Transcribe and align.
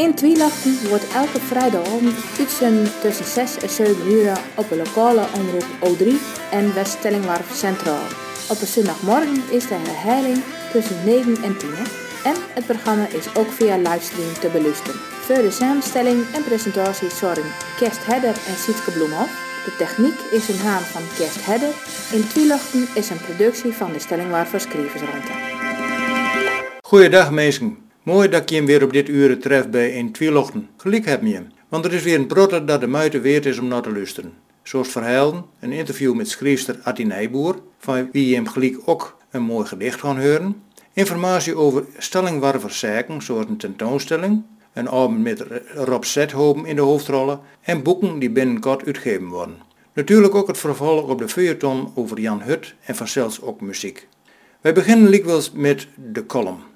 In 0.00 0.14
Twielachten 0.14 0.88
wordt 0.88 1.12
elke 1.14 1.40
vrijdagavond 1.40 2.14
uitzenden 2.38 3.00
tussen 3.00 3.24
6 3.24 3.58
en 3.58 3.68
7 3.68 4.12
uur 4.12 4.40
op 4.54 4.68
de 4.68 4.76
lokale 4.76 5.24
omroep 5.38 5.66
O3 5.86 6.04
en 6.50 6.74
West-Stellingwarf 6.74 7.54
Centraal. 7.54 8.06
Op 8.50 8.60
een 8.60 8.66
zondagmorgen 8.66 9.42
is 9.50 9.66
de 9.66 9.74
herhaling 9.74 10.42
tussen 10.72 11.04
9 11.04 11.42
en 11.42 11.58
10. 11.58 11.70
En 12.24 12.34
het 12.54 12.66
programma 12.66 13.06
is 13.06 13.34
ook 13.36 13.50
via 13.50 13.76
livestream 13.76 14.32
te 14.40 14.48
beluisteren. 14.48 15.00
Voor 15.00 15.42
de 15.42 15.50
samenstelling 15.50 16.24
en 16.34 16.44
presentatie 16.44 17.10
zorgen 17.10 17.52
Kerst 17.78 18.06
Hedder 18.06 18.34
en 18.48 18.56
Sietke 18.56 18.90
Bloemhoff. 18.90 19.32
De 19.64 19.76
techniek 19.78 20.18
is 20.30 20.48
in 20.48 20.58
haan 20.66 20.82
van 20.82 21.02
Kerst 21.16 21.46
Hedder. 21.46 21.72
In 22.12 22.28
Twielachten 22.28 22.88
is 22.94 23.10
een 23.10 23.24
productie 23.28 23.72
van 23.72 23.92
de 23.92 23.98
Stellingwarf 23.98 24.54
Schrijversruimte. 24.56 25.32
Goeiedag 26.82 27.30
mensen. 27.30 27.89
Mooi 28.02 28.28
dat 28.28 28.50
je 28.50 28.56
hem 28.56 28.66
weer 28.66 28.82
op 28.82 28.92
dit 28.92 29.08
uur 29.08 29.38
tref 29.38 29.68
bij 29.68 29.90
in 29.90 30.12
Twilochten. 30.12 30.68
Gelijk 30.76 31.04
heb 31.04 31.22
je 31.22 31.34
hem. 31.34 31.52
Want 31.68 31.84
er 31.84 31.92
is 31.92 32.02
weer 32.02 32.18
een 32.18 32.26
brotter 32.26 32.66
dat 32.66 32.80
de 32.80 32.86
muite 32.86 33.20
weert 33.20 33.46
is 33.46 33.58
om 33.58 33.68
naar 33.68 33.82
te 33.82 33.92
luisteren. 33.92 34.32
Zoals 34.62 34.88
verhalen, 34.88 35.44
een 35.60 35.72
interview 35.72 36.14
met 36.14 36.28
schrijfster 36.28 36.78
Attie 36.82 37.06
Nijboer, 37.06 37.62
van 37.78 38.08
wie 38.12 38.28
je 38.28 38.34
hem 38.34 38.46
gelijk 38.46 38.78
ook 38.84 39.16
een 39.30 39.42
mooi 39.42 39.66
gedicht 39.66 40.00
gaan 40.00 40.20
horen. 40.20 40.62
Informatie 40.92 41.54
over 41.54 41.84
stellingwarverszaken, 41.98 43.22
zoals 43.22 43.46
een 43.48 43.56
tentoonstelling, 43.56 44.42
een 44.72 44.88
album 44.88 45.22
met 45.22 45.44
Rob 45.74 46.04
Zethoven 46.04 46.64
in 46.64 46.76
de 46.76 46.82
hoofdrollen 46.82 47.40
en 47.60 47.82
boeken 47.82 48.18
die 48.18 48.30
binnenkort 48.30 48.86
uitgegeven 48.86 49.28
worden. 49.28 49.56
Natuurlijk 49.92 50.34
ook 50.34 50.46
het 50.46 50.58
vervolg 50.58 51.08
op 51.08 51.18
de 51.18 51.28
feuilleton 51.28 51.92
over 51.94 52.20
Jan 52.20 52.42
Hut 52.42 52.74
en 52.84 52.96
vanzelfs 52.96 53.42
ook 53.42 53.60
muziek. 53.60 54.08
Wij 54.60 54.72
beginnen 54.72 55.08
likwijls 55.08 55.52
met 55.52 55.88
de 56.12 56.26
column. 56.26 56.69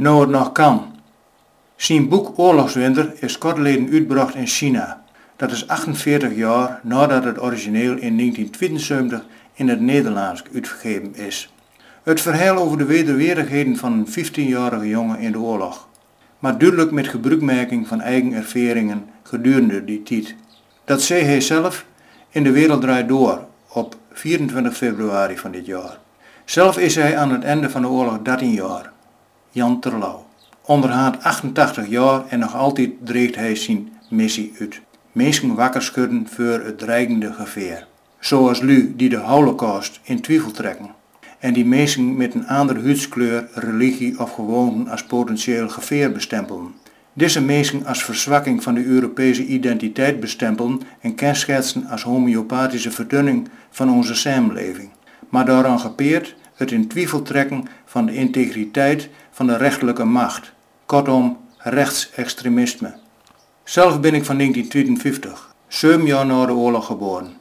Nou 0.00 0.20
het 0.20 0.30
nog 0.30 0.52
kan. 0.52 0.94
Zijn 1.76 2.08
boek 2.08 2.38
Oorlogswinter 2.38 3.12
is 3.18 3.38
kort 3.38 3.56
geleden 3.56 3.90
uitgebracht 3.92 4.34
in 4.34 4.46
China. 4.46 5.02
Dat 5.36 5.50
is 5.50 5.68
48 5.68 6.34
jaar 6.34 6.80
nadat 6.82 7.24
het 7.24 7.42
origineel 7.42 7.96
in 7.96 8.16
1972 8.16 9.24
in 9.54 9.68
het 9.68 9.80
Nederlands 9.80 10.42
uitgegeven 10.54 11.14
is. 11.14 11.52
Het 12.02 12.20
verhaal 12.20 12.56
over 12.56 12.78
de 12.78 12.84
wederwerigheden 12.84 13.76
van 13.76 13.92
een 13.92 14.06
15-jarige 14.06 14.88
jongen 14.88 15.18
in 15.18 15.32
de 15.32 15.38
oorlog. 15.38 15.88
Maar 16.38 16.58
duidelijk 16.58 16.90
met 16.90 17.08
gebruikmaking 17.08 17.88
van 17.88 18.00
eigen 18.00 18.32
ervaringen 18.32 19.04
gedurende 19.22 19.84
die 19.84 20.02
tijd. 20.02 20.34
Dat 20.84 21.02
zei 21.02 21.22
hij 21.22 21.40
zelf 21.40 21.84
in 22.30 22.42
De 22.42 22.50
Wereld 22.50 22.80
Draait 22.80 23.08
Door 23.08 23.44
op 23.68 23.96
24 24.12 24.76
februari 24.76 25.38
van 25.38 25.50
dit 25.50 25.66
jaar. 25.66 25.98
Zelf 26.44 26.78
is 26.78 26.94
hij 26.94 27.16
aan 27.16 27.32
het 27.32 27.44
einde 27.44 27.70
van 27.70 27.82
de 27.82 27.88
oorlog 27.88 28.22
13 28.22 28.50
jaar. 28.50 28.92
Jan 29.52 29.80
Terlouw. 29.80 30.26
Onderhaand 30.66 31.22
88 31.22 31.88
jaar 31.88 32.26
en 32.28 32.38
nog 32.38 32.56
altijd 32.56 32.90
dreigt 33.04 33.34
hij 33.34 33.56
zijn 33.56 33.88
missie 34.08 34.52
uit. 34.58 34.80
Mensen 35.12 35.54
wakker 35.54 35.82
schudden 35.82 36.26
voor 36.28 36.60
het 36.64 36.78
dreigende 36.78 37.32
geveer. 37.32 37.86
Zoals 38.18 38.60
Lu 38.60 38.94
die 38.96 39.08
de 39.08 39.16
holocaust 39.16 40.00
in 40.02 40.20
twijfel 40.20 40.50
trekken. 40.50 40.90
En 41.38 41.52
die 41.52 41.64
mensen 41.64 42.16
met 42.16 42.34
een 42.34 42.46
andere 42.46 42.80
huidskleur, 42.80 43.48
religie 43.54 44.20
of 44.20 44.32
gewoonten 44.34 44.88
als 44.88 45.04
potentieel 45.04 45.68
geveer 45.68 46.12
bestempelen. 46.12 46.74
Deze 47.12 47.42
mensen 47.42 47.86
als 47.86 48.04
verzwakking 48.04 48.62
van 48.62 48.74
de 48.74 48.84
Europese 48.84 49.46
identiteit 49.46 50.20
bestempelen 50.20 50.80
en 51.00 51.14
kenschetsen 51.14 51.86
als 51.86 52.02
homeopathische 52.02 52.90
verdunning 52.90 53.48
van 53.70 53.90
onze 53.90 54.14
samenleving. 54.14 54.90
Maar 55.28 55.44
daaraan 55.44 55.80
gepeerd 55.80 56.34
het 56.60 56.72
in 56.72 56.88
twijfel 56.88 57.22
trekken 57.22 57.68
van 57.84 58.06
de 58.06 58.14
integriteit 58.14 59.08
van 59.30 59.46
de 59.46 59.56
rechterlijke 59.56 60.04
macht. 60.04 60.52
Kortom, 60.86 61.38
rechtsextremisme. 61.58 62.94
Zelf 63.64 64.00
ben 64.00 64.14
ik 64.14 64.24
van 64.24 64.36
1952, 64.36 65.54
7 65.68 66.06
jaar 66.06 66.26
na 66.26 66.46
de 66.46 66.52
oorlog 66.52 66.86
geboren. 66.86 67.32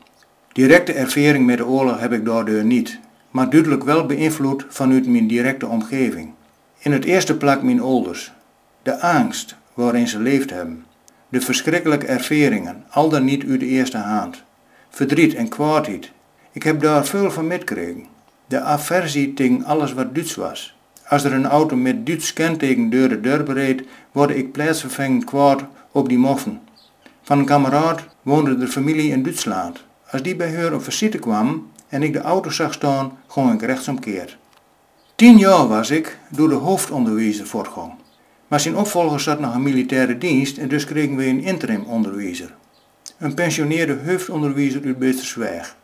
Directe 0.51 0.93
ervaring 0.93 1.45
met 1.45 1.57
de 1.57 1.65
oorlog 1.65 1.99
heb 1.99 2.13
ik 2.13 2.25
daardoor 2.25 2.63
niet, 2.63 2.99
maar 3.31 3.49
duidelijk 3.49 3.83
wel 3.83 4.05
beïnvloed 4.05 4.65
vanuit 4.69 5.07
mijn 5.07 5.27
directe 5.27 5.67
omgeving. 5.67 6.33
In 6.79 6.91
het 6.91 7.05
eerste 7.05 7.37
plak 7.37 7.63
mijn 7.63 7.81
ouders. 7.81 8.31
De 8.83 8.99
angst 8.99 9.55
waarin 9.73 10.07
ze 10.07 10.19
leefd 10.19 10.49
hebben. 10.49 10.85
De 11.29 11.41
verschrikkelijke 11.41 12.05
ervaringen, 12.05 12.83
al 12.89 13.09
dan 13.09 13.23
niet 13.23 13.45
uit 13.49 13.59
de 13.59 13.65
eerste 13.65 13.97
hand. 13.97 14.43
Verdriet 14.89 15.35
en 15.35 15.49
kwaadheid. 15.49 16.11
Ik 16.51 16.63
heb 16.63 16.81
daar 16.81 17.05
veel 17.05 17.31
van 17.31 17.47
metgekregen. 17.47 18.05
De 18.49 18.61
aversie 18.61 19.33
tegen 19.33 19.65
alles 19.65 19.93
wat 19.93 20.15
Duits 20.15 20.35
was. 20.35 20.75
Als 21.07 21.23
er 21.23 21.33
een 21.33 21.45
auto 21.45 21.75
met 21.75 22.05
Duits 22.05 22.33
kenteken 22.33 22.89
door 22.89 23.09
de 23.09 23.19
deur 23.19 23.53
reed, 23.53 23.83
word 24.11 24.29
ik 24.29 24.51
plaatsvervangend 24.51 25.23
kwaad 25.23 25.63
op 25.91 26.09
die 26.09 26.17
moffen. 26.17 26.61
Van 27.21 27.39
een 27.39 27.45
kameraad 27.45 28.03
woonde 28.21 28.57
de 28.57 28.67
familie 28.67 29.11
in 29.11 29.23
Duitsland. 29.23 29.83
Als 30.09 30.21
die 30.21 30.35
bij 30.35 30.55
haar 30.55 30.73
op 30.73 30.83
visite 30.83 31.17
kwam 31.17 31.71
en 31.87 32.03
ik 32.03 32.13
de 32.13 32.21
auto 32.21 32.49
zag 32.49 32.73
staan, 32.73 33.17
ging 33.27 33.53
ik 33.53 33.61
rechtsomkeerd. 33.61 34.37
Tien 35.15 35.37
jaar 35.37 35.67
was 35.67 35.89
ik 35.89 36.17
door 36.29 36.49
de 36.49 36.55
hoofdonderwijzer 36.55 37.47
voortgang. 37.47 37.93
Maar 38.47 38.59
zijn 38.59 38.77
opvolger 38.77 39.19
zat 39.19 39.39
nog 39.39 39.55
een 39.55 39.63
militaire 39.63 40.17
dienst 40.17 40.57
en 40.57 40.67
dus 40.67 40.85
kregen 40.85 41.15
we 41.15 41.25
een 41.25 41.43
interim 41.43 41.83
onderwijzer. 41.83 42.53
Een 43.17 43.33
pensioneerde 43.33 43.97
hoofdonderwijzer 44.05 44.85
uit 44.85 44.99
Beestersweg. 44.99 45.75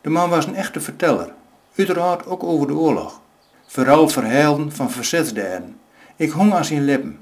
De 0.00 0.10
man 0.10 0.30
was 0.30 0.46
een 0.46 0.54
echte 0.54 0.80
verteller, 0.80 1.32
uiteraard 1.76 2.26
ook 2.26 2.42
over 2.42 2.66
de 2.66 2.74
oorlog. 2.74 3.20
Vooral 3.66 4.08
verhalen 4.08 4.72
van 4.72 4.90
verzetsdaden. 4.90 5.76
Ik 6.16 6.30
hong 6.30 6.52
aan 6.52 6.64
zijn 6.64 6.84
lippen. 6.84 7.18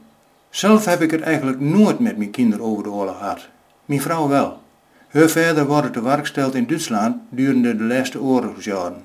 Zelf 0.50 0.84
heb 0.84 1.00
ik 1.00 1.10
het 1.10 1.20
eigenlijk 1.20 1.60
nooit 1.60 1.98
met 1.98 2.16
mijn 2.16 2.30
kinderen 2.30 2.64
over 2.64 2.82
de 2.82 2.90
oorlog 2.90 3.18
gehad. 3.18 3.48
Mijn 3.84 4.00
vrouw 4.00 4.28
wel. 4.28 4.60
Haar 5.08 5.28
vader 5.28 5.66
wordt 5.66 5.92
te 5.92 6.02
werk 6.02 6.18
gesteld 6.18 6.54
in 6.54 6.66
Duitsland 6.66 7.16
durende 7.28 7.76
de 7.76 7.84
laatste 7.84 8.20
oorlogsjaren. 8.20 9.04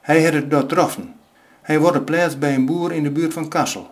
Hij 0.00 0.24
had 0.24 0.32
het 0.32 0.50
daar 0.50 0.60
getroffen. 0.60 1.14
Hij 1.62 1.80
wordt 1.80 1.96
geplaatst 1.96 2.38
bij 2.38 2.54
een 2.54 2.66
boer 2.66 2.92
in 2.92 3.02
de 3.02 3.10
buurt 3.10 3.32
van 3.32 3.48
Kassel. 3.48 3.90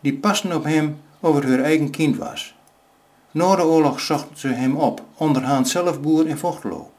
Die 0.00 0.14
pasten 0.14 0.52
op 0.52 0.64
hem 0.64 0.98
of 1.20 1.34
het 1.34 1.44
haar 1.44 1.60
eigen 1.60 1.90
kind 1.90 2.16
was. 2.16 2.54
Na 3.30 3.56
de 3.56 3.64
oorlog 3.64 4.00
zochten 4.00 4.38
ze 4.38 4.48
hem 4.48 4.76
op, 4.76 5.02
onderhand 5.16 5.68
zelf 5.68 6.00
boer 6.00 6.26
in 6.26 6.36
Vochtelo. 6.36 6.90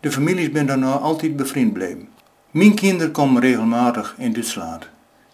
De 0.00 0.12
families 0.12 0.50
ben 0.50 0.66
daarna 0.66 0.92
altijd 0.92 1.36
bevriend 1.36 1.72
bleven. 1.72 2.08
Mijn 2.54 2.74
kinderen 2.74 3.12
komen 3.12 3.42
regelmatig 3.42 4.14
in 4.18 4.32
Duitsland. 4.32 4.88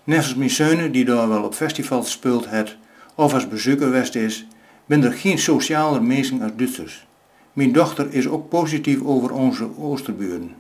Net 0.04 0.18
als 0.18 0.34
mijn 0.34 0.50
zonen 0.50 0.92
die 0.92 1.04
daar 1.04 1.28
wel 1.28 1.42
op 1.42 1.54
festivals 1.54 2.04
gespeeld 2.04 2.50
het 2.50 2.76
of 3.14 3.34
als 3.34 3.48
bezoeker 3.48 4.16
is, 4.16 4.46
ben 4.86 5.04
er 5.04 5.12
geen 5.12 5.38
socialer 5.38 6.02
mensen 6.02 6.42
als 6.42 6.50
Duitsers. 6.56 7.06
Mijn 7.52 7.72
dochter 7.72 8.12
is 8.12 8.28
ook 8.28 8.48
positief 8.48 9.02
over 9.02 9.32
onze 9.32 9.68
oosterburen. 9.78 10.54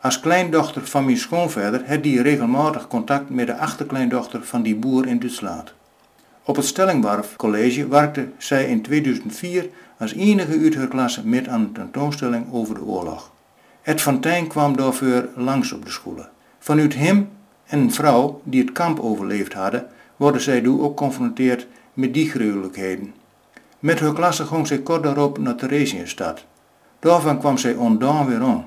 Als 0.00 0.20
kleindochter 0.20 0.86
van 0.86 1.04
mijn 1.04 1.16
schoonvader 1.16 1.82
had 1.86 2.02
die 2.02 2.22
regelmatig 2.22 2.88
contact 2.88 3.30
met 3.30 3.46
de 3.46 3.56
achterkleindochter 3.56 4.44
van 4.44 4.62
die 4.62 4.76
boer 4.76 5.06
in 5.06 5.18
Duitsland. 5.18 5.74
Op 6.44 6.56
het 6.56 6.66
Stellingwarf 6.66 7.36
College 7.36 7.88
werkte 7.88 8.28
zij 8.38 8.68
in 8.68 8.82
2004 8.82 9.68
als 9.98 10.14
enige 10.14 10.58
uit 10.58 10.74
haar 10.74 11.20
met 11.24 11.48
aan 11.48 11.60
een 11.60 11.72
tentoonstelling 11.72 12.52
over 12.52 12.74
de 12.74 12.82
oorlog. 12.82 13.32
Van 13.84 14.20
Tijn 14.20 14.46
kwam 14.46 14.76
daarvoor 14.76 15.28
langs 15.36 15.72
op 15.72 15.84
de 15.84 15.90
scholen. 15.90 16.28
Vanuit 16.58 16.94
hem 16.94 17.28
en 17.64 17.78
een 17.78 17.92
vrouw 17.92 18.40
die 18.44 18.60
het 18.60 18.72
kamp 18.72 19.00
overleefd 19.00 19.52
hadden, 19.52 19.86
worden 20.16 20.40
zij 20.40 20.60
nu 20.60 20.68
ook 20.68 20.80
geconfronteerd 20.80 21.66
met 21.92 22.14
die 22.14 22.30
gruwelijkheden. 22.30 23.14
Met 23.78 24.00
haar 24.00 24.12
klasse 24.12 24.46
ging 24.46 24.66
zij 24.66 24.78
kort 24.78 25.02
daarop 25.02 25.38
naar 25.38 25.54
Theresienstad. 25.54 26.44
Daarvan 26.98 27.38
kwam 27.38 27.58
zij 27.58 27.74
ondaan 27.74 28.26
weer 28.26 28.42
om. 28.42 28.64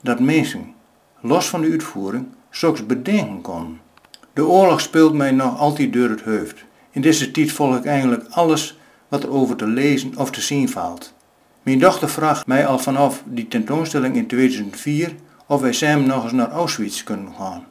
Dat 0.00 0.20
mensen, 0.20 0.74
los 1.20 1.48
van 1.48 1.60
de 1.60 1.70
uitvoering, 1.70 2.26
zulks 2.50 2.86
bedenken 2.86 3.40
konden. 3.40 3.80
De 4.32 4.46
oorlog 4.46 4.80
speelt 4.80 5.14
mij 5.14 5.30
nog 5.30 5.58
altijd 5.58 5.92
door 5.92 6.08
het 6.08 6.22
hoofd. 6.22 6.64
In 6.90 7.00
deze 7.00 7.30
tijd 7.30 7.52
volg 7.52 7.76
ik 7.76 7.84
eigenlijk 7.84 8.24
alles 8.30 8.78
wat 9.08 9.22
er 9.22 9.30
over 9.30 9.56
te 9.56 9.66
lezen 9.66 10.16
of 10.16 10.30
te 10.30 10.40
zien 10.40 10.68
valt. 10.68 11.14
Mijn 11.68 11.80
dochter 11.80 12.08
vraagt 12.08 12.46
mij 12.46 12.66
al 12.66 12.78
vanaf 12.78 13.22
die 13.26 13.48
tentoonstelling 13.48 14.16
in 14.16 14.26
2004 14.26 15.14
of 15.46 15.60
wij 15.60 15.72
samen 15.72 16.06
nog 16.06 16.22
eens 16.22 16.32
naar 16.32 16.50
Auschwitz 16.50 17.02
kunnen 17.02 17.32
gaan. 17.38 17.64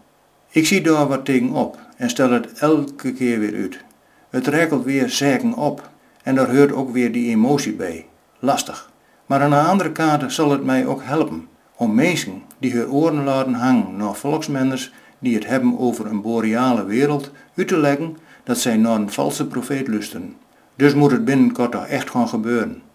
Ik 0.50 0.68
zie 0.68 0.82
daar 0.82 1.08
wat 1.08 1.26
tegenop 1.26 1.78
en 1.96 2.10
stel 2.10 2.32
het 2.32 2.54
elke 2.60 3.14
keer 3.14 3.40
weer 3.40 3.56
uit. 3.56 3.84
Het 4.30 4.48
rekelt 4.48 4.84
weer 4.84 5.10
zaken 5.10 5.54
op 5.54 5.90
en 6.24 6.36
daar 6.36 6.56
hoort 6.56 6.72
ook 6.72 6.92
weer 6.92 7.12
die 7.12 7.30
emotie 7.30 7.74
bij. 7.74 8.06
Lastig. 8.40 8.92
Maar 9.26 9.42
aan 9.42 9.50
de 9.50 9.60
andere 9.60 9.92
kant 9.92 10.34
zal 10.34 10.52
het 10.52 10.64
mij 10.64 10.86
ook 10.86 11.04
helpen 11.04 11.48
om 11.76 11.96
mensen 11.96 12.42
die 12.60 12.74
hun 12.74 12.90
oren 12.90 13.24
laten 13.24 13.54
hangen 13.54 13.96
naar 13.96 14.16
volksmenners 14.16 14.92
die 15.20 15.36
het 15.36 15.48
hebben 15.48 15.80
over 15.80 16.06
een 16.06 16.22
boreale 16.22 16.86
wereld 16.86 17.32
uit 17.56 17.68
te 17.68 17.78
leggen 17.78 18.18
dat 18.44 18.58
zij 18.58 18.78
naar 18.78 18.96
een 18.96 19.12
valse 19.12 19.48
profeet 19.48 19.88
lusten. 19.88 20.36
Dus 20.76 20.94
moet 20.94 21.12
het 21.12 21.26
binnenkort 21.26 21.72
toch 21.72 21.88
echt 21.88 22.10
gaan 22.10 22.28
gebeuren. 22.28 22.86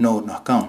Nood 0.00 0.24
nog 0.24 0.42
kan. 0.42 0.68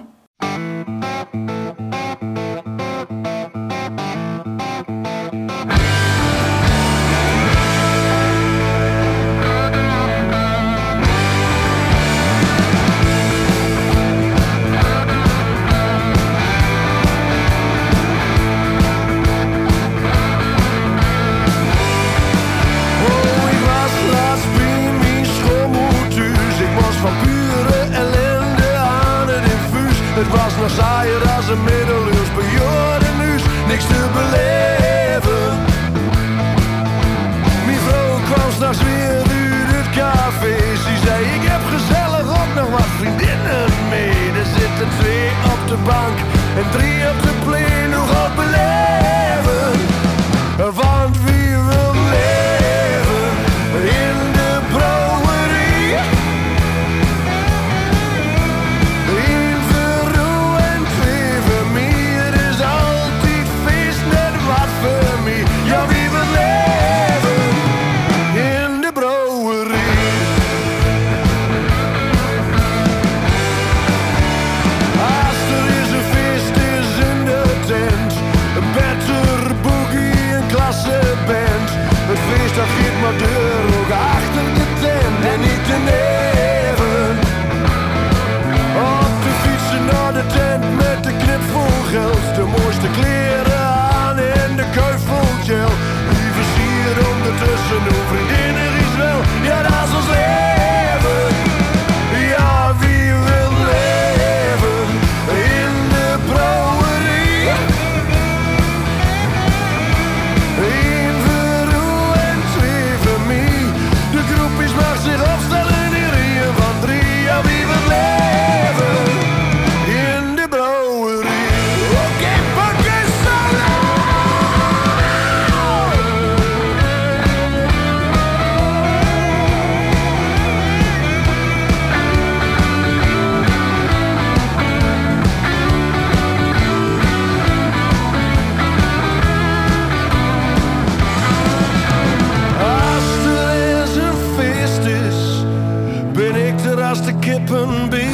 Als 146.92 147.04
de. 147.04 148.08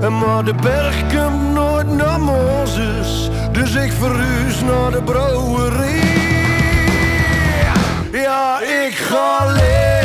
En 0.00 0.18
maar 0.18 0.44
de 0.44 0.54
berg 0.54 0.96
komt 1.00 1.52
nooit 1.52 1.96
naar 1.96 2.20
Mozes, 2.20 3.30
dus 3.52 3.74
ik 3.74 3.92
verhuis 3.92 4.60
naar 4.60 4.90
de 4.90 5.02
brouwerie. 5.02 6.02
Ja, 8.12 8.60
ik 8.60 8.94
ga 8.94 9.46
leven 9.46 9.97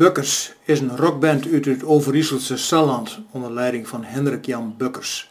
Bukkers 0.00 0.52
is 0.64 0.80
een 0.80 0.96
rockband 0.96 1.52
uit 1.52 1.64
het 1.64 1.84
Overijsselse 1.84 2.56
Salland 2.56 3.20
onder 3.30 3.52
leiding 3.52 3.88
van 3.88 4.04
Hendrik 4.04 4.46
Jan 4.46 4.74
Bukkers. 4.78 5.30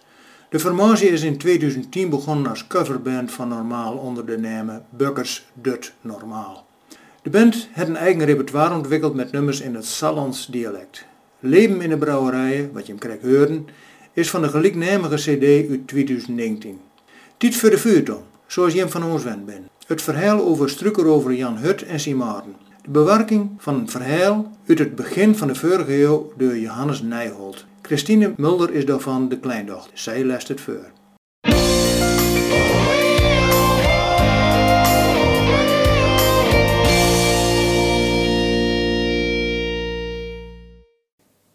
De 0.50 0.60
formatie 0.60 1.10
is 1.10 1.22
in 1.22 1.38
2010 1.38 2.10
begonnen 2.10 2.50
als 2.50 2.68
coverband 2.68 3.32
van 3.32 3.48
Normaal 3.48 3.94
onder 3.94 4.26
de 4.26 4.38
naam 4.38 4.82
Bukkers 4.90 5.46
Dut 5.54 5.94
Normaal. 6.02 6.66
De 7.22 7.30
band 7.30 7.68
heeft 7.72 7.90
een 7.90 7.96
eigen 7.96 8.26
repertoire 8.26 8.76
ontwikkeld 8.76 9.16
met 9.16 9.32
nummers 9.32 9.62
in 9.62 9.76
het 9.76 9.86
Sallands 9.86 10.46
dialect. 10.46 11.06
Leven 11.40 11.82
in 11.82 11.90
de 11.90 11.98
brouwerijen, 11.98 12.72
wat 12.74 12.86
je 12.86 12.92
hem 12.92 13.02
krijgt 13.02 13.24
horen, 13.24 13.68
is 14.14 14.30
van 14.30 14.42
de 14.42 14.50
gelijknamige 14.50 15.16
cd 15.16 15.70
uit 15.70 15.88
2019. 15.88 16.80
Tijd 17.38 17.56
voor 17.56 17.70
de 17.70 17.78
vuurtoon, 17.78 18.24
zoals 18.48 18.74
je 18.74 18.80
hem 18.80 18.90
van 18.90 19.04
ons 19.04 19.24
wend 19.24 19.46
bent. 19.46 19.68
Het 19.88 20.02
verhaal 20.02 20.42
over 20.42 20.70
struikerover 20.70 21.34
Jan 21.34 21.58
Hut 21.58 21.84
en 21.84 22.00
Simaren. 22.00 22.69
De 22.82 22.90
bewerking 22.90 23.52
van 23.58 23.76
een 23.76 23.90
verhaal 23.90 24.52
uit 24.68 24.80
het 24.80 24.96
begin 24.96 25.36
van 25.36 25.48
de 25.48 25.56
vorige 25.56 26.02
eeuw 26.02 26.34
door 26.38 26.58
Johannes 26.58 27.02
Nijholt. 27.02 27.66
Christine 27.82 28.34
Mulder 28.38 28.74
is 28.74 28.86
daarvan 28.86 29.30
de 29.30 29.40
kleindochter. 29.40 29.98
Zij 29.98 30.24
leest 30.24 30.48
het 30.48 30.62
voor. 30.62 30.92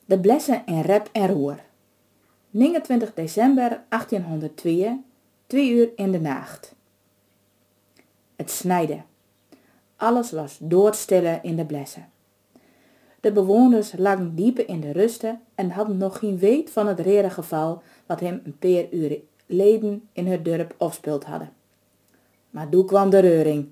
De 0.05 0.19
blessen 0.21 0.63
in 0.67 0.81
rep 0.81 1.09
en 1.13 1.29
roer. 1.29 1.59
29 2.51 3.15
december 3.15 3.81
1802, 3.89 5.05
2 5.47 5.71
uur 5.71 5.89
in 5.97 6.13
de 6.13 6.21
nacht. 6.21 6.75
Het 8.37 8.51
snijden. 8.51 9.05
Alles 9.97 10.33
was 10.33 10.59
doodstille 10.61 11.39
in 11.43 11.57
de 11.57 11.65
blessen. 11.65 12.09
De 13.21 13.33
bewoners 13.33 13.93
lagen 13.97 14.35
diepe 14.35 14.65
in 14.65 14.81
de 14.81 14.93
rusten 14.93 15.41
en 15.55 15.71
hadden 15.71 15.97
nog 15.97 16.19
geen 16.19 16.39
weet 16.39 16.71
van 16.71 16.87
het 16.87 17.01
rare 17.01 17.31
geval 17.31 17.83
wat 18.07 18.21
hem 18.21 18.41
een 18.45 18.59
paar 18.59 18.91
uur 18.91 19.21
leden 19.47 20.09
in 20.13 20.27
het 20.27 20.45
dorp 20.45 20.75
afspeeld 20.79 21.25
hadden. 21.25 21.53
Maar 22.51 22.69
toen 22.69 22.87
kwam 22.87 23.11
de 23.11 23.19
reuring, 23.19 23.69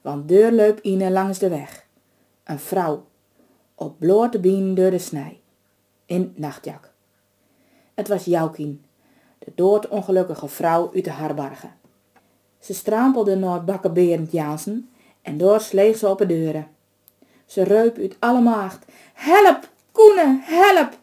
want 0.00 0.28
deur 0.28 0.52
liep 0.52 0.80
Ine 0.80 1.10
langs 1.10 1.38
de 1.38 1.48
weg. 1.48 1.86
Een 2.44 2.58
vrouw, 2.58 3.06
op 3.74 3.98
blote 3.98 4.40
been 4.40 4.74
door 4.74 4.90
de 4.90 4.98
snij, 4.98 5.40
in 6.06 6.32
nachtjak. 6.36 6.92
Het 7.94 8.08
was 8.08 8.24
Joukien, 8.24 8.84
de 9.38 9.52
doodongelukkige 9.54 10.48
vrouw 10.48 10.90
uit 10.94 11.04
de 11.04 11.10
Harbargen. 11.10 11.74
Ze 12.58 12.74
strampelde 12.74 13.36
naar 13.36 13.54
het 13.54 13.64
bakken 13.64 13.92
Berend 13.92 14.32
Jansen 14.32 14.89
en 15.22 15.38
door 15.38 15.60
sleeg 15.60 15.96
ze 15.96 16.08
op 16.08 16.18
de 16.18 16.26
deuren. 16.26 16.68
Ze 17.46 17.62
reup 17.62 17.98
uit 17.98 18.16
alle 18.18 18.40
maagd. 18.40 18.84
Help, 19.14 19.68
Koene, 19.92 20.38
help! 20.42 20.98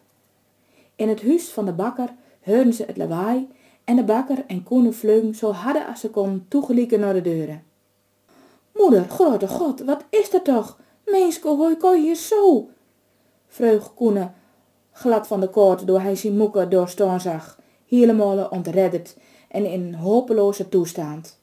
In 0.96 1.08
het 1.08 1.22
huis 1.22 1.48
van 1.48 1.64
de 1.64 1.72
bakker 1.72 2.08
hoorden 2.42 2.72
ze 2.72 2.84
het 2.86 2.96
lawaai 2.96 3.48
en 3.84 3.96
de 3.96 4.04
bakker 4.04 4.44
en 4.46 4.62
Koene 4.62 4.92
vleugden 4.92 5.34
zo 5.34 5.52
hard 5.52 5.86
als 5.88 6.00
ze 6.00 6.10
kon 6.10 6.46
toegelieken 6.48 7.00
naar 7.00 7.14
de 7.14 7.20
deuren. 7.20 7.62
Moeder, 8.74 9.04
grote 9.08 9.48
god, 9.48 9.80
wat 9.80 10.04
is 10.10 10.32
er 10.32 10.42
toch? 10.42 10.78
Meesko, 11.04 11.56
hoe 11.56 11.76
kon 11.76 12.04
je 12.04 12.14
zo? 12.14 12.68
Vreug 13.46 13.94
Koene, 13.94 14.30
glad 14.92 15.26
van 15.26 15.40
de 15.40 15.48
koord 15.48 15.86
door 15.86 16.00
hij 16.00 16.16
zijn 16.16 16.36
moeke 16.36 16.68
doorstaan 16.68 17.20
zag, 17.20 17.58
helemaal 17.86 18.48
ontredderd 18.48 19.16
en 19.48 19.64
in 19.64 19.94
hopeloze 19.94 20.68
toestand. 20.68 21.37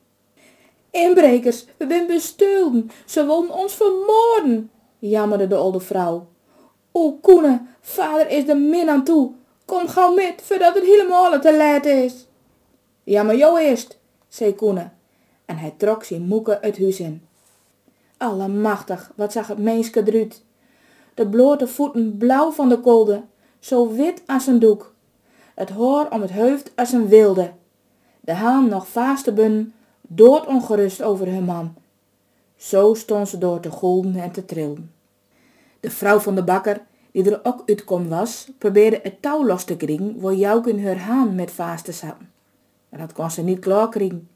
Inbrekers, 0.96 1.66
we 1.78 1.86
zijn 1.90 2.08
bestulden, 2.08 2.92
ze 3.06 3.26
wilden 3.26 3.54
ons 3.54 3.74
vermoorden, 3.74 4.72
jammerde 5.00 5.48
de 5.48 5.56
oude 5.56 5.80
vrouw. 5.80 6.28
O 6.92 7.12
Koene, 7.12 7.62
vader 7.82 8.30
is 8.30 8.48
er 8.48 8.58
min 8.58 8.90
aan 8.90 9.04
toe. 9.04 9.32
Kom 9.66 9.88
gauw 9.88 10.14
met, 10.14 10.42
voordat 10.42 10.76
het 10.76 10.84
helemaal 10.84 11.40
te 11.40 11.58
laat 11.58 11.86
is. 11.86 12.28
Ja, 13.04 13.24
maar 13.24 13.36
jou 13.36 13.60
eerst, 13.60 14.00
zei 14.28 14.56
Koene, 14.56 14.90
en 15.46 15.58
hij 15.58 15.74
trok 15.78 16.04
zijn 16.04 16.22
moeke 16.22 16.58
het 16.62 16.78
huis 16.78 17.00
in. 17.00 17.28
Allemachtig, 18.18 19.12
wat 19.16 19.32
zag 19.32 19.48
het 19.48 19.58
meenske 19.58 20.04
eruit. 20.06 20.44
De 21.14 21.28
blote 21.28 21.68
voeten 21.68 22.18
blauw 22.18 22.52
van 22.52 22.70
de 22.70 22.80
kolde, 22.80 23.22
zo 23.60 23.92
wit 23.92 24.22
als 24.26 24.48
een 24.48 24.60
doek. 24.60 24.94
Het 25.56 25.70
haar 25.70 26.12
om 26.12 26.22
het 26.22 26.32
hoofd 26.32 26.72
als 26.76 26.92
een 26.92 27.08
wilde. 27.08 27.52
De 28.20 28.34
haan 28.34 28.70
nog 28.70 28.88
vaste 28.88 29.34
bun, 29.34 29.74
doodongerust 30.08 31.02
over 31.02 31.28
hun 31.28 31.44
man. 31.44 31.76
Zo 32.56 32.94
stond 32.94 33.30
ze 33.30 33.38
door 33.38 33.60
te 33.60 33.70
golden 33.70 34.16
en 34.16 34.32
te 34.32 34.46
trillen. 34.46 34.92
De 35.80 35.90
vrouw 35.90 36.20
van 36.20 36.36
de 36.36 36.44
bakker, 36.44 36.82
die 37.12 37.32
er 37.32 37.40
ook 37.44 37.64
uitkom 37.66 38.08
was, 38.08 38.50
probeerde 38.58 39.00
het 39.04 39.22
touw 39.22 39.46
los 39.46 39.64
te 39.64 39.78
krijgen 39.78 40.20
waar 40.20 40.34
Jouk 40.34 40.68
in 40.68 40.86
haar 40.86 40.98
haan 40.98 41.36
met 41.36 41.52
vaste 41.52 41.92
zaten. 41.92 42.30
Maar 42.90 43.00
dat 43.00 43.14
kon 43.14 43.32
ze 43.32 43.44
niet 43.44 43.60
klaar 43.60 43.90
krijgen. 43.90 44.30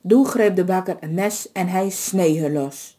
Doe 0.00 0.26
greep 0.26 0.56
de 0.56 0.64
bakker 0.64 0.96
een 1.00 1.14
mes 1.14 1.52
en 1.52 1.68
hij 1.68 1.90
snee 1.90 2.40
haar 2.40 2.50
los. 2.50 2.98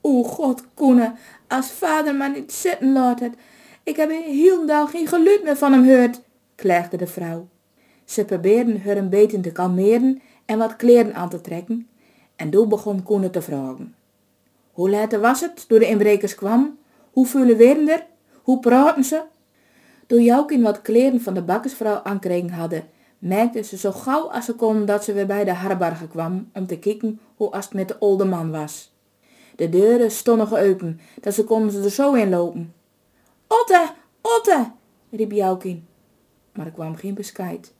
O 0.00 0.22
god, 0.22 0.64
Koene, 0.74 1.14
als 1.48 1.70
vader 1.70 2.14
maar 2.14 2.30
niet 2.30 2.52
zitten 2.52 2.92
laat 2.92 3.20
het. 3.20 3.34
Ik 3.82 3.96
heb 3.96 4.10
een 4.10 4.22
heel 4.22 4.66
dag 4.66 4.90
geen 4.90 5.06
geluid 5.06 5.42
meer 5.42 5.56
van 5.56 5.72
hem 5.72 5.84
gehoord, 5.84 6.20
klaagde 6.54 6.96
de 6.96 7.06
vrouw. 7.06 7.48
Ze 8.04 8.24
probeerden 8.24 8.82
haar 8.82 8.96
een 8.96 9.08
beetje 9.08 9.40
te 9.40 9.52
kalmeren 9.52 10.22
en 10.52 10.58
wat 10.58 10.76
kleren 10.76 11.14
aan 11.14 11.28
te 11.28 11.40
trekken, 11.40 11.88
en 12.36 12.50
toen 12.50 12.68
begon 12.68 13.02
Koene 13.02 13.30
te 13.30 13.42
vragen. 13.42 13.94
Hoe 14.72 14.90
laat 14.90 15.20
was 15.20 15.40
het 15.40 15.68
toen 15.68 15.78
de 15.78 15.88
inbrekers 15.88 16.34
kwam? 16.34 16.78
Hoeveel 17.12 17.56
werden 17.56 17.88
er? 17.88 18.06
Hoe 18.42 18.58
praten 18.58 19.04
ze? 19.04 19.22
Toen 20.06 20.22
Joukin 20.22 20.62
wat 20.62 20.82
kleren 20.82 21.20
van 21.20 21.34
de 21.34 21.42
bakkersvrouw 21.42 22.00
aankregen 22.02 22.50
hadden, 22.50 22.84
merkte 23.18 23.62
ze 23.62 23.76
zo 23.76 23.92
gauw 23.92 24.30
als 24.30 24.44
ze 24.44 24.54
kon 24.54 24.84
dat 24.84 25.04
ze 25.04 25.12
weer 25.12 25.26
bij 25.26 25.44
de 25.44 25.54
herbergen 25.54 26.08
kwam 26.08 26.50
om 26.52 26.66
te 26.66 26.78
kijken 26.78 27.20
hoe 27.36 27.50
als 27.50 27.64
het 27.64 27.74
met 27.74 27.88
de 27.88 27.98
oude 27.98 28.24
man 28.24 28.50
was. 28.50 28.92
De 29.56 29.68
deuren 29.68 30.10
stonden 30.10 30.70
open, 30.70 31.00
dat 31.20 31.34
ze 31.34 31.44
konden 31.44 31.72
ze 31.72 31.82
er 31.82 31.90
zo 31.90 32.12
in 32.12 32.30
lopen. 32.30 32.74
Otte, 33.46 33.90
Otte, 34.22 34.70
riep 35.10 35.32
Joukin, 35.32 35.86
maar 36.52 36.66
er 36.66 36.72
kwam 36.72 36.96
geen 36.96 37.14
bescheid. 37.14 37.72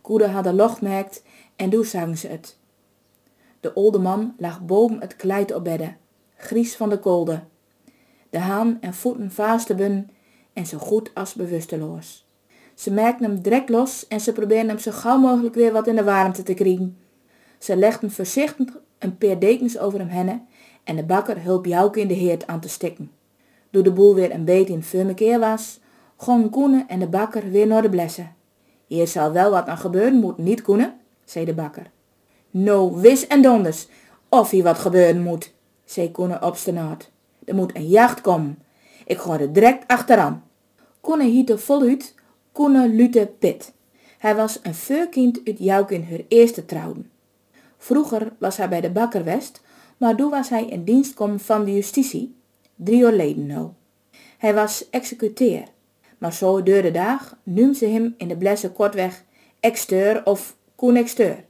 Koede 0.00 0.26
had 0.26 0.44
de 0.44 0.52
locht 0.52 0.80
merkt 0.80 1.22
en 1.58 1.70
toen 1.70 1.84
zagen 1.84 2.18
ze 2.18 2.28
het. 2.28 2.58
De 3.60 3.74
oude 3.74 3.98
man 3.98 4.34
lag 4.38 4.64
boven 4.64 5.00
het 5.00 5.16
kleid 5.16 5.54
op 5.54 5.64
bedden, 5.64 5.96
gries 6.36 6.76
van 6.76 6.88
de 6.88 6.98
kolde. 6.98 7.42
De 8.30 8.38
haan 8.38 8.78
en 8.80 8.94
voeten 8.94 9.30
vaasten 9.30 10.10
en 10.52 10.66
zo 10.66 10.78
goed 10.78 11.10
als 11.14 11.34
bewusteloos. 11.34 12.26
Ze 12.74 12.90
merkten 12.90 13.30
hem 13.30 13.40
direct 13.40 13.68
los 13.68 14.06
en 14.08 14.20
ze 14.20 14.32
probeerden 14.32 14.68
hem 14.68 14.78
zo 14.78 14.90
gauw 14.90 15.18
mogelijk 15.18 15.54
weer 15.54 15.72
wat 15.72 15.86
in 15.86 15.96
de 15.96 16.04
warmte 16.04 16.42
te 16.42 16.54
krijgen. 16.54 16.96
Ze 17.58 17.76
legden 17.76 18.10
voorzichtig 18.10 18.78
een 18.98 19.18
paar 19.18 19.38
dekens 19.38 19.78
over 19.78 19.98
hem 19.98 20.08
heen 20.08 20.46
en 20.84 20.96
de 20.96 21.04
bakker 21.04 21.38
hielp 21.38 21.66
Jouke 21.66 22.00
in 22.00 22.08
de 22.08 22.14
heerd 22.14 22.46
aan 22.46 22.60
te 22.60 22.68
stikken. 22.68 23.10
Doe 23.70 23.82
de 23.82 23.92
boel 23.92 24.14
weer 24.14 24.34
een 24.34 24.44
beetje 24.44 24.72
in 24.72 24.82
firmekeer 24.82 25.38
was, 25.38 25.80
gong 26.16 26.50
Koene 26.50 26.84
en 26.88 26.98
de 26.98 27.08
bakker 27.08 27.50
weer 27.50 27.66
naar 27.66 27.82
de 27.82 27.88
blessen. 27.88 28.34
Hier 28.86 29.06
zal 29.06 29.32
wel 29.32 29.50
wat 29.50 29.66
aan 29.66 29.78
gebeuren 29.78 30.18
moet, 30.18 30.38
niet 30.38 30.62
Koene, 30.62 30.94
zei 31.30 31.44
de 31.44 31.54
bakker. 31.54 31.90
No, 32.50 33.00
wis 33.00 33.26
en 33.26 33.42
donders, 33.42 33.86
of 34.28 34.50
hier 34.50 34.62
wat 34.62 34.78
gebeuren 34.78 35.22
moet, 35.22 35.52
zei 35.84 36.10
Koene 36.10 36.42
obstinaat. 36.42 37.10
Er 37.44 37.54
moet 37.54 37.76
een 37.76 37.88
jacht 37.88 38.20
komen. 38.20 38.58
Ik 39.04 39.18
ga 39.18 39.40
er 39.40 39.52
direct 39.52 39.86
achteraan. 39.86 40.44
Koene 41.00 41.24
hiette 41.24 41.58
voluit 41.58 42.14
Koene 42.52 42.88
Lute 42.88 43.32
Pit. 43.38 43.72
Hij 44.18 44.36
was 44.36 44.58
een 44.62 44.74
veurkind 44.74 45.40
uit 45.44 45.58
Joukin 45.58 46.06
haar 46.10 46.20
eerste 46.28 46.64
trouwen. 46.64 47.10
Vroeger 47.78 48.32
was 48.38 48.56
hij 48.56 48.68
bij 48.68 48.80
de 48.80 48.90
bakker 48.90 49.24
West, 49.24 49.60
maar 49.96 50.16
toen 50.16 50.30
was 50.30 50.48
hij 50.48 50.64
in 50.64 50.84
dienst 50.84 51.14
kom 51.14 51.40
van 51.40 51.64
de 51.64 51.74
justitie, 51.74 52.36
drie 52.74 52.98
jaar 52.98 53.12
leden 53.12 53.46
nou. 53.46 53.68
Hij 54.38 54.54
was 54.54 54.90
executeer, 54.90 55.62
maar 56.18 56.32
zo 56.32 56.62
door 56.62 56.82
de 56.82 56.90
dag 56.90 57.36
noemden 57.42 57.74
ze 57.74 57.86
hem 57.86 58.14
in 58.16 58.28
de 58.28 58.36
blessen 58.36 58.72
kortweg 58.72 59.24
exteur 59.60 60.24
of 60.24 60.56
koenexteur. 60.78 61.44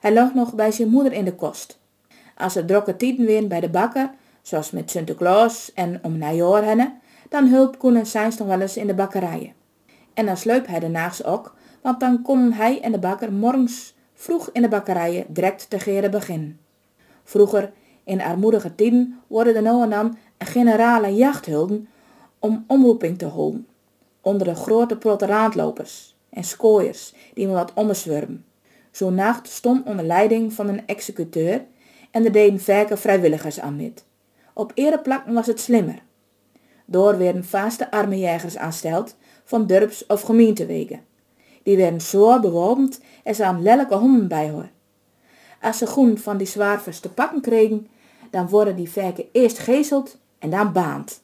Hij 0.00 0.12
lag 0.12 0.34
nog 0.34 0.54
bij 0.54 0.72
zijn 0.72 0.88
moeder 0.88 1.12
in 1.12 1.24
de 1.24 1.34
kost. 1.34 1.78
Als 2.36 2.56
er 2.56 2.66
drokke 2.66 2.96
tijden 2.96 3.26
weer 3.26 3.46
bij 3.46 3.60
de 3.60 3.68
bakker, 3.68 4.10
zoals 4.42 4.70
met 4.70 4.90
Sinterklaas 4.90 5.72
en 5.74 5.98
om 6.02 6.18
najaar 6.18 6.64
henne, 6.64 6.94
dan 7.28 7.46
hulp 7.46 7.78
Koen 7.78 7.96
en 7.96 8.32
nog 8.38 8.46
wel 8.48 8.60
eens 8.60 8.76
in 8.76 8.86
de 8.86 8.94
bakkerijen. 8.94 9.52
En 10.14 10.26
dan 10.26 10.36
sleup 10.36 10.66
hij 10.66 10.80
daarnaast 10.80 11.24
ook, 11.24 11.54
want 11.80 12.00
dan 12.00 12.22
konden 12.22 12.52
hij 12.52 12.80
en 12.80 12.92
de 12.92 12.98
bakker 12.98 13.32
morgens 13.32 13.94
vroeg 14.14 14.50
in 14.52 14.62
de 14.62 14.68
bakkerijen 14.68 15.24
direct 15.28 15.70
te 15.70 15.78
geren 15.78 16.10
beginnen. 16.10 16.60
Vroeger, 17.24 17.72
in 18.04 18.20
armoedige 18.20 18.74
tijden, 18.74 19.20
worden 19.26 19.54
er 19.54 19.62
nou 19.62 20.12
generale 20.38 21.14
jachthulden 21.14 21.88
om 22.38 22.64
omroeping 22.66 23.18
te 23.18 23.26
houden. 23.26 23.66
Onder 24.20 24.46
de 24.46 24.54
grote 24.54 24.96
proteraantlopers 24.96 26.16
en 26.30 26.44
skooiers 26.44 27.14
die 27.34 27.46
me 27.46 27.52
wat 27.52 27.72
ommezwurmen. 27.74 28.44
Zo'n 28.90 29.14
nacht 29.14 29.48
stond 29.48 29.86
onder 29.86 30.04
leiding 30.04 30.52
van 30.52 30.68
een 30.68 30.86
executeur 30.86 31.64
en 32.10 32.24
er 32.24 32.32
deden 32.32 32.60
verke 32.60 32.96
vrijwilligers 32.96 33.60
aan 33.60 33.76
met. 33.76 34.04
Op 34.54 34.72
ereplakken 34.74 35.32
was 35.32 35.46
het 35.46 35.60
slimmer. 35.60 36.02
Door 36.84 37.18
werden 37.18 37.44
vaste 37.44 37.90
arme 37.90 38.18
jagers 38.18 38.56
aansteld 38.56 39.16
van 39.44 39.66
dorps- 39.66 40.06
of 40.06 40.20
gemeentewegen. 40.20 41.00
Die 41.62 41.76
werden 41.76 42.00
zo 42.00 42.40
bewapend 42.40 43.00
en 43.24 43.34
ze 43.34 43.44
aan 43.44 43.62
lelijke 43.62 43.94
honden 43.94 44.28
bij 44.28 44.50
hoor. 44.50 44.68
Als 45.60 45.78
ze 45.78 45.86
groen 45.86 46.18
van 46.18 46.36
die 46.36 46.46
zwaarvers 46.46 47.00
te 47.00 47.08
pakken 47.12 47.40
kregen, 47.40 47.88
dan 48.30 48.48
worden 48.48 48.76
die 48.76 48.90
verken 48.90 49.24
eerst 49.32 49.58
geeseld 49.58 50.18
en 50.38 50.50
dan 50.50 50.72
baand. 50.72 51.22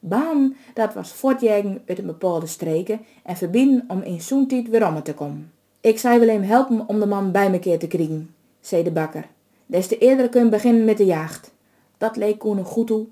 Baan, 0.00 0.56
dat 0.74 0.94
was 0.94 1.12
voortjagen 1.12 1.82
uit 1.86 1.98
een 1.98 2.06
bepaalde 2.06 2.46
streken 2.46 3.00
en 3.22 3.36
verbinden 3.36 3.84
om 3.88 4.02
in 4.02 4.20
zo'n 4.20 4.46
tijd 4.46 4.68
weer 4.68 4.86
om 4.86 5.02
te 5.02 5.14
komen. 5.14 5.53
Ik 5.84 5.98
zei 5.98 6.18
wel 6.18 6.28
hem 6.28 6.42
helpen 6.42 6.88
om 6.88 7.00
de 7.00 7.06
man 7.06 7.30
bij 7.30 7.50
me 7.50 7.58
keer 7.58 7.78
te 7.78 7.86
krijgen, 7.86 8.34
zei 8.60 8.82
de 8.82 8.90
bakker. 8.90 9.26
Des 9.66 9.86
te 9.86 9.98
eerder 9.98 10.28
kun 10.28 10.50
beginnen 10.50 10.84
met 10.84 10.96
de 10.96 11.04
jacht. 11.04 11.52
Dat 11.98 12.16
leek 12.16 12.38
Koen 12.38 12.64
goed 12.64 12.86
toe 12.86 13.06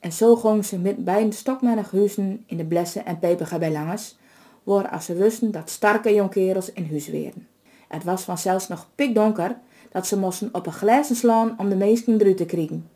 en 0.00 0.12
zo 0.12 0.36
gong 0.36 0.64
ze 0.64 0.78
met 0.78 1.04
beiden 1.04 1.32
stokmenig 1.32 1.90
huizen 1.90 2.44
in 2.46 2.56
de 2.56 2.64
blessen 2.64 3.06
en 3.06 3.18
peperga 3.18 3.58
bij 3.58 3.72
langers, 3.72 4.16
waar 4.62 4.88
als 4.88 5.04
ze 5.04 5.14
wisten 5.14 5.50
dat 5.50 5.70
starke 5.70 6.14
jonkerels 6.14 6.72
in 6.72 6.88
huis 6.90 7.08
werden. 7.08 7.48
Het 7.88 8.04
was 8.04 8.22
vanzelfs 8.22 8.68
nog 8.68 8.88
pikdonker 8.94 9.56
dat 9.92 10.06
ze 10.06 10.18
moesten 10.18 10.48
op 10.52 10.66
een 10.66 10.72
glazen 10.72 11.16
slaan 11.16 11.54
om 11.58 11.68
de 11.68 11.76
meesten 11.76 12.20
eruit 12.20 12.36
te 12.36 12.46
kriegen. 12.46 12.90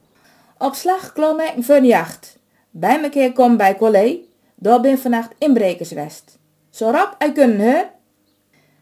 Op 0.59 0.75
slag 0.75 1.13
klom 1.13 1.41
ik 1.41 1.67
de 1.67 1.81
jacht. 1.83 2.39
Bij 2.71 3.01
me 3.01 3.09
keer 3.09 3.33
kom 3.33 3.57
bij 3.57 3.77
Collé, 3.77 4.19
daar 4.55 4.81
ben 4.81 4.99
vannacht 4.99 5.35
inbrekerswest. 5.39 6.39
Zo 6.71 6.91
rap 6.91 7.23
ik 7.23 7.35
kunnen 7.35 7.61
hè? 7.61 7.83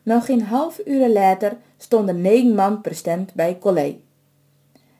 Nog 0.07 0.25
geen 0.25 0.43
half 0.43 0.81
uur 0.85 1.09
later 1.09 1.57
stonden 1.77 2.21
negen 2.21 2.55
man 2.55 2.81
present 2.81 3.35
bij 3.35 3.59
Collé. 3.59 3.99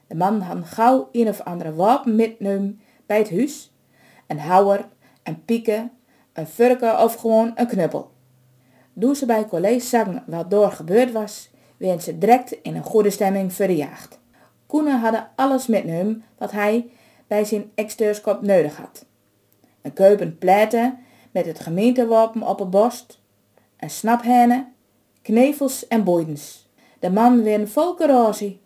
De 0.07 0.15
man 0.15 0.41
had 0.41 0.65
gauw 0.65 1.09
een 1.13 1.29
of 1.29 1.41
andere 1.41 1.75
wapen 1.75 2.17
metnemen 2.17 2.81
bij 3.07 3.19
het 3.19 3.31
huis. 3.31 3.73
Een 4.27 4.39
houwer, 4.39 4.89
een 5.23 5.45
pieke, 5.45 5.91
een 6.33 6.47
vurken 6.47 7.03
of 7.03 7.15
gewoon 7.15 7.53
een 7.55 7.67
knuppel. 7.67 8.11
Toen 9.01 9.15
ze 9.15 9.27
bij 9.27 9.47
Collé 9.47 9.79
zagen 9.79 10.25
wat 10.27 10.51
door 10.51 10.71
gebeurd 10.71 11.13
was, 11.13 11.51
werden 11.77 12.03
ze 12.03 12.19
direct 12.19 12.53
in 12.63 12.77
een 12.77 12.85
goede 12.85 13.11
stemming 13.11 13.53
verjaagd. 13.53 14.21
Koenen 14.67 15.01
hadden 15.01 15.29
alles 15.37 15.67
metnemen 15.67 16.25
wat 16.39 16.53
hij 16.53 16.91
bij 17.27 17.45
zijn 17.45 17.71
exteurskop 17.75 18.43
nodig 18.43 18.77
had. 18.77 19.05
Een 19.83 19.93
keupen 19.93 20.39
pleiten 20.39 20.99
met 21.31 21.47
het 21.47 21.61
gemeentewapen 21.61 22.43
op 22.43 22.59
het 22.59 22.71
borst, 22.71 23.21
een 23.77 23.91
snaphennen, 23.91 24.75
knevels 25.27 25.87
en 25.89 26.05
boeidens. 26.05 26.69
De 26.99 27.11
man 27.11 27.43
weer 27.43 27.69
vol 27.69 27.95
corrosie 27.95 28.61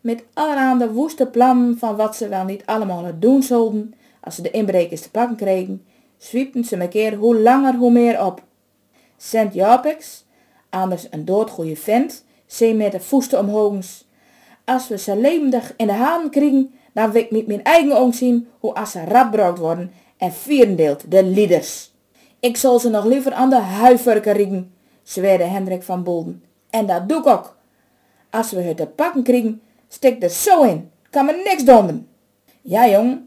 met 0.00 0.24
allerhande 0.32 0.92
woeste 0.92 1.26
plannen 1.26 1.78
van 1.78 1.96
wat 1.96 2.16
ze 2.16 2.28
wel 2.28 2.44
niet 2.44 2.66
allemaal 2.66 3.18
doen 3.18 3.42
zouden 3.42 3.94
als 4.20 4.34
ze 4.34 4.42
de 4.42 4.50
inbrekers 4.50 5.00
te 5.00 5.10
pakken 5.10 5.36
kregen, 5.36 5.84
zwiepten 6.16 6.64
ze 6.64 6.76
me 6.76 6.88
keer 6.88 7.14
hoe 7.14 7.38
langer 7.38 7.74
hoe 7.74 7.90
meer 7.90 8.24
op. 8.24 8.42
Sint 9.16 9.54
Japex, 9.54 10.24
anders 10.70 11.06
een 11.10 11.24
doodgoeie 11.24 11.78
vent, 11.78 12.24
zei 12.46 12.74
met 12.74 12.92
de 12.92 13.00
voesten 13.00 13.38
omhoogs. 13.38 14.08
Als 14.64 14.88
we 14.88 14.98
ze 14.98 15.16
levendig 15.16 15.74
in 15.76 15.86
de 15.86 15.92
haan 15.92 16.30
kriegen, 16.30 16.74
dan 16.92 17.10
wil 17.10 17.22
ik 17.22 17.30
met 17.30 17.46
mijn 17.46 17.62
eigen 17.62 17.96
ogen 17.96 18.14
zien 18.14 18.48
hoe 18.58 18.74
als 18.74 18.90
ze 18.90 19.04
radbrood 19.04 19.58
worden 19.58 19.92
en 20.16 20.32
vierendeeld 20.32 21.10
de 21.10 21.24
lieders. 21.24 21.94
Ik 22.40 22.56
zal 22.56 22.78
ze 22.78 22.90
nog 22.90 23.04
liever 23.04 23.32
aan 23.32 23.50
de 23.50 23.56
huiverken 23.56 24.32
riegen, 24.32 24.75
zweerde 25.08 25.44
Hendrik 25.44 25.82
van 25.82 26.02
Bolden. 26.02 26.44
En 26.70 26.86
dat 26.86 27.08
doe 27.08 27.18
ik 27.18 27.26
ook. 27.26 27.56
Als 28.30 28.50
we 28.50 28.60
het 28.60 28.76
te 28.76 28.86
pakken 28.86 29.22
kriegen, 29.22 29.60
Stik 29.88 30.22
er 30.22 30.28
zo 30.30 30.62
in. 30.62 30.90
Kan 31.10 31.26
me 31.26 31.42
niks 31.44 31.64
donden. 31.64 32.08
Ja, 32.62 32.88
jong, 32.88 33.20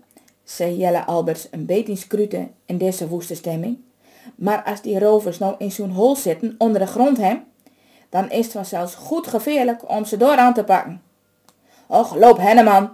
zei 0.43 0.77
Jelle 0.77 1.05
Alberts 1.05 1.47
een 1.51 1.65
beetje 1.65 1.95
scruten 1.95 2.51
in 2.65 2.77
deze 2.77 3.07
woeste 3.07 3.35
stemming. 3.35 3.77
Maar 4.35 4.63
als 4.63 4.81
die 4.81 4.99
rovers 4.99 5.37
nou 5.37 5.55
in 5.57 5.71
zo'n 5.71 5.91
hol 5.91 6.15
zitten 6.15 6.55
onder 6.57 6.79
de 6.79 6.87
grond 6.87 7.17
hem, 7.17 7.43
dan 8.09 8.31
is 8.31 8.43
het 8.43 8.51
vanzelfs 8.53 8.95
goed 8.95 9.27
gevaarlijk 9.27 9.89
om 9.89 10.05
ze 10.05 10.17
door 10.17 10.35
aan 10.35 10.53
te 10.53 10.63
pakken. 10.63 11.01
Och, 11.87 12.15
loop 12.15 12.37
henneman, 12.37 12.89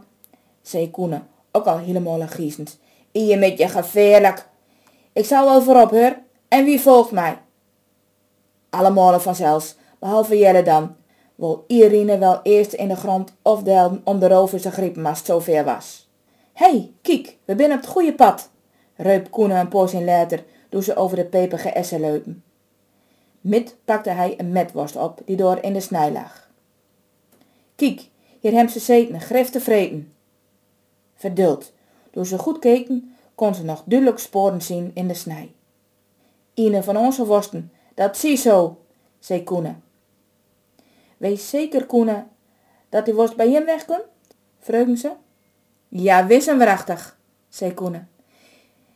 zei 0.62 0.92
Koene, 0.92 1.22
ook 1.52 1.66
al 1.66 1.78
helemaal 1.78 2.28
giezend. 2.28 2.80
Ie 3.12 3.38
met 3.38 3.58
je 3.58 3.68
gevaarlijk. 3.68 4.48
Ik 5.14 5.26
zal 5.26 5.46
wel 5.46 5.62
voorop, 5.62 5.90
hoor. 5.90 6.18
En 6.48 6.66
wie 6.66 6.80
volgt 6.80 7.12
mij? 7.12 7.38
Allemaal 8.76 9.20
vanzelfs, 9.20 9.76
behalve 10.00 10.38
Jelle 10.38 10.64
dan, 10.64 10.96
wil 11.36 11.64
Irene 11.68 12.18
wel 12.18 12.40
eerst 12.44 12.74
in 12.74 12.88
de 12.88 12.96
grond 12.96 13.34
afdelden 13.42 14.02
om 14.04 14.20
de 14.20 14.50
griepen 14.72 15.06
als 15.06 15.18
het 15.18 15.28
zover 15.28 15.64
was. 15.64 16.10
Hé, 16.54 16.70
hey, 16.70 16.92
kiek, 17.02 17.38
we 17.46 17.54
zijn 17.58 17.72
op 17.72 17.78
het 17.78 17.88
goede 17.88 18.14
pad, 18.14 18.50
reup 18.96 19.32
Koene 19.32 19.60
een 19.60 19.68
poos 19.68 19.94
in 19.94 20.06
later, 20.06 20.44
toen 20.70 20.84
ze 20.84 20.96
over 20.96 21.18
de 21.18 21.26
peperige 21.26 21.70
essen 21.70 22.00
leupen. 22.00 22.44
Mit 23.42 23.76
pakte 23.86 24.10
hij 24.10 24.34
een 24.38 24.52
metworst 24.52 24.96
op, 24.96 25.22
die 25.26 25.36
door 25.36 25.58
in 25.62 25.74
de 25.74 25.80
snij 25.80 26.12
lag. 26.12 26.50
Kiek, 27.76 28.10
hier 28.40 28.52
hem 28.52 28.68
ze 28.68 28.80
zeten, 28.80 29.22
grif 29.22 29.50
te 29.50 29.60
vreten. 29.60 30.14
Verduld, 31.16 31.74
toen 32.12 32.26
ze 32.26 32.38
goed 32.38 32.60
keken, 32.60 33.16
kon 33.36 33.56
ze 33.56 33.64
nog 33.64 33.84
duidelijk 33.86 34.20
sporen 34.20 34.62
zien 34.62 34.92
in 34.94 35.08
de 35.08 35.14
snij. 35.14 35.52
Ine 36.54 36.84
van 36.84 36.98
onze 36.98 37.26
worsten, 37.26 37.72
dat 37.96 38.18
zie 38.18 38.38
zo, 38.38 38.86
zei 39.20 39.44
Koene 39.44 39.76
Wees 41.18 41.50
zeker, 41.50 41.86
Koene, 41.86 42.26
dat 42.90 43.06
die 43.06 43.14
worst 43.14 43.36
bij 43.36 43.52
hem 43.52 43.66
wegkomt? 43.66 44.06
Vreugden 44.60 44.98
ze. 44.98 45.12
Ja, 45.88 46.28
wis 46.28 46.48
en 46.48 46.58
waarachtig, 46.58 47.18
zei 47.50 47.74
Koene. 47.74 48.06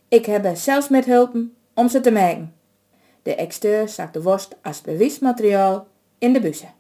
Ik 0.08 0.26
heb 0.26 0.46
er 0.46 0.58
zelfs 0.58 0.90
met 0.90 1.06
hulpen 1.06 1.56
om 1.74 1.90
ze 1.90 2.00
te 2.00 2.12
maken. 2.12 2.56
De 3.24 3.36
exteur 3.36 3.90
zag 3.90 4.12
de 4.12 4.22
worst 4.22 4.56
als 4.62 4.82
bewijsmateriaal 4.82 5.88
in 6.18 6.34
de 6.34 6.40
bussen. 6.40 6.74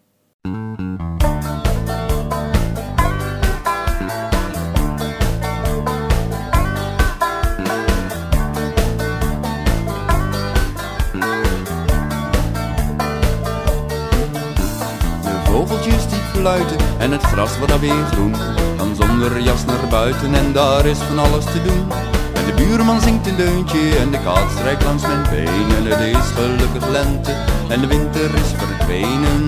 En 16.97 17.11
het 17.11 17.23
gras 17.23 17.57
wordt 17.57 17.73
alweer 17.73 18.05
groen. 18.11 18.35
Gaan 18.77 18.95
zonder 18.95 19.39
jas 19.39 19.65
naar 19.65 19.87
buiten 19.89 20.33
en 20.35 20.53
daar 20.53 20.85
is 20.85 20.97
van 20.97 21.19
alles 21.19 21.45
te 21.45 21.61
doen. 21.63 21.87
En 22.33 22.45
de 22.45 22.53
buurman 22.53 23.01
zingt 23.01 23.27
een 23.27 23.35
deuntje 23.35 23.97
en 23.99 24.11
de 24.11 24.19
kaat 24.23 24.51
strijkt 24.57 24.83
langs 24.83 25.03
mijn 25.07 25.23
benen. 25.29 25.85
Het 25.85 25.99
is 25.99 26.27
gelukkig 26.35 26.87
lente 26.89 27.31
en 27.69 27.81
de 27.81 27.87
winter 27.87 28.29
is 28.35 28.51
verdwenen. 28.57 29.45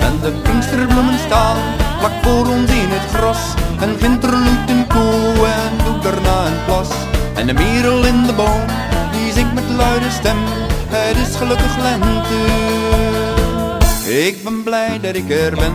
En 0.00 0.14
de 0.22 0.32
pinksterbloemen 0.42 1.18
staan 1.18 1.56
vlak 1.98 2.12
voor 2.22 2.46
ons 2.46 2.70
in 2.70 2.90
het 2.96 3.14
gras. 3.14 3.42
En 3.80 3.96
ginter 4.00 4.30
loeit 4.30 4.70
een 4.70 4.86
koe 4.86 5.46
en 5.46 5.72
doet 5.84 6.02
daarna 6.02 6.46
een 6.46 6.64
plas. 6.64 6.90
En 7.34 7.46
de 7.46 7.52
merel 7.52 8.04
in 8.04 8.22
de 8.26 8.32
boom, 8.32 8.66
die 9.12 9.32
zingt 9.32 9.54
met 9.54 9.68
luide 9.76 10.10
stem. 10.10 10.38
Het 10.88 11.28
is 11.28 11.36
gelukkig 11.36 11.76
lente. 11.82 13.25
Ik 14.06 14.44
ben 14.44 14.62
blij 14.62 15.00
dat 15.00 15.14
ik 15.14 15.30
er 15.30 15.54
ben. 15.54 15.74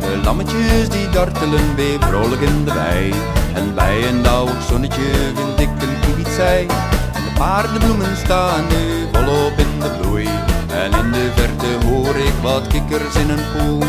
De 0.00 0.20
lammetjes 0.24 0.88
die 0.88 1.10
dartelen 1.10 1.74
weer 1.76 2.00
vrolijk 2.00 2.40
in 2.40 2.64
de 2.64 2.72
wei. 2.72 3.12
En 3.54 3.74
bij 3.74 4.08
een 4.08 4.22
dauwig 4.22 4.62
zonnetje 4.62 5.02
vind 5.34 5.60
ik 5.60 5.82
een 5.82 6.00
kiewitzij. 6.00 6.66
En 7.14 7.22
de 7.24 7.32
paardenbloemen 7.38 8.16
staan 8.16 8.64
nu 8.68 9.06
volop 9.12 9.58
in 9.58 9.80
de 9.80 9.90
bloei. 10.00 10.28
En 10.68 11.04
in 11.04 11.12
de 11.12 11.30
verte 11.34 11.86
hoor 11.86 12.16
ik 12.16 12.34
wat 12.42 12.66
kikkers 12.66 13.14
in 13.14 13.30
een 13.30 13.44
poel. 13.52 13.82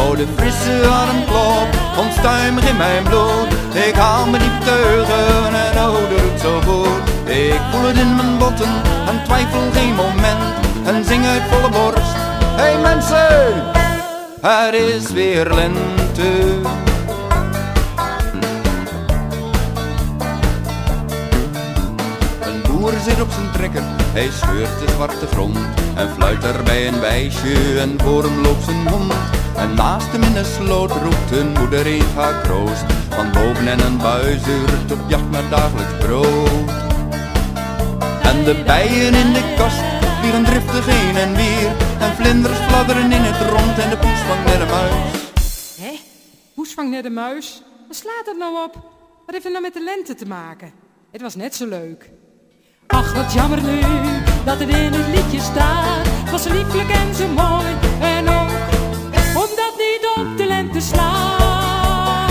Oh, 0.00 0.16
de 0.16 0.26
frisse 0.36 0.88
ademklop 0.88 1.68
onstuimig 1.98 2.68
in 2.68 2.76
mijn 2.76 3.02
bloed. 3.02 3.48
Ik 3.86 3.94
haal 3.94 4.26
me 4.26 4.38
diep 4.38 4.60
teugen 4.64 5.54
en 5.54 5.78
oh, 5.78 5.92
dat 5.92 6.10
doet 6.10 6.40
zo 6.40 6.60
goed. 6.60 7.08
Ik 7.28 7.60
voel 7.70 7.86
het 7.86 7.96
in 7.96 8.16
mijn 8.16 8.38
botten 8.38 8.74
en 9.08 9.24
twijfel 9.24 9.60
geen 9.72 9.94
moment. 9.94 10.42
En 10.84 11.04
zing 11.04 11.26
uit 11.26 11.42
volle 11.50 11.68
borst. 11.68 12.14
Hey 12.56 12.78
mensen, 12.78 13.62
het 14.40 14.74
is 14.74 15.10
weer 15.12 15.54
lente. 15.54 16.30
Een 22.40 22.62
boer 22.62 22.92
zit 23.04 23.20
op 23.20 23.30
zijn 23.30 23.50
trekker, 23.52 23.82
hij 24.12 24.28
scheurt 24.32 24.78
de 24.78 24.92
zwarte 24.94 25.26
grond 25.26 25.56
En 25.94 26.08
fluit 26.14 26.44
er 26.44 26.62
bij 26.62 26.88
een 26.88 27.00
wijsje 27.00 27.80
en 27.80 27.98
voor 28.02 28.22
hem 28.22 28.42
loopt 28.42 28.64
zijn 28.64 28.88
hond 28.88 29.39
En 29.60 29.74
naast 29.74 30.12
hem 30.12 30.22
in 30.22 30.32
de 30.32 30.44
sloot 30.44 30.90
roept 30.90 31.30
een 31.30 31.52
moeder 31.58 31.86
Eva 31.86 32.40
kroost 32.42 32.84
Van 33.08 33.32
boven 33.32 33.68
en 33.68 33.80
een 33.80 33.98
buizuurt 33.98 34.92
op 34.92 35.00
jacht 35.08 35.30
naar 35.30 35.48
dagelijks 35.48 36.04
brood 36.04 36.70
En 38.22 38.44
de 38.44 38.62
bijen 38.66 39.14
in 39.14 39.32
de 39.32 39.54
kast 39.56 39.82
vliegen 40.20 40.44
driftig 40.44 40.86
heen 40.86 41.16
en 41.16 41.34
weer 41.34 41.70
En 42.00 42.12
vlinders 42.14 42.58
fladderen 42.58 43.12
in 43.12 43.22
het 43.22 43.50
rond 43.50 43.78
en 43.78 43.90
de 43.90 43.96
poes 43.96 44.20
vangt 44.28 44.44
net 44.44 44.60
een 44.60 44.68
muis 44.68 45.20
Hé, 45.80 46.00
poes 46.54 46.74
vangt 46.74 46.90
net 46.90 47.04
een 47.04 47.12
muis. 47.12 47.62
Wat 47.86 47.96
slaat 47.96 48.24
dat 48.24 48.36
nou 48.36 48.64
op? 48.64 48.74
Wat 49.26 49.34
heeft 49.34 49.44
het 49.44 49.52
nou 49.52 49.62
met 49.64 49.74
de 49.74 49.82
lente 49.82 50.14
te 50.14 50.26
maken? 50.26 50.72
Het 51.10 51.20
was 51.20 51.34
net 51.34 51.54
zo 51.54 51.66
leuk. 51.66 52.10
Ach, 52.86 53.14
wat 53.14 53.32
jammer 53.32 53.62
nu 53.62 53.80
dat 54.44 54.58
het 54.58 54.68
in 54.68 54.92
het 54.92 55.06
liedje 55.14 55.40
staat. 55.40 56.06
Het 56.06 56.30
was 56.30 56.44
lieflijk 56.44 56.90
en 56.90 57.14
zo 57.14 57.28
mooi 57.28 57.66
en 58.00 58.39
niet 59.80 60.06
op 60.16 60.36
de 60.36 60.46
lente 60.46 60.80
slaat. 60.80 62.30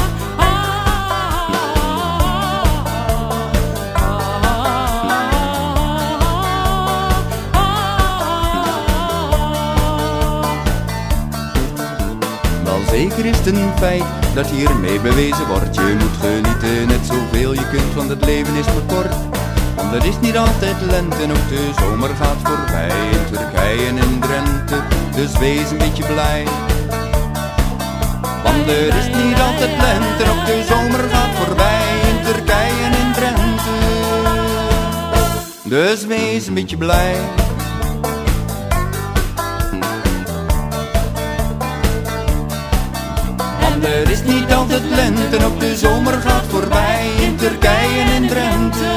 Wel 12.63 12.79
zeker 12.89 13.25
is 13.25 13.37
het 13.37 13.47
een 13.47 13.71
feit 13.77 14.03
dat 14.33 14.47
hiermee 14.47 14.99
bewezen 14.99 15.47
wordt. 15.47 15.75
Je 15.75 15.95
moet 15.99 16.17
genieten 16.19 16.87
net 16.87 17.05
zoveel 17.05 17.53
je 17.53 17.67
kunt, 17.69 17.93
want 17.95 18.09
het 18.09 18.25
leven 18.25 18.55
is 18.55 18.65
maar 18.65 18.95
kort. 18.97 19.15
Want 19.75 19.91
het 19.91 20.03
is 20.03 20.19
niet 20.19 20.37
altijd 20.37 20.75
lente 20.81 21.15
en 21.23 21.31
ook 21.31 21.47
de 21.49 21.69
zomer 21.79 22.09
gaat 22.09 22.37
voorbij. 22.43 22.89
In 23.11 23.25
Turkije 23.31 23.87
en 23.87 23.97
in 23.97 24.19
Drenthe, 24.19 24.83
dus 25.15 25.37
wees 25.37 25.69
een 25.69 25.77
beetje 25.77 26.05
blij 26.05 26.45
er 28.69 28.97
is 28.97 29.07
niet 29.07 29.39
altijd 29.39 29.69
lente 29.81 30.23
en 30.23 30.29
ook 30.29 30.45
de 30.45 30.63
zomer 30.67 31.09
gaat 31.09 31.35
voorbij 31.35 31.81
In 32.09 32.23
Turkije 32.25 32.83
en 32.83 32.91
in 32.91 33.11
Drenthe, 33.13 33.77
dus 35.63 36.05
wees 36.05 36.47
een 36.47 36.53
beetje 36.53 36.77
blij 36.77 37.15
Want 43.61 43.83
er 43.83 44.09
is 44.09 44.23
niet 44.23 44.53
altijd 44.53 44.83
lente 44.83 45.37
en 45.37 45.45
ook 45.45 45.59
de 45.59 45.75
zomer 45.75 46.13
gaat 46.13 46.43
voorbij 46.49 47.09
in 47.21 47.35
Turkije 47.35 48.01
en 48.01 48.23
in 48.23 48.27
Drenthe. 48.27 48.93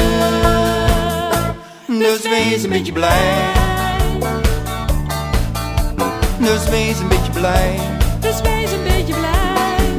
Dus 1.87 2.23
wees 2.23 2.63
een 2.63 2.71
beetje 2.71 2.93
blij. 2.93 3.51
Dus 6.39 6.69
wees 6.69 6.99
een 6.99 7.09
beetje 7.09 7.33
blij. 7.33 7.79
Dus 8.21 8.41
wees 8.41 8.73
een 8.73 8.83
beetje 8.83 9.15
blij. 9.15 9.42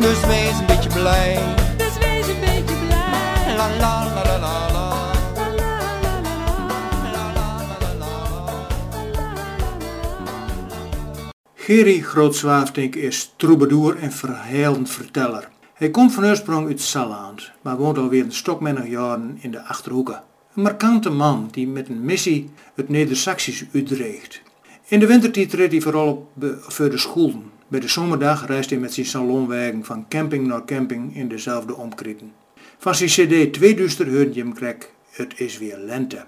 Dus 0.04 0.26
wees 0.26 0.60
een 0.60 0.66
beetje 0.66 0.90
blij. 0.90 1.56
Dus 1.78 1.98
wees 1.98 2.28
een 2.28 2.40
beetje 2.40 2.76
blij. 2.86 3.56
La 3.56 3.70
la 3.80 4.06
la 4.14 4.40
la 4.40 4.72
la. 4.72 5.12
Gerry 11.56 12.02
Grootzwaafdink 12.02 12.96
is 12.96 13.34
troubadour 13.36 13.98
en 13.98 14.12
verhalenverteller. 14.12 15.50
Hij 15.74 15.90
komt 15.90 16.14
van 16.14 16.26
oorsprong 16.26 16.68
uit 16.68 16.82
Salland, 16.82 17.52
maar 17.62 17.78
woont 17.78 17.98
alweer 17.98 18.24
een 18.24 18.32
stokmennig 18.32 18.88
jaren 18.88 19.38
in 19.42 19.52
de 19.52 19.64
Achterhoeken. 19.64 20.24
Een 20.56 20.62
markante 20.62 21.10
man 21.10 21.48
die 21.52 21.68
met 21.68 21.90
een 21.90 22.06
missie 22.06 22.50
het 22.76 22.90
Neder-Saxisch 22.90 23.66
uitdreigt. 23.74 24.42
In 24.88 25.00
de 25.00 25.08
wintertijd 25.08 25.50
treedt 25.50 25.72
hij 25.72 25.82
vooral 25.82 26.08
op 26.08 26.46
voor 26.68 26.90
de 26.90 26.98
scholen. 26.98 27.52
Bij 27.68 27.80
de 27.80 27.88
zomerdag 27.88 28.48
reist 28.48 28.70
hij 28.70 28.80
met 28.80 28.94
zijn 28.94 29.06
salonwagen 29.06 29.84
van 29.84 30.06
camping 30.10 30.48
naar 30.48 30.66
camping 30.66 31.16
in 31.16 31.28
dezelfde 31.28 31.76
omkritten. 31.76 32.32
Van 32.78 32.96
zijn 32.96 33.10
cd 33.10 33.54
Tweeduister 33.54 34.16
hoort 34.16 34.36
je 34.36 34.42
hem 34.42 34.54
krek, 34.54 34.94
het 35.12 35.40
is 35.40 35.58
weer 35.58 35.78
lente. 35.78 36.26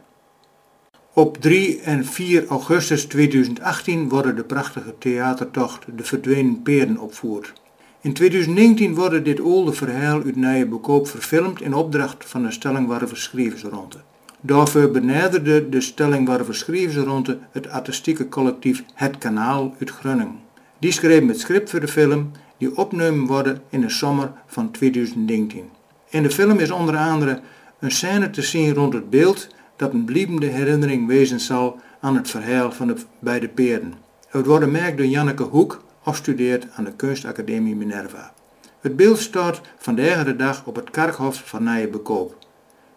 Op 1.13 1.41
3 1.41 1.82
en 1.82 2.06
4 2.06 2.48
augustus 2.48 3.06
2018 3.06 4.10
worden 4.10 4.36
de 4.36 4.43
prachtige 4.43 4.95
theatertocht 4.98 5.86
De 5.95 6.04
Verdwenen 6.04 6.62
Peren 6.62 6.98
opvoerd. 6.98 7.54
In 8.02 8.13
2019 8.13 8.95
wordt 8.95 9.26
dit 9.26 9.39
oude 9.41 9.74
verhaal 9.74 10.24
uit 10.24 10.36
Nije 10.36 10.65
Bekoop 10.65 11.08
verfilmd 11.08 11.62
in 11.62 11.74
opdracht 11.74 12.26
van 12.26 12.43
de 12.43 12.52
Stellingwarver 12.52 13.17
Schrijversronde. 13.17 13.98
Daarvoor 14.41 14.91
benaderde 14.91 15.69
de 15.69 15.82
Stellingwarver 15.82 16.56
Schrijversronde 16.56 17.39
het 17.52 17.69
artistieke 17.69 18.30
collectief 18.30 18.84
Het 18.93 19.17
Kanaal 19.17 19.76
uit 19.80 19.89
Groningen. 19.89 20.45
Die 20.86 20.93
schreef 20.93 21.28
het 21.28 21.39
script 21.39 21.69
voor 21.69 21.80
de 21.80 21.88
film 21.88 22.32
die 22.58 22.78
opgenomen 22.78 23.26
worden 23.26 23.62
in 23.69 23.82
de 23.82 23.89
zomer 23.89 24.32
van 24.45 24.71
2019. 24.71 25.69
In 26.10 26.24
de 26.24 26.30
film 26.30 26.60
is 26.60 26.71
onder 26.71 26.98
andere 26.98 27.39
een 27.80 27.91
scène 27.91 28.30
te 28.30 28.41
zien 28.41 28.74
rond 28.74 28.93
het 28.93 29.10
beeld 29.10 29.48
dat 29.76 29.93
een 29.93 30.06
blijvende 30.06 30.45
herinnering 30.45 31.08
wezen 31.08 31.39
zal 31.39 31.80
aan 32.00 32.15
het 32.15 32.30
verhaal 32.30 32.71
van 32.71 32.88
de 32.88 32.95
beide 33.19 33.48
peren. 33.48 33.93
Het 34.28 34.45
wordt 34.45 34.63
gemaakt 34.63 34.98
door 34.98 35.06
Janneke 35.06 35.43
Hoek, 35.43 35.84
afstudeerd 36.04 36.67
aan 36.76 36.84
de 36.84 36.93
Kunstacademie 36.95 37.76
Minerva. 37.76 38.34
Het 38.80 38.95
beeld 38.95 39.19
staat 39.19 39.62
vandaag 39.78 40.26
de 40.26 40.36
dag 40.36 40.65
op 40.65 40.76
het 40.76 40.89
kerkhof 40.89 41.41
van 41.45 41.63
Nijenbekoop. 41.63 42.38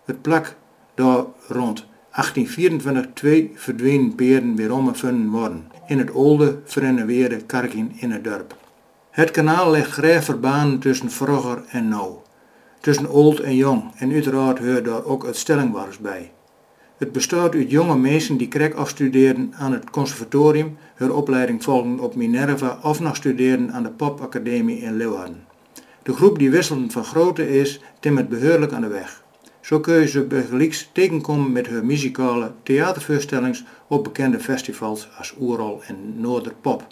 Het 0.04 0.22
plak 0.22 0.56
door 0.94 1.34
rond 1.46 1.86
1824 2.10 3.06
twee 3.14 3.50
verdwenen 3.54 4.14
peren 4.14 4.56
weerom 4.56 4.88
gevonden 4.88 5.30
worden 5.30 5.77
in 5.88 5.98
het 5.98 6.14
oude 6.14 6.58
verrenoveerde 6.64 7.36
kerkje 7.36 7.86
in 7.96 8.10
het 8.10 8.24
dorp. 8.24 8.56
Het 9.10 9.30
kanaal 9.30 9.70
legt 9.70 10.24
verbanen 10.24 10.78
tussen 10.78 11.10
vroeger 11.10 11.62
en 11.70 11.88
nou, 11.88 12.12
tussen 12.80 13.10
oud 13.10 13.38
en 13.38 13.56
jong 13.56 13.82
en 13.96 14.12
uiteraard 14.12 14.58
hoort 14.58 14.84
daar 14.84 15.04
ook 15.04 15.26
het 15.26 15.36
stellingwars 15.36 15.98
bij. 15.98 16.32
Het 16.98 17.12
bestaat 17.12 17.54
uit 17.54 17.70
jonge 17.70 17.96
mensen 17.96 18.36
die 18.36 18.48
krek 18.48 18.74
afstuderen 18.74 19.52
aan 19.56 19.72
het 19.72 19.90
conservatorium, 19.90 20.76
hun 20.94 21.12
opleiding 21.12 21.62
volgen 21.62 22.00
op 22.00 22.14
Minerva 22.14 22.78
of 22.82 23.00
nog 23.00 23.16
studeren 23.16 23.72
aan 23.72 23.82
de 23.82 23.90
Popacademie 23.90 24.78
in 24.78 24.96
Leeuwarden. 24.96 25.44
De 26.02 26.12
groep 26.12 26.38
die 26.38 26.50
wisselend 26.50 26.92
van 26.92 27.04
grootte 27.04 27.58
is, 27.58 27.80
timmert 28.00 28.28
beheerlijk 28.28 28.72
aan 28.72 28.80
de 28.80 28.88
weg. 28.88 29.22
Zo 29.68 29.80
kun 29.80 29.94
je 29.94 30.08
ze 30.08 30.22
begelijks 30.22 30.90
tegenkomen 30.92 31.52
met 31.52 31.66
hun 31.66 31.86
muzikale 31.86 32.52
theatervoorstellingen 32.62 33.66
op 33.88 34.04
bekende 34.04 34.40
festivals 34.40 35.08
als 35.18 35.34
Oerol 35.40 35.82
en 35.86 36.20
Noorderpop. 36.20 36.86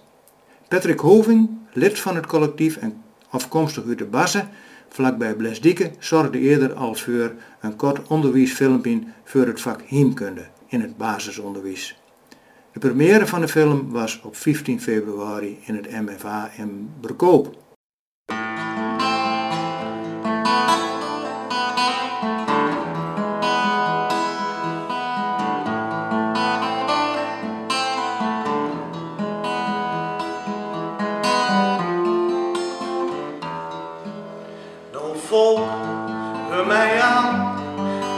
Patrick 0.68 1.00
Hoving, 1.00 1.50
lid 1.72 1.98
van 1.98 2.16
het 2.16 2.26
collectief 2.26 2.76
en 2.76 3.02
afkomstig 3.30 3.86
uit 3.86 3.98
de 3.98 4.04
Bassen, 4.04 4.48
vlakbij 4.88 5.34
Blesdieke, 5.34 5.90
zorgde 5.98 6.38
eerder 6.38 6.74
al 6.74 6.94
voor 6.94 7.32
een 7.60 7.76
kort 7.76 8.08
onderwijsfilmpje 8.08 9.02
voor 9.24 9.46
het 9.46 9.60
vak 9.60 9.80
heemkunde 9.86 10.46
in 10.66 10.80
het 10.80 10.96
basisonderwijs. 10.96 12.00
De 12.72 12.78
première 12.78 13.26
van 13.26 13.40
de 13.40 13.48
film 13.48 13.90
was 13.90 14.20
op 14.24 14.36
15 14.36 14.80
februari 14.80 15.58
in 15.64 15.74
het 15.74 15.90
MFA 15.90 16.50
in 16.56 16.90
Berkoop. 17.00 17.64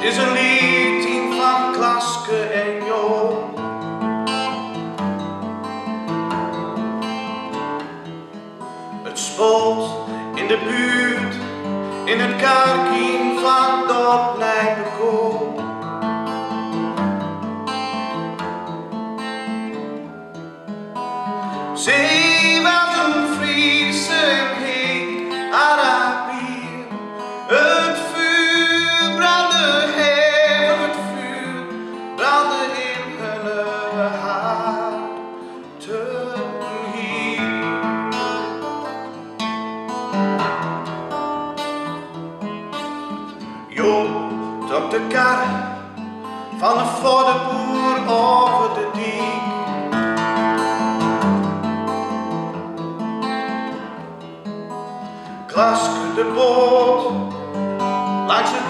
Is 0.08 0.16
een 0.16 0.32
lied 0.32 1.04
in 1.04 1.32
van 1.32 1.72
Klaske 1.72 2.36
en 2.36 2.84
Jo. 2.84 3.52
Het 9.02 9.18
spoelt 9.18 9.90
in 10.34 10.46
de 10.46 10.58
buurt, 10.68 11.34
in 12.04 12.20
het 12.20 12.36
karkien 12.42 13.38
van 13.38 13.88
dat 13.88 14.38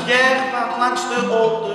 Hér 0.09 0.37
landstu 0.81 1.21
og 1.37 1.68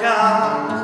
hij 0.00 0.77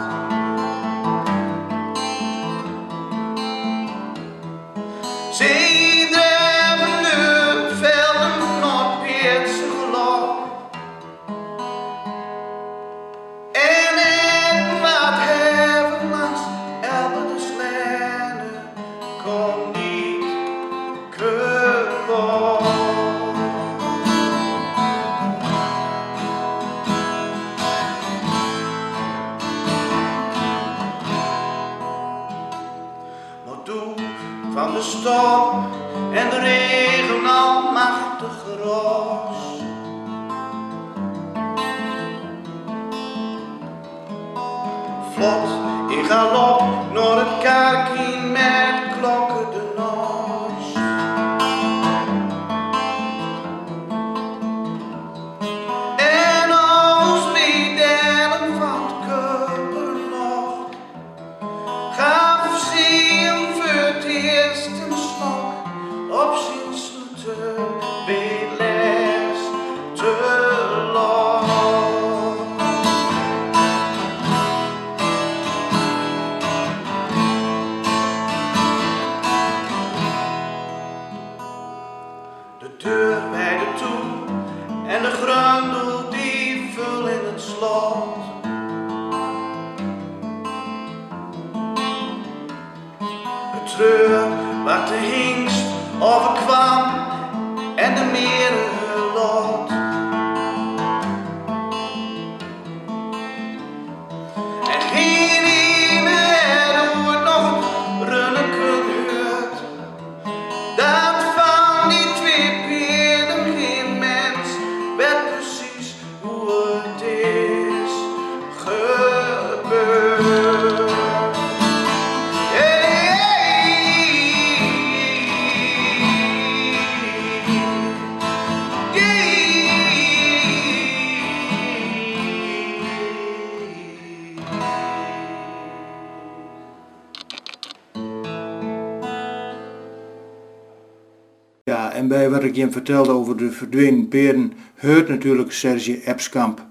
je 142.64 142.70
vertelde 142.70 143.12
over 143.12 143.36
de 143.36 143.50
verdwenen 143.50 144.08
peren, 144.08 144.52
hoort 144.80 145.08
natuurlijk 145.08 145.52
Serge 145.52 146.04
Epskamp. 146.04 146.66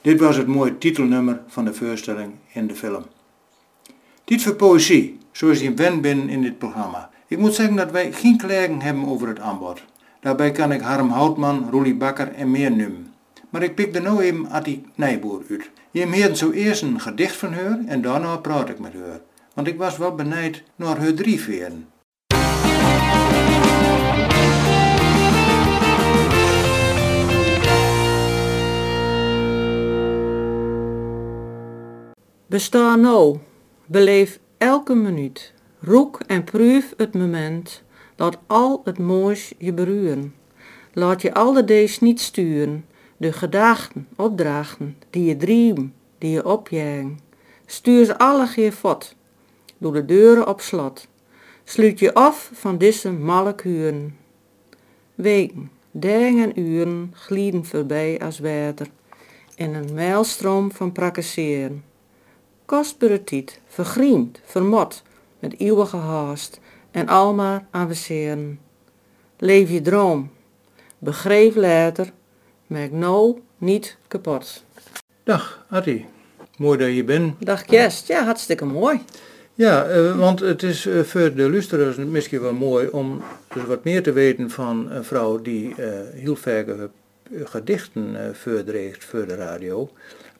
Dit 0.00 0.20
was 0.20 0.36
het 0.36 0.46
mooie 0.46 0.78
titelnummer 0.78 1.40
van 1.46 1.64
de 1.64 1.74
voorstelling 1.74 2.32
in 2.52 2.66
de 2.66 2.74
film. 2.74 3.04
Dit 4.24 4.42
voor 4.42 4.54
poëzie, 4.54 5.18
zoals 5.32 5.60
je 5.60 5.74
wen 5.74 6.00
binnen 6.00 6.28
in 6.28 6.42
dit 6.42 6.58
programma. 6.58 7.10
Ik 7.26 7.38
moet 7.38 7.54
zeggen 7.54 7.76
dat 7.76 7.90
wij 7.90 8.12
geen 8.12 8.36
klagen 8.36 8.80
hebben 8.80 9.06
over 9.06 9.28
het 9.28 9.40
aanbod. 9.40 9.82
Daarbij 10.20 10.50
kan 10.50 10.72
ik 10.72 10.80
Harm 10.80 11.10
Houtman, 11.10 11.68
Roelie 11.70 11.94
Bakker 11.94 12.32
en 12.32 12.50
meer 12.50 12.70
noemen. 12.70 13.12
Maar 13.50 13.62
ik 13.62 13.74
pik 13.74 13.94
er 13.94 14.02
nou 14.02 14.22
even 14.22 14.50
Attie 14.50 14.86
Nijboer 14.94 15.42
uit. 15.50 15.70
Je 15.90 16.06
hebt 16.06 16.38
zo 16.38 16.50
eerst 16.50 16.82
een 16.82 17.00
gedicht 17.00 17.36
van 17.36 17.52
haar 17.52 17.78
en 17.86 18.02
daarna 18.02 18.36
praat 18.36 18.68
ik 18.68 18.78
met 18.78 18.92
haar. 18.92 19.20
Want 19.54 19.66
ik 19.66 19.78
was 19.78 19.96
wel 19.96 20.14
benijd 20.14 20.62
naar 20.76 20.98
haar 20.98 21.14
drie 21.14 21.40
veren. 21.40 21.86
Besta 32.48 32.96
nou, 32.96 33.38
beleef 33.86 34.38
elke 34.58 34.94
minuut, 34.94 35.52
roek 35.80 36.20
en 36.26 36.44
proef 36.44 36.94
het 36.96 37.14
moment, 37.14 37.82
laat 38.16 38.38
al 38.46 38.80
het 38.84 38.98
moois 38.98 39.52
je 39.58 39.72
beruren. 39.72 40.34
Laat 40.92 41.22
je 41.22 41.34
al 41.34 41.52
de 41.52 41.64
dees 41.64 42.00
niet 42.00 42.20
sturen, 42.20 42.84
de 43.16 43.32
gedachten, 43.32 44.08
opdrachten, 44.16 44.96
die 45.10 45.24
je 45.24 45.36
dream, 45.36 45.92
die 46.18 46.30
je 46.30 46.44
opjagen. 46.44 47.18
Stuur 47.66 48.04
ze 48.04 48.18
alle 48.18 48.46
geer 48.46 48.72
fort, 48.72 49.16
doe 49.78 49.92
de 49.92 50.04
deuren 50.04 50.48
op 50.48 50.60
slot. 50.60 51.08
Sluit 51.64 51.98
je 51.98 52.14
af 52.14 52.50
van 52.52 52.78
deze 52.78 53.12
malle 53.12 53.54
kuren. 53.54 54.16
Weken, 55.14 55.70
dagen 55.90 56.38
en 56.38 56.60
uren 56.60 57.12
glieden 57.14 57.64
voorbij 57.64 58.20
als 58.20 58.38
water 58.38 58.86
in 59.54 59.74
een 59.74 59.94
mijlstroom 59.94 60.72
van 60.72 60.92
prakkeseeren. 60.92 61.87
Kostbare 62.68 63.24
tijd, 63.24 63.60
vergriemd, 63.66 64.40
vermot, 64.44 65.02
met 65.38 65.58
eeuwige 65.58 65.96
haast 65.96 66.60
en 66.90 67.08
almaar 67.08 67.66
avanceren. 67.70 68.60
Leef 69.38 69.70
je 69.70 69.80
droom, 69.80 70.30
begreep 70.98 71.54
later, 71.54 72.12
maak 72.66 72.90
nou 72.90 73.40
niet 73.58 73.96
kapot. 74.08 74.64
Dag 75.24 75.66
Attie, 75.70 76.06
mooi 76.56 76.78
dat 76.78 76.94
je 76.94 77.04
bent. 77.04 77.34
Dag 77.46 77.64
Kerst, 77.64 78.06
ja 78.08 78.24
hartstikke 78.24 78.64
mooi. 78.64 79.00
Ja, 79.54 79.84
eh, 79.84 80.18
want 80.18 80.40
het 80.40 80.62
is 80.62 80.86
eh, 80.86 81.00
voor 81.00 81.34
de 81.34 81.50
luisteraars 81.50 81.96
misschien 81.96 82.40
wel 82.40 82.54
mooi 82.54 82.88
om 82.88 83.22
dus 83.54 83.64
wat 83.64 83.84
meer 83.84 84.02
te 84.02 84.12
weten 84.12 84.50
van 84.50 84.90
een 84.90 85.04
vrouw 85.04 85.42
die 85.42 85.74
eh, 85.74 85.90
heel 86.12 86.36
vaak 86.36 86.66
gedichten 87.44 88.14
uh, 88.14 88.20
voor 88.98 89.26
de 89.26 89.34
radio. 89.34 89.90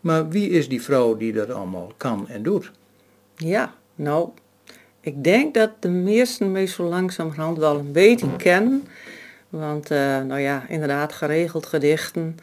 Maar 0.00 0.28
wie 0.28 0.50
is 0.50 0.68
die 0.68 0.82
vrouw 0.82 1.16
die 1.16 1.32
dat 1.32 1.50
allemaal 1.50 1.92
kan 1.96 2.28
en 2.28 2.42
doet? 2.42 2.70
Ja, 3.36 3.74
nou, 3.94 4.28
ik 5.00 5.24
denk 5.24 5.54
dat 5.54 5.70
de 5.78 5.88
meesten 5.88 6.52
me 6.52 6.64
zo 6.64 6.82
langzamerhand 6.82 7.58
wel 7.58 7.78
een 7.78 7.92
beetje 7.92 8.36
kennen. 8.36 8.86
Want, 9.48 9.90
eh, 9.90 10.20
nou 10.20 10.40
ja, 10.40 10.64
inderdaad, 10.68 11.12
geregeld 11.12 11.66
gedichten. 11.66 12.36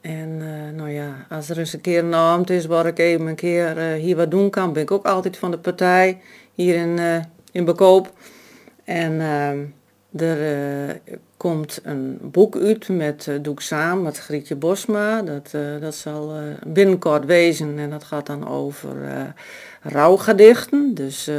En 0.00 0.38
eh, 0.40 0.76
nou 0.76 0.90
ja, 0.90 1.26
als 1.28 1.48
er 1.48 1.58
eens 1.58 1.72
een 1.72 1.80
keer 1.80 2.04
een 2.04 2.14
avond 2.14 2.50
is 2.50 2.66
waar 2.66 2.86
ik 2.86 2.98
even 2.98 3.26
een 3.26 3.34
keer 3.34 3.78
eh, 3.78 4.00
hier 4.00 4.16
wat 4.16 4.30
doen 4.30 4.50
kan, 4.50 4.72
ben 4.72 4.82
ik 4.82 4.90
ook 4.90 5.04
altijd 5.04 5.36
van 5.36 5.50
de 5.50 5.58
partij 5.58 6.20
hier 6.54 6.74
in, 6.74 7.24
in 7.52 7.64
Bekoop. 7.64 8.12
En 8.84 9.20
ehm, 9.20 9.58
er 10.12 10.88
eh, 10.88 10.94
komt 11.36 11.80
een 11.82 12.18
boek 12.22 12.56
uit 12.56 12.88
met, 12.88 13.26
eh, 13.28 13.34
doe 13.42 13.52
ik 13.52 13.60
samen 13.60 14.02
met 14.02 14.18
Grietje 14.18 14.56
Bosma. 14.56 15.22
Dat, 15.22 15.48
eh, 15.52 15.80
dat 15.80 15.94
zal 15.94 16.32
binnenkort 16.66 17.24
wezen 17.24 17.78
en 17.78 17.90
dat 17.90 18.04
gaat 18.04 18.26
dan 18.26 18.48
over 18.48 18.96
rouwgedichten. 19.82 20.94
Dus 20.94 21.30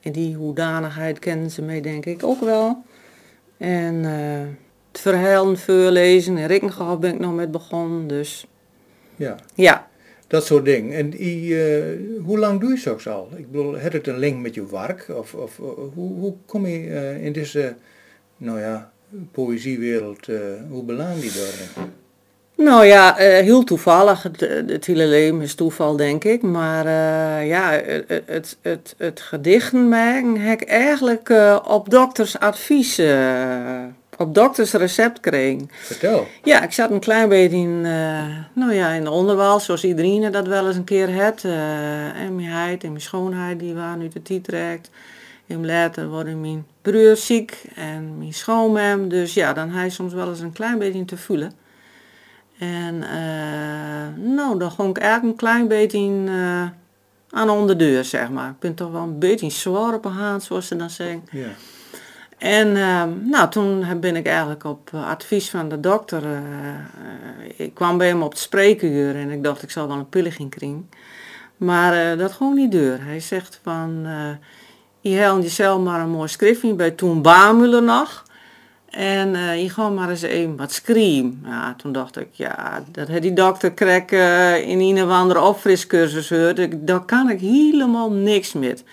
in 0.00 0.12
die 0.12 0.36
hoedanigheid 0.36 1.18
kennen 1.18 1.50
ze 1.50 1.62
mij 1.62 1.80
denk 1.80 2.06
ik 2.06 2.24
ook 2.24 2.40
wel. 2.40 2.82
En 3.56 4.04
het 4.92 5.00
verhalen 5.00 5.58
voorlezen. 5.58 6.38
In 6.38 6.46
Rikkenhof 6.46 6.98
ben 6.98 7.14
ik 7.14 7.20
nog 7.20 7.34
met 7.34 7.50
begonnen. 7.50 8.06
Dus 8.06 8.46
Ja, 9.16 9.36
ja, 9.54 9.88
dat 10.28 10.46
soort 10.46 10.64
dingen. 10.64 10.96
En 10.96 11.12
eh, 11.12 12.24
hoe 12.24 12.38
lang 12.38 12.60
doe 12.60 12.70
je 12.70 12.76
zoiets 12.76 13.08
al? 13.08 13.28
Ik 13.36 13.50
bedoel, 13.50 13.74
heeft 13.74 13.92
het 13.92 14.06
een 14.06 14.18
link 14.18 14.40
met 14.40 14.54
je 14.54 14.66
werk? 14.66 15.06
Of, 15.08 15.34
of 15.34 15.58
eh, 15.58 15.64
hoe, 15.94 16.18
hoe 16.18 16.34
kom 16.46 16.66
je 16.66 16.88
eh, 16.88 17.24
in 17.24 17.32
deze, 17.32 17.74
nou 18.36 18.60
ja, 18.60 18.92
poëziewereld, 19.32 20.26
hoe 20.68 20.82
beland 20.84 21.20
die 21.20 21.32
daarin? 21.32 21.92
Nou 22.56 22.84
ja, 22.84 23.14
heel 23.16 23.64
toevallig. 23.64 24.22
Het, 24.22 24.40
het 24.66 24.84
hele 24.84 25.38
is 25.42 25.54
toeval, 25.54 25.96
denk 25.96 26.24
ik. 26.24 26.42
Maar 26.42 26.86
ja, 27.44 27.70
het, 28.26 28.56
het, 28.62 28.94
het, 28.96 29.20
gedichten 29.20 29.88
maken 29.88 30.36
heb 30.36 30.60
ik 30.60 30.68
eigenlijk 30.68 31.32
op 31.66 31.90
dokters 31.90 32.38
advies, 32.38 32.98
eh, 32.98 33.84
op 34.18 34.34
dokters 34.34 34.72
recept 34.72 35.16
gekregen. 35.22 35.70
Vertel. 35.70 36.26
Ja, 36.44 36.62
ik 36.62 36.72
zat 36.72 36.90
een 36.90 37.00
klein 37.00 37.28
beetje 37.28 37.56
in, 37.56 37.80
eh, 37.84 38.36
nou 38.52 38.74
ja, 38.74 38.88
in 38.90 39.04
de 39.04 39.10
onderwijs, 39.10 39.64
zoals 39.64 39.84
iedereen 39.84 40.32
dat 40.32 40.46
wel 40.46 40.66
eens 40.66 40.76
een 40.76 40.84
keer 40.84 41.22
had. 41.22 41.44
eh, 41.44 42.20
en 42.20 42.34
mijn 42.36 42.48
heid 42.48 42.84
en 42.84 42.90
mijn 42.90 43.02
schoonheid, 43.02 43.58
die 43.58 43.74
waren 43.74 43.98
nu 43.98 44.08
de 44.08 44.22
tijd 44.22 44.44
trekt. 44.44 44.90
En 45.46 45.66
later 45.66 46.08
worden 46.08 46.40
mijn 46.40 46.66
broer 46.82 47.16
ziek 47.16 47.62
en 47.74 48.18
mijn 48.18 48.34
schoonmem. 48.34 49.08
Dus 49.08 49.34
ja, 49.34 49.52
dan 49.52 49.70
hij 49.70 49.90
soms 49.90 50.12
wel 50.12 50.28
eens 50.28 50.40
een 50.40 50.52
klein 50.52 50.78
beetje 50.78 51.04
te 51.04 51.16
voelen. 51.16 51.52
En 52.58 53.02
eh, 53.02 54.24
nou, 54.34 54.58
dan 54.58 54.70
ging 54.70 54.88
ik 54.88 54.98
eigenlijk 54.98 55.32
een 55.32 55.46
klein 55.48 55.68
beetje 55.68 55.98
in, 55.98 56.28
aan 57.30 57.50
onder 57.50 57.78
de 57.78 57.84
deur, 57.84 58.04
zeg 58.04 58.30
maar. 58.30 58.50
Ik 58.50 58.58
ben 58.58 58.74
toch 58.74 58.90
wel 58.90 59.02
een 59.02 59.18
beetje 59.18 59.50
zwaar 59.50 59.94
op 59.94 60.04
een 60.04 60.12
haan, 60.12 60.40
zoals 60.40 60.66
ze 60.66 60.76
dan 60.76 60.90
zeggen. 60.90 61.22
Ja. 61.30 61.48
En 62.38 62.76
ehm, 62.76 63.10
nou, 63.24 63.50
toen 63.50 64.00
ben 64.00 64.16
ik 64.16 64.26
eigenlijk 64.26 64.64
op 64.64 64.90
eh, 64.92 65.08
advies 65.08 65.50
van 65.50 65.68
de 65.68 65.80
dokter, 65.80 66.24
eh, 66.24 66.36
eh, 66.36 66.36
ik 67.56 67.74
kwam 67.74 67.98
bij 67.98 68.06
hem 68.06 68.22
op 68.22 68.30
het 68.30 68.40
spreekuur 68.40 69.16
en 69.16 69.30
ik 69.30 69.44
dacht 69.44 69.62
ik 69.62 69.70
zal 69.70 69.88
wel 69.88 69.96
een 69.96 70.08
pilliging 70.08 70.50
krijgen. 70.50 70.90
Maar 71.56 72.16
dat 72.16 72.32
gewoon 72.32 72.54
niet 72.54 72.72
deur. 72.72 73.04
Hij 73.04 73.20
zegt 73.20 73.60
van, 73.62 74.06
je 75.00 75.10
helpt 75.10 75.42
jezelf 75.42 75.82
maar 75.82 76.00
een 76.00 76.10
mooi 76.10 76.28
schriftje 76.28 76.74
bij 76.74 76.90
toen 76.90 77.22
Bamuller 77.22 77.82
nog. 77.82 78.24
En 78.90 79.58
je 79.60 79.70
gaat 79.70 79.94
maar 79.94 80.10
eens 80.10 80.22
even 80.22 80.56
wat 80.56 80.72
schreeuwen. 80.72 81.42
Ja, 81.44 81.74
toen 81.74 81.92
dacht 81.92 82.16
ik, 82.16 82.28
ja, 82.32 82.84
dat 82.92 83.08
had 83.08 83.22
die 83.22 83.32
dokter 83.32 83.72
krek 83.72 84.10
in 84.64 84.80
een 84.80 85.02
of 85.02 85.10
andere 85.10 85.40
opfriscursus 85.40 86.26
gehoord. 86.26 86.58
Ik, 86.58 86.86
daar 86.86 87.04
kan 87.04 87.30
ik 87.30 87.40
helemaal 87.40 88.10
niks 88.10 88.52
met. 88.52 88.84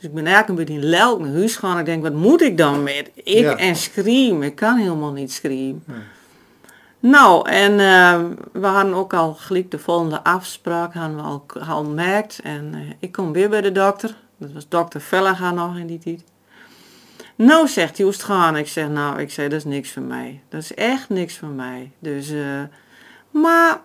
Dus 0.00 0.08
ik 0.08 0.14
ben 0.14 0.26
eigenlijk 0.26 0.48
een 0.48 0.64
beetje 0.66 0.82
in 0.82 0.88
lelk 0.88 1.20
naar 1.20 1.32
huis 1.32 1.56
gegaan. 1.56 1.78
Ik 1.78 1.84
denk, 1.84 2.02
wat 2.02 2.12
moet 2.12 2.40
ik 2.42 2.56
dan 2.56 2.82
met? 2.82 3.10
Ik 3.14 3.24
Ja. 3.38 3.56
en 3.56 3.76
scream. 3.76 4.42
Ik 4.42 4.54
kan 4.54 4.76
helemaal 4.76 5.12
niet 5.12 5.32
scream. 5.32 5.82
Nou, 7.00 7.48
en 7.48 7.70
eh, 7.80 8.20
we 8.52 8.66
hadden 8.66 8.94
ook 8.94 9.14
al 9.14 9.34
gelijk 9.34 9.70
de 9.70 9.78
volgende 9.78 10.24
afspraak 10.24 10.94
hadden 10.94 11.16
we 11.16 11.22
al, 11.22 11.44
al 11.68 11.84
gemerkt. 11.84 12.40
En 12.42 12.74
eh, 12.74 12.80
ik 12.98 13.12
kom 13.12 13.32
weer 13.32 13.48
bij 13.48 13.60
de 13.60 13.72
dokter. 13.72 14.16
Dat 14.36 14.52
was 14.52 14.68
dokter 14.68 15.00
Vellega 15.00 15.50
nog 15.50 15.76
in 15.76 15.86
die 15.86 15.98
tijd. 15.98 16.24
Nou, 17.36 17.68
zegt 17.68 17.96
hij, 17.96 18.04
hoe 18.04 18.14
is 18.14 18.20
het 18.20 18.30
gaan? 18.30 18.56
Ik 18.56 18.68
zeg, 18.68 18.88
nou, 18.88 19.20
ik 19.20 19.30
zeg, 19.30 19.48
dat 19.48 19.58
is 19.58 19.64
niks 19.64 19.90
voor 19.92 20.02
mij. 20.02 20.40
Dat 20.48 20.62
is 20.62 20.74
echt 20.74 21.08
niks 21.08 21.38
voor 21.38 21.48
mij. 21.48 21.90
Dus, 21.98 22.30
eh, 22.30 22.62
maar 23.30 23.80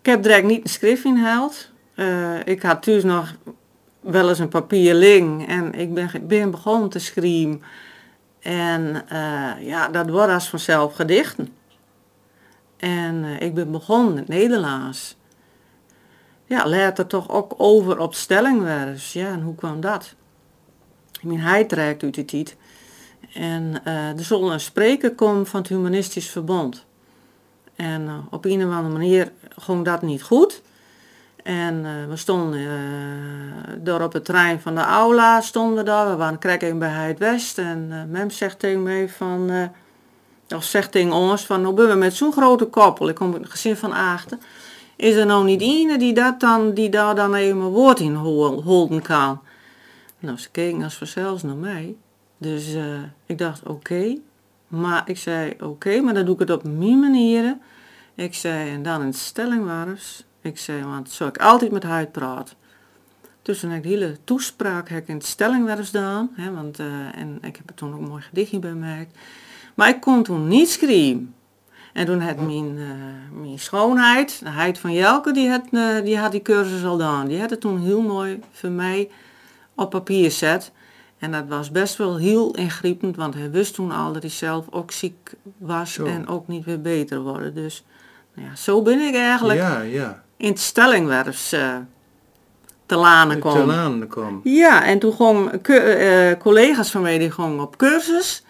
ik 0.00 0.06
heb 0.06 0.22
direct 0.22 0.46
niet 0.46 0.62
een 0.62 0.70
schrift 0.70 1.04
ingehaald. 1.04 1.70
Eh, 1.94 2.46
ik 2.46 2.62
had 2.62 2.82
thuis 2.82 3.02
nog 3.04 3.34
wel 4.06 4.28
eens 4.28 4.38
een 4.38 4.48
papier 4.48 4.94
liggen 4.94 5.46
en 5.46 5.72
ik 5.72 5.94
ben, 5.94 6.10
ben 6.22 6.50
begonnen 6.50 6.88
te 6.88 6.98
schrijven. 6.98 7.62
En 8.40 9.08
eh, 9.08 9.66
ja, 9.66 9.88
dat 9.88 10.10
wordt 10.10 10.32
als 10.32 10.48
vanzelf 10.48 10.94
gedichten. 10.94 11.48
En 12.76 13.24
eh, 13.24 13.40
ik 13.40 13.54
ben 13.54 13.70
begonnen 13.70 14.16
in 14.16 14.24
Nederlands. 14.26 15.16
Ja, 16.44 16.68
later 16.68 17.06
toch 17.06 17.30
ook 17.30 17.54
over 17.56 17.98
op 17.98 18.14
stellingwerks. 18.14 19.12
Ja, 19.12 19.28
en 19.28 19.42
hoe 19.42 19.54
kwam 19.54 19.80
dat? 19.80 20.14
Mijn 21.22 21.40
hij 21.40 21.64
trekt 21.64 22.02
uit 22.02 22.14
die 22.14 22.24
tijd. 22.24 22.56
En 23.34 23.80
eh, 23.84 24.18
er 24.18 24.24
zal 24.24 24.52
een 24.52 24.60
spreker 24.60 25.14
komen 25.14 25.46
van 25.46 25.60
het 25.60 25.68
Humanistisch 25.68 26.30
Verbond. 26.30 26.84
En 27.76 28.26
op 28.30 28.44
een 28.44 28.66
of 28.66 28.72
andere 28.72 28.92
manier 28.92 29.32
ging 29.56 29.84
dat 29.84 30.02
niet 30.02 30.22
goed. 30.22 30.62
En 31.46 31.84
eh, 31.84 32.08
we 32.08 32.16
stonden 32.16 32.60
eh, 32.60 33.74
door 33.78 34.00
op 34.00 34.12
het 34.12 34.24
trein 34.24 34.60
van 34.60 34.74
de 34.74 34.80
aula, 34.80 35.40
stonden 35.40 35.84
daar. 35.84 36.10
We 36.10 36.16
waren 36.16 36.38
krek 36.38 36.62
in 36.62 36.78
bij 36.78 36.88
het 36.88 37.18
West. 37.18 37.58
En 37.58 37.88
eh 37.90 38.02
mem 38.08 38.30
zegt 38.30 38.58
tegen 38.58 38.82
mij 38.82 39.08
van, 39.08 39.70
of 40.54 40.64
zegt 40.64 40.92
tegen 40.92 41.12
ons 41.12 41.46
van, 41.46 41.60
nou 41.60 41.74
ben 41.74 41.88
we 41.88 41.94
met 41.94 42.14
zo'n 42.14 42.32
grote 42.32 42.64
koppel, 42.64 43.08
ik 43.08 43.14
kom 43.14 43.32
uit 43.32 43.42
een 43.42 43.50
gezin 43.50 43.76
van 43.76 43.92
achten. 43.92 44.40
Is 44.96 45.14
er 45.14 45.26
nou 45.26 45.44
niet 45.44 45.60
iemand 45.60 46.00
die, 46.00 46.14
dat 46.14 46.40
dan, 46.40 46.74
die 46.74 46.88
daar 46.88 47.14
dan 47.14 47.34
even 47.34 47.60
een 47.60 47.68
woord 47.68 48.00
in 48.00 48.14
hol- 48.14 48.62
holden 48.62 49.02
kan? 49.02 49.40
Nou, 50.18 50.38
ze 50.38 50.50
keken 50.50 50.82
als 50.82 50.96
vanzelfs 50.96 51.42
naar 51.42 51.56
mij. 51.56 51.96
Dus 52.38 52.76
ik 53.26 53.38
dacht, 53.38 53.62
oké. 53.66 54.16
Maar 54.68 55.02
ik 55.04 55.18
zei, 55.18 55.56
oké, 55.60 56.00
maar 56.00 56.14
dan 56.14 56.24
doe 56.24 56.34
ik 56.34 56.40
het 56.40 56.50
op 56.50 56.64
mijn 56.64 57.00
manier. 57.00 57.56
Ik 58.14 58.34
zei, 58.34 58.70
en 58.70 58.82
dan 58.82 59.02
in 59.02 59.14
stellingwaardes. 59.14 60.25
Ik 60.46 60.58
zei, 60.58 60.84
want 60.84 61.10
zo 61.10 61.26
ik 61.26 61.38
altijd 61.38 61.70
met 61.70 61.82
haar 61.82 62.06
praat. 62.06 62.54
Dus 63.42 63.60
toen 63.60 63.70
heb 63.70 63.78
ik 63.78 63.84
de 63.84 63.88
hele 63.88 64.16
toespraak 64.24 64.88
heb 64.88 65.02
ik 65.02 65.08
in 65.08 65.14
het 65.14 65.26
stellingwerf 65.26 65.86
gedaan. 65.86 66.30
Hè, 66.34 66.52
want, 66.52 66.78
eh, 66.78 66.86
en 67.18 67.38
ik 67.42 67.56
heb 67.56 67.68
er 67.68 67.74
toen 67.74 67.94
ook 67.94 68.00
een 68.00 68.08
mooi 68.08 68.22
gedichtje 68.22 68.58
bij 68.58 68.70
gemaakt. 68.70 69.18
Maar 69.74 69.88
ik 69.88 70.00
kon 70.00 70.22
toen 70.22 70.48
niet 70.48 70.68
schrijven. 70.68 71.34
En 71.92 72.06
toen 72.06 72.20
had 72.20 72.36
mijn, 72.36 72.78
eh, 72.78 73.40
mijn 73.42 73.58
schoonheid, 73.58 74.40
de 74.42 74.48
Heid 74.50 74.78
van 74.78 74.92
Jelke, 74.92 75.32
die 75.32 75.50
had, 75.50 75.62
eh, 75.70 76.02
die 76.04 76.18
had 76.18 76.32
die 76.32 76.42
cursus 76.42 76.84
al 76.84 76.92
gedaan. 76.92 77.26
Die 77.26 77.40
had 77.40 77.50
het 77.50 77.60
toen 77.60 77.80
heel 77.80 78.02
mooi 78.02 78.40
voor 78.50 78.70
mij 78.70 79.10
op 79.74 79.90
papier 79.90 80.24
gezet. 80.24 80.72
En 81.18 81.32
dat 81.32 81.44
was 81.48 81.70
best 81.70 81.96
wel 81.96 82.16
heel 82.16 82.54
ingrijpend, 82.54 83.16
want 83.16 83.34
hij 83.34 83.50
wist 83.50 83.74
toen 83.74 83.92
al 83.92 84.12
dat 84.12 84.22
hij 84.22 84.30
zelf 84.30 84.66
ook 84.70 84.90
ziek 84.90 85.34
was 85.58 85.92
Zo. 85.92 86.04
en 86.04 86.28
ook 86.28 86.48
niet 86.48 86.64
weer 86.64 86.80
beter 86.80 87.20
worden. 87.20 87.54
Dus 87.54 87.84
nou 88.34 88.48
ja, 88.48 88.56
zo 88.56 88.82
ben 88.82 89.00
ik 89.00 89.14
eigenlijk 89.14 89.58
Ja, 89.58 89.80
ja. 89.80 90.24
In 90.36 90.48
het 90.48 90.60
stellingwerfs 90.60 91.52
eh, 91.52 91.76
te 92.86 92.96
lanen 92.96 93.34
Te 93.36 93.42
kwam. 93.42 94.40
Ja, 94.44 94.84
en 94.84 94.98
toen 94.98 95.12
gingen 95.12 96.38
collega's 96.38 96.90
van 96.90 97.02
mij 97.02 97.18
die 97.18 97.30
gingen 97.30 97.60
op 97.60 97.76
cursus. 97.76 98.44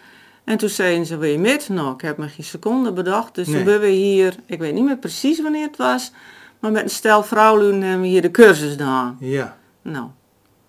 En 0.44 0.56
toen 0.56 0.68
zeiden 0.68 1.06
ze, 1.06 1.16
wil 1.16 1.30
je 1.30 1.38
met? 1.38 1.68
Nou, 1.68 1.94
ik 1.94 2.00
heb 2.00 2.16
me 2.18 2.28
geen 2.28 2.44
seconde 2.44 2.92
bedacht. 2.92 3.34
Dus 3.34 3.46
Nee. 3.46 3.56
toen 3.56 3.64
ben 3.64 3.80
we 3.80 3.86
hier, 3.86 4.34
ik 4.46 4.58
weet 4.58 4.74
niet 4.74 4.84
meer 4.84 4.96
precies 4.98 5.42
wanneer 5.42 5.66
het 5.66 5.76
was, 5.76 6.12
maar 6.58 6.70
met 6.72 6.82
een 6.82 6.90
stel 6.90 7.22
vrouwen 7.22 7.82
hebben 7.82 8.00
we 8.00 8.06
hier 8.06 8.22
de 8.22 8.30
cursus 8.30 8.70
gedaan. 8.70 9.16
Ja. 9.20 9.56
Nou, 9.82 10.06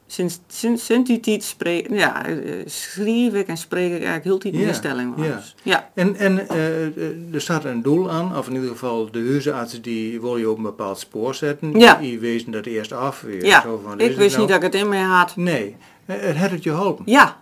sinds, 0.07 0.39
sinds, 0.47 0.85
sinds 0.85 1.09
die 1.09 1.19
tijd 1.19 1.43
spreek, 1.43 1.89
ja, 1.89 2.25
eh, 2.25 2.35
schreef 2.65 3.33
ik 3.33 3.47
en 3.47 3.57
spreek 3.57 3.85
ik 3.93 4.03
eigenlijk 4.03 4.23
heel 4.43 4.51
in 4.51 4.59
Ja, 4.59 4.73
stelling. 4.73 5.13
ja. 5.17 5.33
was. 5.35 5.55
ja. 5.63 5.89
En, 5.93 6.15
en 6.15 6.49
eh, 6.49 6.85
eh, 6.85 7.33
er 7.33 7.41
staat 7.41 7.65
een 7.65 7.81
doel 7.81 8.11
aan, 8.11 8.37
of 8.37 8.47
in 8.47 8.53
ieder 8.53 8.69
geval 8.69 9.11
de 9.11 9.27
huisarts 9.29 9.81
die 9.81 10.21
wil 10.21 10.37
je 10.37 10.49
op 10.49 10.57
een 10.57 10.63
bepaald 10.63 10.99
spoor 10.99 11.35
zetten. 11.35 11.79
Ja. 11.79 11.95
Die 11.95 12.19
wezen 12.19 12.51
dat 12.51 12.65
eerst 12.65 12.91
af. 12.91 13.21
Weer, 13.21 13.45
Ja, 13.45 13.61
zo 13.61 13.81
van, 13.83 13.99
is 13.99 14.09
ik 14.09 14.17
wist 14.17 14.29
nou? 14.29 14.39
niet 14.39 14.47
dat 14.49 14.57
ik 14.57 14.73
het 14.73 14.81
in 14.81 14.89
mij 14.89 15.01
had. 15.01 15.35
Nee, 15.35 15.75
het 16.05 16.37
had 16.37 16.51
het 16.51 16.63
je 16.63 16.69
geholpen. 16.69 17.03
Ja, 17.07 17.41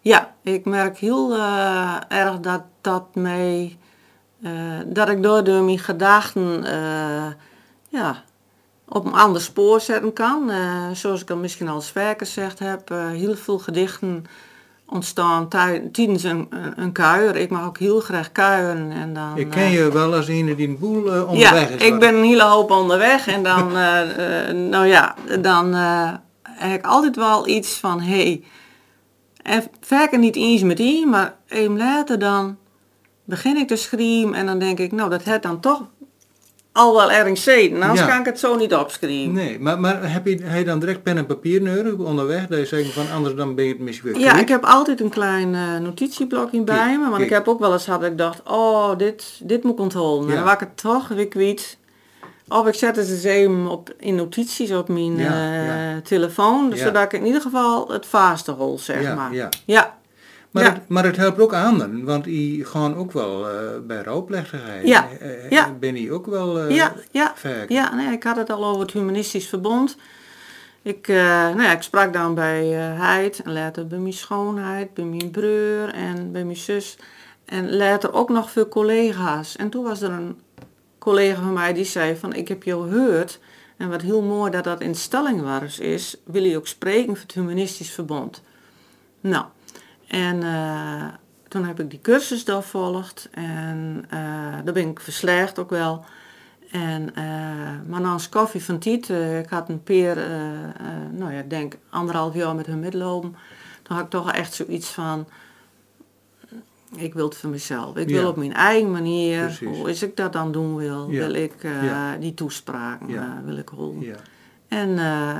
ja, 0.00 0.34
ik 0.42 0.64
merk 0.64 0.98
heel 0.98 1.36
erg 2.08 2.40
dat 2.40 2.62
dat 2.80 3.14
mij, 3.14 3.76
dat 4.86 5.08
ik 5.08 5.22
door 5.22 5.44
de 5.44 5.50
mijn 5.52 5.78
gedachten 5.78 6.62
ja, 7.88 8.24
op 8.88 9.04
een 9.06 9.12
ander 9.14 9.40
spoor 9.40 9.80
zetten 9.80 10.12
kan. 10.12 10.50
Eh, 10.50 10.90
zoals 10.92 11.20
ik 11.22 11.30
al 11.30 11.36
misschien 11.36 11.68
al 11.68 11.74
eens 11.74 11.90
vaker 11.90 12.26
gezegd 12.26 12.58
heb, 12.58 12.90
eh, 12.90 13.08
heel 13.08 13.34
veel 13.36 13.58
gedichten 13.58 14.24
ontstaan 14.86 15.48
tij- 15.48 15.88
tijdens 15.92 16.22
een, 16.22 16.46
een, 16.50 16.72
een 16.82 16.92
kuier. 16.92 17.36
Ik 17.36 17.50
mag 17.50 17.66
ook 17.66 17.78
heel 17.78 18.00
graag 18.00 18.32
kuieren. 18.32 18.90
En 18.92 19.14
dan, 19.14 19.36
Ik 19.36 19.50
ken 19.50 19.62
eh, 19.62 19.74
je 19.74 19.92
wel 19.92 20.14
als 20.14 20.28
een 20.28 20.54
die 20.54 20.68
een 20.68 20.78
boel 20.78 21.06
eh, 21.06 21.14
ja, 21.14 21.22
onderweg 21.24 21.70
is. 21.70 21.82
ik 21.82 21.98
ben 21.98 22.14
een 22.14 22.24
hele 22.24 22.42
hoop 22.42 22.70
onderweg 22.70 23.26
en 23.26 23.42
dan, 23.42 23.76
eh, 23.76 24.48
eh, 24.48 24.54
nou 24.56 24.86
ja, 24.86 25.14
dan 25.40 25.74
eh, 25.74 26.12
heb 26.42 26.78
ik 26.78 26.86
altijd 26.86 27.16
wel 27.16 27.48
iets 27.48 27.74
van, 27.78 28.00
hé, 28.00 28.16
hey, 28.22 28.42
en 29.42 29.64
vaker 29.80 30.18
niet 30.18 30.36
eens 30.36 30.62
met 30.62 30.76
die, 30.76 31.06
maar 31.06 31.34
even 31.48 31.76
later 31.76 32.18
dan 32.18 32.56
begin 33.24 33.56
ik 33.56 33.68
te 33.68 33.76
schrijven 33.76 34.34
en 34.34 34.46
dan 34.46 34.58
denk 34.58 34.78
ik, 34.78 34.92
nou 34.92 35.10
dat 35.10 35.24
het 35.24 35.42
dan 35.42 35.60
toch 35.60 35.82
al 36.78 36.94
wel 36.94 37.10
ergens 37.10 37.42
zitten, 37.42 37.82
anders 37.82 38.00
Ja. 38.00 38.06
kan 38.06 38.20
ik 38.20 38.26
het 38.26 38.38
zo 38.38 38.56
niet 38.56 38.74
opschrijven. 38.74 39.32
Nee, 39.32 39.58
maar, 39.60 39.80
maar 39.80 40.12
heb, 40.12 40.26
je, 40.26 40.44
je 40.56 40.64
dan 40.64 40.78
direct 40.78 41.02
pen 41.02 41.16
en 41.16 41.26
papier 41.26 41.62
nodig 41.62 41.94
onderweg? 41.94 42.46
Dat 42.46 42.58
je 42.58 42.66
zegt 42.66 42.92
van 42.92 43.10
anders 43.14 43.34
dan 43.34 43.54
ben 43.54 43.64
je 43.64 43.70
het 43.70 43.80
misschien 43.80 44.12
weer 44.12 44.20
Ja, 44.20 44.38
ik 44.38 44.48
heb 44.48 44.64
altijd 44.64 45.00
een 45.00 45.08
klein 45.08 45.54
eh, 45.54 45.76
notitieblokje 45.76 46.62
bij 46.62 46.76
Kijk, 46.76 46.98
me. 46.98 47.10
Want 47.10 47.22
ik 47.22 47.30
heb 47.30 47.48
ook 47.48 47.58
wel 47.60 47.72
eens 47.72 47.84
gehad 47.84 48.00
dat 48.00 48.10
ik 48.10 48.18
dacht, 48.18 48.40
oh, 48.44 48.96
dit, 48.96 49.40
dit 49.42 49.62
moet 49.62 49.72
ik 49.72 49.78
onthouden. 49.80 50.24
En 50.24 50.28
Ja. 50.30 50.34
dan 50.34 50.44
was 50.44 50.52
ik 50.54 50.60
het 50.60 50.76
toch 50.76 51.08
weer 51.08 51.28
kwijt. 51.28 51.78
Of 52.48 52.66
ik 52.66 52.74
zet 52.74 52.96
het 52.96 53.08
eens 53.10 53.22
even 53.24 53.66
op, 53.66 53.94
in 53.98 54.14
notities 54.14 54.72
op 54.72 54.88
mijn 54.88 55.16
Ja, 55.16 55.52
eh, 55.52 55.96
telefoon. 56.02 56.70
Ja. 56.70 56.76
Zodat 56.76 57.02
ik 57.02 57.12
in 57.12 57.26
ieder 57.26 57.40
geval 57.40 57.88
het 57.92 58.06
vaste 58.06 58.50
hol, 58.52 58.78
zeg 58.78 59.02
Ja, 59.02 59.14
maar. 59.14 59.50
ja. 59.64 59.97
Maar, 60.50 60.62
Ja. 60.62 60.72
het, 60.72 60.88
maar 60.88 61.04
het 61.04 61.16
helpt 61.16 61.40
ook 61.40 61.52
anderen, 61.52 62.04
want 62.04 62.24
die 62.24 62.64
gaan 62.64 62.96
ook 62.96 63.12
wel 63.12 63.48
eh, 63.48 63.54
bij 63.86 64.02
rouwplechtigheid. 64.02 64.86
Ja, 64.86 65.08
Eh, 65.20 65.50
ja. 65.50 65.72
Ben 65.80 65.94
die 65.94 66.12
ook 66.12 66.26
wel 66.26 66.60
eh 66.60 66.74
ja, 66.76 66.94
ja, 67.10 67.32
vaak? 67.36 67.68
ja 67.68 67.94
nee, 67.94 68.12
ik 68.12 68.22
had 68.22 68.36
het 68.36 68.50
al 68.50 68.64
over 68.64 68.80
het 68.80 68.92
humanistisch 68.92 69.48
verbond. 69.48 69.96
Ik, 70.82 71.08
eh, 71.08 71.16
nou 71.26 71.62
ja, 71.62 71.72
ik 71.72 71.82
sprak 71.82 72.12
dan 72.12 72.34
bij 72.34 72.72
eh 72.78 73.00
Heid 73.00 73.42
en 73.42 73.52
later 73.52 73.86
bij 73.86 73.98
mijn 73.98 74.12
schoonheid, 74.12 74.94
bij 74.94 75.04
mijn 75.04 75.30
broer 75.30 75.88
en 75.94 76.32
bij 76.32 76.44
mijn 76.44 76.56
zus. 76.56 76.96
En 77.44 77.76
later 77.76 78.12
ook 78.12 78.28
nog 78.28 78.50
veel 78.50 78.68
collega's. 78.68 79.56
En 79.56 79.68
toen 79.70 79.84
was 79.84 80.00
er 80.02 80.10
een 80.10 80.40
collega 80.98 81.40
van 81.42 81.52
mij 81.52 81.72
die 81.72 81.84
zei 81.84 82.16
van 82.16 82.32
ik 82.32 82.48
heb 82.48 82.62
jou 82.62 82.90
gehoord. 82.90 83.38
En 83.76 83.88
wat 83.88 84.02
heel 84.02 84.22
mooi 84.22 84.50
dat 84.50 84.64
dat 84.64 84.80
in 84.80 84.94
stellingwaardes 84.94 85.78
is, 85.78 86.16
wil 86.24 86.44
je 86.44 86.56
ook 86.56 86.66
spreken 86.66 87.06
voor 87.16 87.22
het 87.22 87.32
humanistisch 87.34 87.90
verbond. 87.90 88.42
Nou, 89.20 89.44
en 90.08 90.42
eh, 90.42 91.04
toen 91.48 91.64
heb 91.64 91.80
ik 91.80 91.90
die 91.90 92.00
cursus 92.00 92.44
daar 92.44 92.62
volgd 92.62 93.28
en 93.30 94.04
eh, 94.08 94.18
daar 94.64 94.74
ben 94.74 94.88
ik 94.88 95.00
verslaagd 95.00 95.58
ook 95.58 95.70
wel. 95.70 96.04
En, 96.70 97.14
eh, 97.14 97.24
maar 97.86 98.00
na 98.00 98.12
een 98.12 98.28
koffie 98.30 98.64
van 98.64 98.78
Tiet, 98.78 99.10
eh, 99.10 99.38
ik 99.38 99.48
had 99.48 99.68
een 99.68 99.82
peer, 99.82 100.18
eh, 100.18 100.62
eh, 100.64 100.70
nou 101.12 101.32
ja, 101.32 101.38
ik 101.38 101.50
denk 101.50 101.76
anderhalf 101.90 102.34
jaar 102.34 102.54
met 102.54 102.66
hun 102.66 102.80
midlopen. 102.80 103.36
Toen 103.82 103.96
had 103.96 104.04
ik 104.04 104.10
toch 104.10 104.32
echt 104.32 104.54
zoiets 104.54 104.88
van, 104.88 105.26
ik 106.96 107.14
wil 107.14 107.24
het 107.24 107.36
voor 107.36 107.50
mezelf. 107.50 107.96
Ik 107.96 108.08
wil 108.08 108.22
Ja. 108.22 108.28
op 108.28 108.36
mijn 108.36 108.54
eigen 108.54 108.90
manier, 108.90 109.40
Precies. 109.42 109.76
hoe 109.76 109.90
is 109.90 110.02
ik 110.02 110.16
dat 110.16 110.32
dan 110.32 110.52
doen 110.52 110.76
wil, 110.76 111.10
Ja. 111.10 111.18
wil 111.18 111.34
ik 111.34 111.54
eh, 111.64 111.84
Ja. 111.84 112.16
die 112.16 112.34
toespraken, 112.34 113.08
eh, 113.16 113.22
wil 113.44 113.56
ik 113.56 113.68
horen. 113.68 114.00
Ja. 114.00 114.16
En 114.68 114.98
eh, 114.98 115.38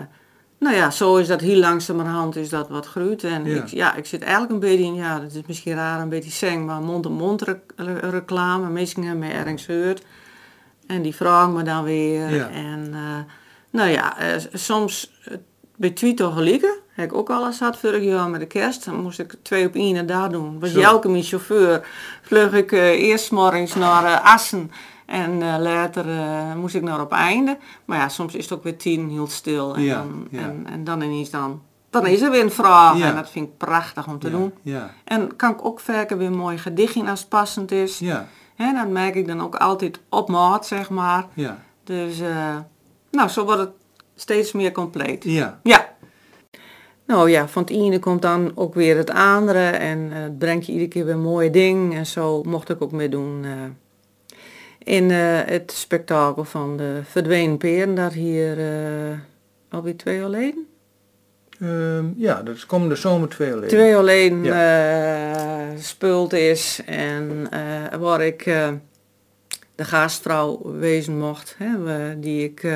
nou 0.59 0.77
ja, 0.77 0.91
zo 0.91 1.17
is 1.17 1.27
dat 1.27 1.41
heel 1.41 1.59
langzamerhand 1.59 2.37
is 2.37 2.49
dat 2.49 2.69
wat 2.69 2.87
groeit. 2.87 3.25
En 3.25 3.45
Ja. 3.45 3.63
Ik, 3.63 3.69
ja, 3.69 3.95
ik 3.95 4.07
zit 4.07 4.23
eigenlijk 4.23 4.53
een 4.53 4.59
beetje 4.59 4.85
in, 4.85 4.95
ja, 4.95 5.21
dat 5.21 5.33
is 5.35 5.41
misschien 5.47 5.75
raar 5.75 6.01
een 6.01 6.09
beetje 6.09 6.31
zeng, 6.31 6.67
maar 6.67 6.81
mond-op-mond 6.81 7.43
re- 7.43 8.11
reclame. 8.11 8.63
Hebben 8.93 9.19
mij 9.19 9.33
ergens 9.33 9.65
gehoord. 9.65 10.03
En 10.87 11.03
die 11.03 11.15
vragen 11.15 11.53
me 11.53 11.63
dan 11.63 11.85
weer. 11.85 12.35
Ja. 12.35 12.49
En 12.51 12.89
eh, 12.93 13.33
nou 13.71 13.91
ja, 13.91 14.19
eh, 14.19 14.43
soms 14.53 15.13
eh, 15.25 15.35
bij 15.77 15.91
Twitter 15.91 16.31
gelieken. 16.31 16.75
Heb 16.89 17.11
ik 17.11 17.17
ook 17.17 17.31
al 17.31 17.47
eens 17.47 17.59
had 17.59 17.79
vorig 17.79 18.03
jaar 18.03 18.29
met 18.29 18.41
de 18.41 18.47
kerst. 18.47 18.85
Dan 18.85 19.03
moest 19.03 19.19
ik 19.19 19.35
twee 19.43 19.67
op 19.67 19.75
één 19.75 20.07
daar 20.07 20.31
doen. 20.31 20.61
Was. 20.61 20.73
Jelke 20.73 21.09
mijn 21.09 21.23
chauffeur. 21.23 21.87
Vlug 22.23 22.53
ik 22.53 22.71
eerst 22.73 23.31
morgens 23.31 23.75
naar 23.75 24.21
Assen. 24.21 24.71
En 25.09 25.43
eh, 25.43 25.59
later 25.59 26.09
eh, 26.09 26.55
moest 26.55 26.75
ik 26.75 26.83
naar 26.83 27.01
op 27.01 27.13
einde. 27.13 27.59
Maar 27.85 27.99
ja, 27.99 28.09
soms 28.09 28.35
is 28.35 28.45
het 28.45 28.53
ook 28.59 28.63
weer 28.63 28.77
tien 28.77 29.11
heel 29.11 29.27
stil. 29.27 29.75
En, 29.75 29.83
Ja, 29.83 29.95
dan, 29.95 30.27
ja. 30.31 30.41
En, 30.41 30.67
en 30.71 30.85
dan 30.85 31.01
ineens 31.01 31.31
dan. 31.31 31.63
Dan 31.91 32.07
is 32.07 32.21
er 32.21 32.31
weer 32.31 32.43
een 32.43 32.51
vraag. 32.51 32.99
Ja. 32.99 33.09
En 33.09 33.15
dat 33.15 33.31
vind 33.31 33.47
ik 33.47 33.57
prachtig 33.57 34.07
om 34.07 34.19
te 34.19 34.31
doen. 34.31 34.53
Ja. 34.63 34.91
En 35.05 35.37
kan 35.37 35.51
ik 35.51 35.65
ook 35.65 35.81
vaker 35.81 36.19
weer 36.19 36.27
een 36.27 36.37
mooi 36.37 36.59
gedichtje 36.59 37.05
als 37.05 37.21
het 37.21 37.29
passend 37.29 37.71
is. 37.71 37.99
Ja. 37.99 38.29
Hè, 38.55 38.73
dat 38.73 38.89
merk 38.89 39.15
ik 39.15 39.27
dan 39.27 39.41
ook 39.41 39.55
altijd 39.55 40.01
op 40.09 40.29
maat, 40.29 40.67
zeg 40.67 40.91
maar. 40.91 41.27
Ja. 41.35 41.59
Dus, 41.85 42.21
eh, 42.21 42.57
nou, 43.11 43.29
zo 43.29 43.45
wordt 43.45 43.61
het 43.61 43.73
steeds 44.15 44.53
meer 44.53 44.73
compleet. 44.73 45.25
Ja. 45.25 45.61
Ja. 45.63 45.89
Nou 47.07 47.31
ja, 47.31 47.49
van 47.49 47.63
het 47.63 47.71
ene 47.71 47.99
komt 47.99 48.23
dan 48.23 48.53
ook 48.55 48.75
weer 48.75 48.97
het 48.97 49.11
andere 49.11 49.69
en 49.69 50.13
het 50.13 50.39
brengt 50.39 50.67
je 50.67 50.73
iedere 50.73 50.91
keer 50.91 51.05
weer 51.05 51.15
een 51.15 51.21
mooie 51.21 51.51
ding. 51.51 51.95
En 51.95 52.07
zo 52.07 52.43
mocht 52.43 52.69
ik 52.69 52.83
ook 52.83 52.93
mee 52.93 53.09
doen 53.09 53.45
in 54.89 55.11
eh, 55.11 55.41
het 55.45 55.73
spektakel 55.73 56.45
van 56.45 56.77
de 56.77 57.01
verdwenen 57.05 57.59
peren, 57.59 57.95
dat 57.95 58.13
hier 58.13 58.59
eh, 58.59 59.19
alweer 59.71 59.97
twee 59.97 60.21
geleden. 60.21 60.67
Ehm, 61.61 62.07
ja, 62.17 62.43
dat 62.43 62.55
is 62.55 62.67
komende 62.67 62.97
zomer 62.97 63.29
twee 63.29 63.55
leden. 63.55 63.69
Twee 63.69 63.89
jaar 63.89 63.99
geleden 63.99 64.45
eh, 66.31 66.49
is 66.51 66.81
en 66.87 67.49
waar 68.01 68.21
ik 68.21 68.45
de 69.75 69.85
gastvrouw 69.85 70.73
wezen 70.79 71.19
mocht, 71.19 71.55
hè, 71.59 71.69
die 72.21 72.45
ik 72.45 72.67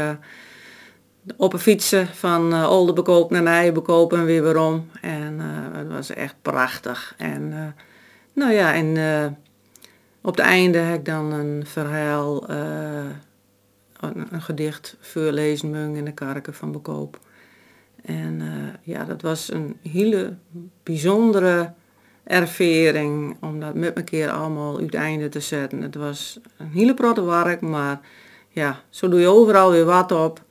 op 1.37 1.53
een 1.53 1.59
fietsen 1.59 2.07
van 2.07 2.55
uh, 2.55 2.71
Oldenbekoop 2.71 3.31
naar 3.31 3.43
Nijenbekoop 3.43 4.13
en 4.13 4.25
weer 4.25 4.43
weerom. 4.43 4.91
En 5.01 5.39
het 5.73 5.89
was 5.89 6.11
echt 6.11 6.35
prachtig. 6.43 7.15
En 7.19 7.75
nou 8.33 8.53
ja, 8.53 8.75
en 8.75 8.97
op 10.23 10.37
het 10.37 10.45
einde 10.45 10.79
heb 10.79 10.99
ik 10.99 11.05
dan 11.05 11.33
een 11.33 11.67
verhaal, 11.67 12.49
eh, 12.49 13.05
een, 14.01 14.27
een 14.31 14.43
gedicht 14.43 14.97
voorlezen 15.01 15.71
Mung 15.71 15.97
in 15.97 16.05
de 16.05 16.13
Karken 16.13 16.55
van 16.55 16.73
Bekoop. 16.73 17.19
En 18.03 18.41
eh, 18.41 18.95
ja, 18.95 19.05
dat 19.05 19.23
was 19.23 19.53
een 19.53 19.77
hele 19.83 20.37
bijzondere 20.83 21.73
ervaring 22.25 23.37
om 23.41 23.61
dat 23.61 23.75
met 23.75 24.05
keer 24.05 24.31
allemaal 24.31 24.79
uiteinde 24.79 25.29
te 25.29 25.41
zetten. 25.41 25.83
Het 25.83 25.95
was 25.95 26.41
een 26.57 26.71
hele 26.71 26.95
protte 26.95 27.25
werk, 27.25 27.61
maar 27.61 28.01
ja, 28.49 28.81
zo 28.89 29.09
doe 29.09 29.21
je 29.21 29.27
overal 29.27 29.71
weer 29.71 29.85
wat 29.85 30.13
op. 30.13 30.45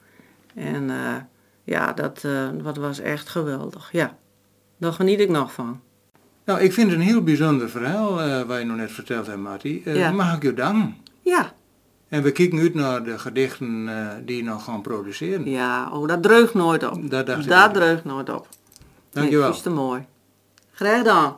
En 0.56 0.90
eh, 0.90 1.16
ja, 1.64 1.94
dat, 1.94 2.22
dat 2.64 2.78
was 2.78 3.00
echt 3.00 3.30
geweldig. 3.30 3.92
Ja, 3.92 4.18
daar 4.78 4.94
geniet 4.94 5.20
ik 5.20 5.30
nog 5.30 5.54
van. 5.54 5.82
Nou, 6.46 6.60
ik 6.60 6.74
vind 6.74 6.92
het 6.92 7.00
een 7.00 7.06
heel 7.06 7.22
bijzonder 7.24 7.70
verhaal 7.70 8.22
eh 8.22 8.42
wat 8.42 8.60
je 8.60 8.66
nog 8.66 8.78
net 8.78 8.92
verteld 8.92 9.28
hebt, 9.28 9.40
Marty. 9.40 9.82
Ja. 9.86 10.12
Mag 10.12 10.36
ik 10.36 10.44
je 10.44 10.54
danken? 10.54 10.98
Ja, 11.22 11.54
En 12.10 12.24
we 12.24 12.32
kijken 12.32 12.60
uit 12.60 12.74
naar 12.74 13.04
de 13.04 13.20
gedichten 13.20 13.88
eh, 13.90 14.08
die 14.26 14.38
je 14.38 14.44
nog 14.44 14.64
gaan 14.64 14.82
produceren. 14.82 15.50
ja, 15.50 15.90
oh, 15.92 16.08
dat 16.08 16.24
dreugt 16.24 16.54
nooit 16.54 16.90
op. 16.90 17.10
Dat 17.10 17.26
dat 17.48 17.74
dreugt 17.74 18.06
nooit 18.06 18.30
op. 18.30 18.48
Dankjewel. 19.12 19.48
Nee, 19.48 19.56
is 19.56 19.62
te 19.62 19.70
mooi. 19.70 20.06
Graag 20.72 20.98
gedaan. 20.98 21.36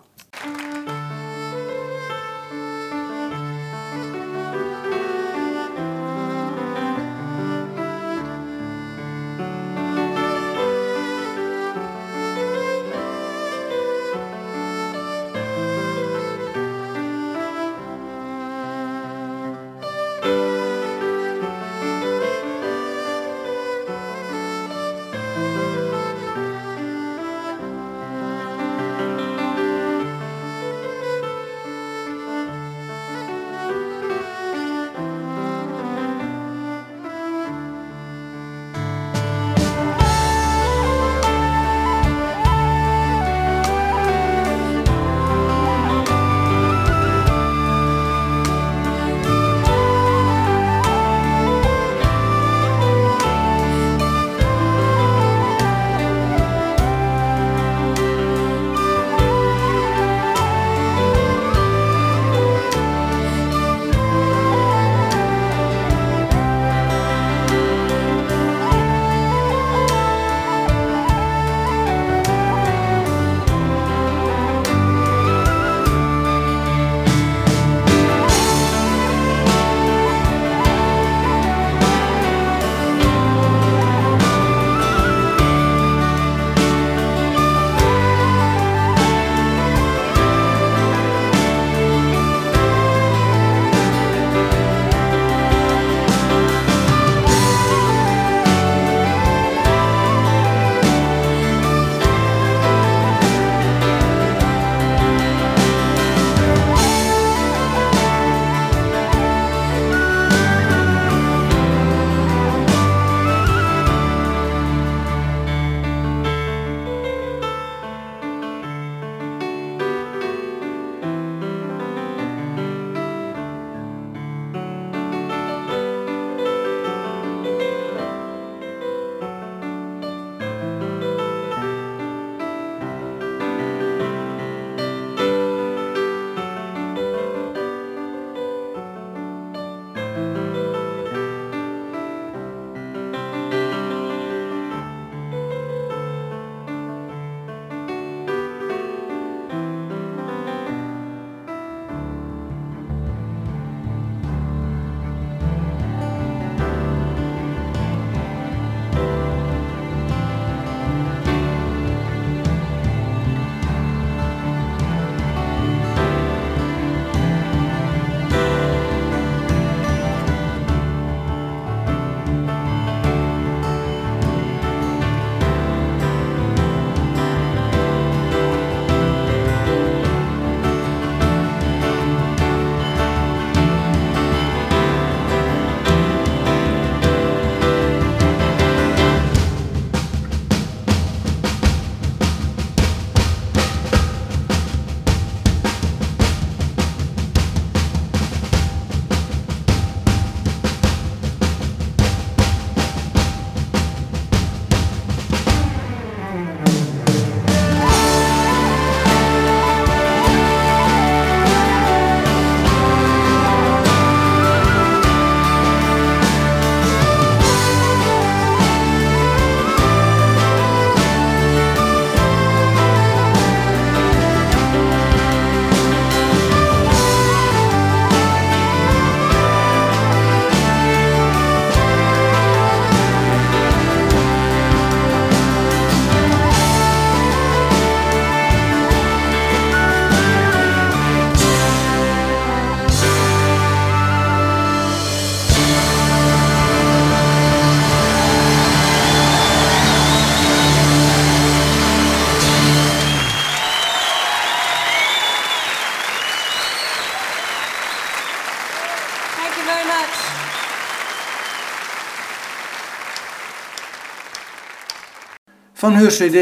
Van 265.84 265.94
haar 265.94 266.08
cd 266.08 266.38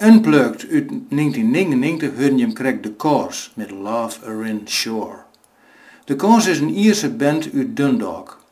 Unplugged 0.00 0.66
uit 0.70 0.88
1999 0.88 2.10
hoorde 2.18 2.36
je 2.36 2.52
hem 2.54 2.80
The 2.80 2.96
Cause 2.96 3.50
met 3.54 3.70
Love 3.70 4.26
Arin 4.26 4.60
Shore. 4.64 5.16
The 6.04 6.16
Cause 6.16 6.50
is 6.50 6.60
een 6.60 6.74
Ierse 6.74 7.10
band 7.10 7.48
uit 7.54 7.76
Dundalk. 7.76 8.44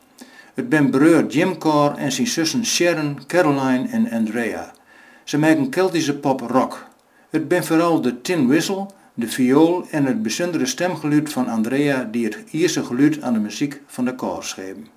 Het 0.53 0.69
ben 0.69 0.89
broer 0.89 1.25
Jim 1.25 1.57
Carr 1.57 1.95
en 1.95 2.11
zijn 2.11 2.27
zussen 2.27 2.65
Sharon, 2.65 3.19
Caroline 3.27 3.87
en 3.87 4.11
Andrea. 4.11 4.73
Ze 5.23 5.37
maken 5.37 5.69
Keltische 5.69 6.17
pop 6.17 6.41
rock. 6.41 6.87
Het 7.29 7.47
ben 7.47 7.65
vooral 7.65 8.01
de 8.01 8.21
Tin 8.21 8.47
Whistle 8.47 8.85
de 9.13 9.27
viool 9.27 9.85
en 9.91 10.05
het 10.05 10.21
bijzondere 10.21 10.65
stemgeluid 10.65 11.31
van 11.31 11.47
Andrea 11.47 12.03
die 12.11 12.25
het 12.25 12.37
eerste 12.51 12.83
geluid 12.83 13.21
aan 13.21 13.33
de 13.33 13.39
muziek 13.39 13.81
van 13.85 14.05
de 14.05 14.15
koor 14.15 14.43
schreven. 14.43 14.87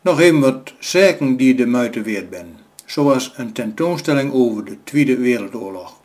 Nog 0.00 0.20
even 0.20 0.40
wat 0.40 0.72
zaken 0.78 1.36
die 1.36 1.54
de 1.54 1.66
muiten 1.66 2.02
weerd 2.02 2.30
ben, 2.30 2.61
zoals 2.92 3.32
een 3.36 3.52
tentoonstelling 3.52 4.32
over 4.32 4.64
de 4.64 4.76
Tweede 4.84 5.16
Wereldoorlog. 5.16 6.00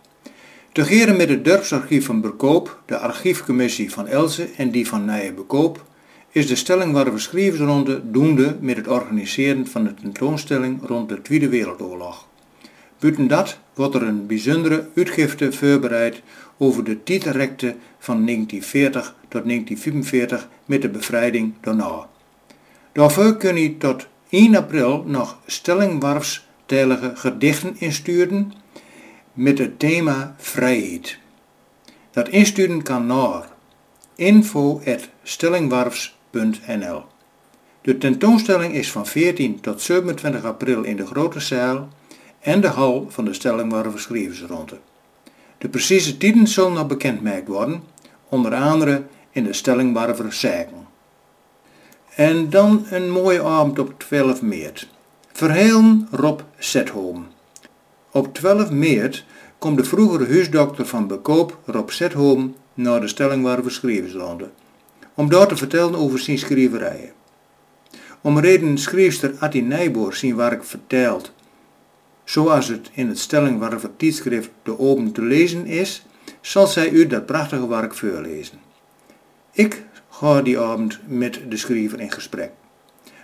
Te 0.71 0.85
geren 0.85 1.17
met 1.17 1.29
het 1.29 1.45
dorpsarchief 1.45 2.05
van 2.05 2.21
Bekoop, 2.21 2.81
de 2.85 2.97
archiefcommissie 2.97 3.91
van 3.91 4.07
Elze 4.07 4.49
en 4.57 4.71
die 4.71 4.88
van 4.88 5.05
Nije 5.05 5.33
Bekoop, 5.33 5.85
is 6.31 6.47
de 6.47 6.55
stelling 6.55 6.93
waar 6.93 7.19
schrijversronde 7.19 8.01
doende 8.11 8.57
met 8.59 8.77
het 8.77 8.88
organiseren 8.88 9.67
van 9.67 9.83
de 9.83 9.93
tentoonstelling 9.93 10.79
rond 10.83 11.09
de 11.09 11.21
Tweede 11.21 11.49
Wereldoorlog. 11.49 12.27
Buiten 12.99 13.27
dat 13.27 13.59
wordt 13.73 13.95
er 13.95 14.03
een 14.03 14.27
bijzondere 14.27 14.88
uitgifte 14.95 15.51
voorbereid 15.51 16.21
over 16.57 16.83
de 16.83 17.03
tijdrekte 17.03 17.75
van 17.99 18.25
1940 18.25 19.15
tot 19.27 19.43
1945 19.45 20.49
met 20.65 20.81
de 20.81 20.89
bevrijding 20.89 21.53
daarna. 21.61 22.07
Daarvoor 22.91 23.38
kun 23.38 23.55
je 23.55 23.77
tot 23.77 24.07
1 24.29 24.55
april 24.55 25.03
nog 25.07 25.38
stellingwarfstijlige 26.68 27.15
gedichten 27.15 27.76
insturen 27.80 28.53
met 29.34 29.57
het 29.57 29.80
thema 29.80 30.36
vrijheid. 30.38 31.18
Dat 32.11 32.30
insturen 32.30 32.84
kan 32.84 33.05
naar 33.05 33.49
info.stellingwarfs.nl 34.15 37.03
De 37.82 37.97
tentoonstelling 37.97 38.74
is 38.74 38.91
van 38.91 39.05
14 39.05 39.59
tot 39.59 39.82
27 39.82 40.43
april 40.43 40.84
in 40.84 40.95
de 40.95 41.05
Grote 41.05 41.39
Zaal 41.39 41.89
en 42.39 42.61
de 42.61 42.68
hal 42.68 43.05
van 43.09 43.26
de 43.26 43.34
Stellingwarven 43.34 43.99
Schrijversronde. 43.99 44.80
De 45.57 45.70
precieze 45.70 46.18
tijden 46.18 46.47
zullen 46.47 46.74
nog 46.74 46.88
bekendgemaakt 46.88 47.47
worden, 47.47 47.84
onder 48.30 48.55
andere 48.55 49.03
in 49.32 49.43
de 49.43 49.53
Stellingwarver 49.53 50.34
Zaken. 50.34 50.88
En 52.15 52.49
dan 52.49 52.86
een 52.89 53.09
mooie 53.09 53.43
avond 53.43 53.80
op 53.80 53.99
12 53.99 54.41
maart. 54.41 54.95
Verhelen 55.38 56.07
Rob 56.11 56.41
Setholm. 56.57 57.27
Op 58.11 58.33
12 58.33 58.71
maart 58.71 59.25
komt 59.57 59.77
de 59.77 59.83
vroegere 59.83 60.27
huisdokter 60.27 60.85
van 60.85 61.07
Bekoop, 61.07 61.57
Rob 61.65 61.89
Setholm, 61.89 62.55
naar 62.73 63.01
de 63.01 63.07
Stellingwarver 63.07 63.71
Schrijversronde, 63.71 64.49
om 65.13 65.29
daar 65.29 65.47
te 65.47 65.55
vertellen 65.55 65.95
over 65.95 66.19
zijn 66.19 66.38
schrijverijen. 66.38 67.11
Om 68.21 68.39
reden 68.39 68.77
schrijfster 68.77 69.33
Atti 69.39 69.61
Nijboer 69.61 70.13
zijn 70.13 70.35
werk 70.35 70.63
vertelt 70.63 71.31
zoals 72.23 72.67
het 72.67 72.89
in 72.93 73.07
het 73.07 73.19
Stellingwarver 73.19 73.95
tijdschrift 73.97 74.49
De 74.63 74.79
Open 74.79 75.11
te 75.11 75.21
lezen 75.21 75.65
is, 75.65 76.05
zal 76.41 76.67
zij 76.67 76.89
u 76.89 77.07
dat 77.07 77.25
prachtige 77.25 77.67
werk 77.67 77.95
voorlezen. 77.95 78.59
Ik 79.51 79.83
ga 80.09 80.41
die 80.41 80.59
avond 80.59 80.99
met 81.07 81.39
de 81.49 81.57
schrijver 81.57 81.99
in 81.99 82.11
gesprek. 82.11 82.51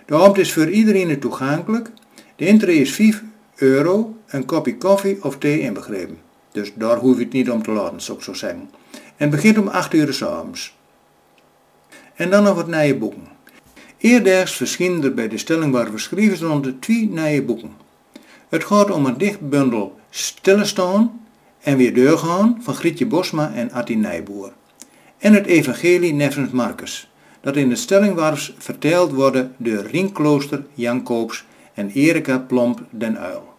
De 0.06 0.14
avond 0.14 0.38
is 0.38 0.52
voor 0.52 0.70
iedereen 0.70 1.20
toegankelijk. 1.20 1.90
De 2.36 2.46
intree 2.46 2.80
is 2.80 2.92
5 2.92 3.22
euro, 3.54 4.16
een 4.26 4.44
kopje 4.44 4.76
koffie 4.76 5.24
of 5.24 5.38
thee 5.38 5.60
inbegrepen. 5.60 6.18
Dus 6.52 6.72
daar 6.74 6.96
hoef 6.96 7.16
je 7.16 7.24
het 7.24 7.32
niet 7.32 7.50
om 7.50 7.62
te 7.62 7.70
laten, 7.70 8.00
zou 8.00 8.18
ik 8.18 8.24
zo 8.24 8.32
zeggen. 8.32 8.70
En 9.16 9.30
begint 9.30 9.58
om 9.58 9.68
8 9.68 9.94
uur 9.94 10.12
s'avonds. 10.12 10.76
En 12.14 12.30
dan 12.30 12.42
nog 12.42 12.54
wat 12.54 12.66
nieuwe 12.66 12.94
boeken. 12.94 13.22
Eerdergs 13.98 14.52
verschijnen 14.52 15.04
er 15.04 15.14
bij 15.14 15.28
de 15.28 15.38
Stellingwarver 15.38 16.00
schrijversronde 16.00 16.78
twee 16.78 17.08
nieuwe 17.08 17.42
boeken. 17.42 17.72
Het 18.48 18.64
gaat 18.64 18.90
om 18.90 19.06
een 19.06 19.18
dichtbundel 19.18 19.98
Stillestaan 20.10 21.20
en 21.60 21.76
weer 21.76 21.94
doorgaan 21.94 22.58
van 22.60 22.74
Grietje 22.74 23.06
Bosma 23.06 23.52
en 23.54 23.72
Atti 23.72 23.96
Nijboer. 23.96 24.52
En 25.18 25.32
het 25.32 25.46
evangelie 25.46 26.12
nevens 26.12 26.50
Marcus, 26.50 27.10
dat 27.40 27.56
in 27.56 27.68
de 27.68 27.76
stellingwarfs 27.76 28.54
verteld 28.58 29.12
wordt 29.12 29.46
door 29.56 29.86
Rienklooster 29.86 30.64
Jan 30.74 31.02
Koops 31.02 31.44
en 31.74 31.90
Erika 31.90 32.38
Plomp 32.38 32.82
den 32.90 33.18
Uil. 33.18 33.52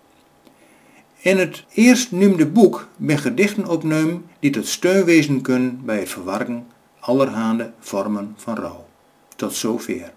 In 1.18 1.38
het 1.38 1.64
eerst 1.74 2.12
noemde 2.12 2.46
boek 2.46 2.88
ben 2.98 3.18
gedichten 3.18 3.68
opnemen 3.68 4.26
die 4.40 4.52
tot 4.52 4.68
steun 4.68 5.06
wezen 5.06 5.42
kunnen 5.42 5.82
bij 5.86 6.00
het 6.00 6.10
verwarken 6.10 6.68
allerhande 7.00 7.72
vormen 7.80 8.34
van 8.38 8.56
rouw. 8.56 8.86
Tot 9.36 9.54
zover. 9.54 10.14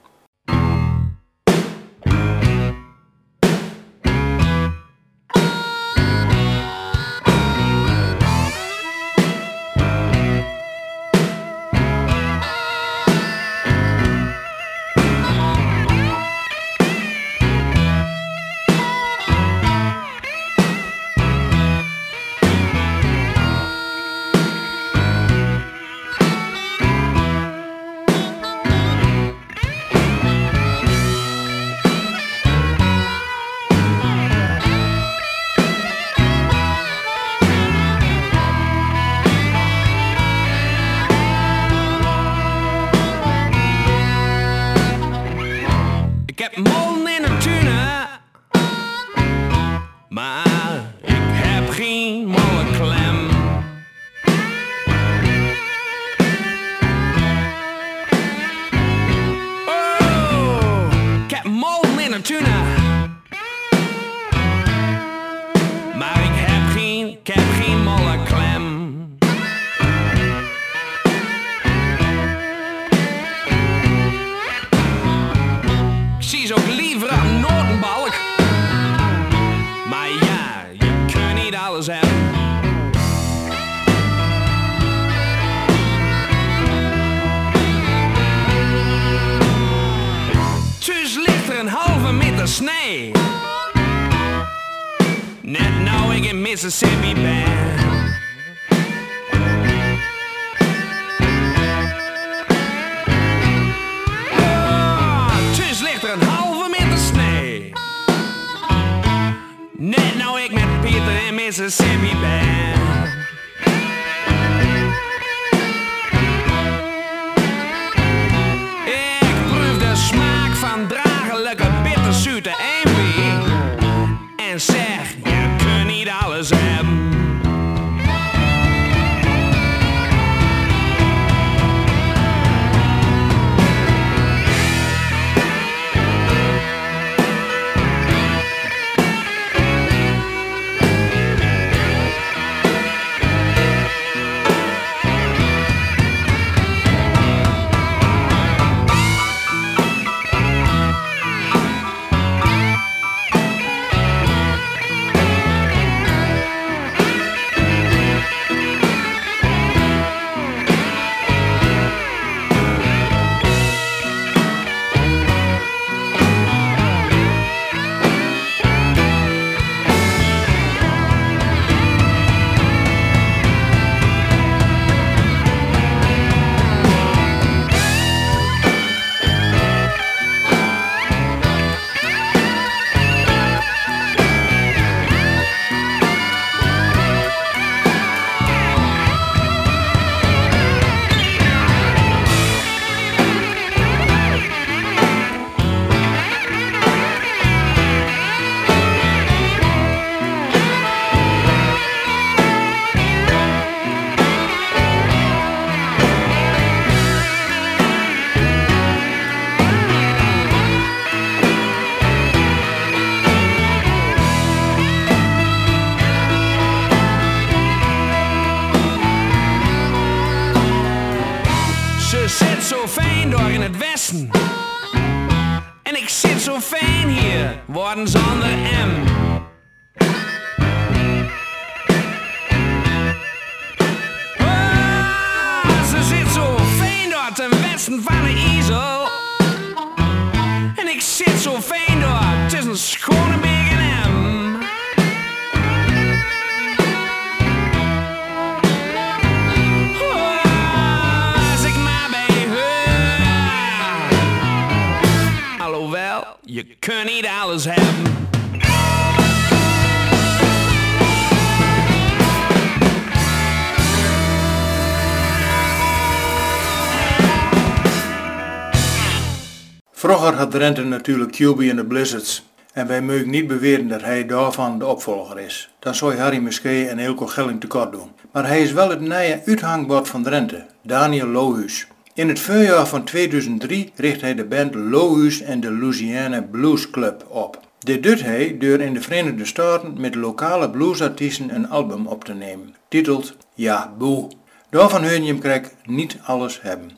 Vroeger 269.99 270.35
had 270.35 270.51
Drenthe 270.51 270.85
natuurlijk 270.85 271.33
QB 271.33 271.61
en 271.61 271.77
de 271.77 271.85
Blizzards. 271.85 272.51
En 272.73 272.87
wij 272.87 273.03
mogen 273.03 273.31
niet 273.31 273.47
beweren 273.47 273.89
dat 273.89 274.03
hij 274.03 274.27
daarvan 274.27 274.79
de 274.79 274.87
opvolger 274.87 275.39
is. 275.39 275.71
Dan 275.79 275.95
zou 275.95 276.17
Harry 276.17 276.39
Muskee 276.39 276.89
en 276.89 276.99
Eelco 276.99 277.27
Gelling 277.27 277.61
tekort 277.61 277.93
doen. 277.93 278.11
Maar 278.33 278.47
hij 278.47 278.63
is 278.63 278.73
wel 278.73 278.91
het 278.91 279.01
nieuwe 279.01 279.43
uithangbord 279.47 280.09
van 280.09 280.23
Drenthe, 280.23 280.67
Daniel 280.83 281.27
Lohuus. 281.27 281.87
In 282.15 282.29
het 282.29 282.41
voorjaar 282.41 282.87
van 282.87 283.05
2003 283.05 283.93
richt 283.97 284.21
hij 284.21 284.35
de 284.35 284.45
band 284.45 284.75
Lohuus 284.75 285.41
en 285.41 285.61
de 285.61 285.73
Louisiana 285.73 286.43
Blues 286.43 286.91
Club 286.91 287.27
op. 287.29 287.61
Dit 287.79 288.03
doet 288.03 288.23
hij 288.23 288.57
door 288.59 288.81
in 288.81 288.95
de 288.95 289.01
Verenigde 289.01 289.45
Staten 289.45 290.01
met 290.01 290.15
lokale 290.15 290.71
bluesartiesten 290.71 291.55
een 291.55 291.71
album 291.71 292.07
op 292.07 292.25
te 292.25 292.35
nemen, 292.35 292.75
titeld 292.89 293.37
Ja 293.55 293.95
Boe. 293.99 294.31
Daarvan 294.71 295.03
hoor 295.03 295.13
je 295.13 295.35
hem 295.43 295.63
niet 295.85 296.17
alles 296.25 296.63
hebben. 296.63 296.98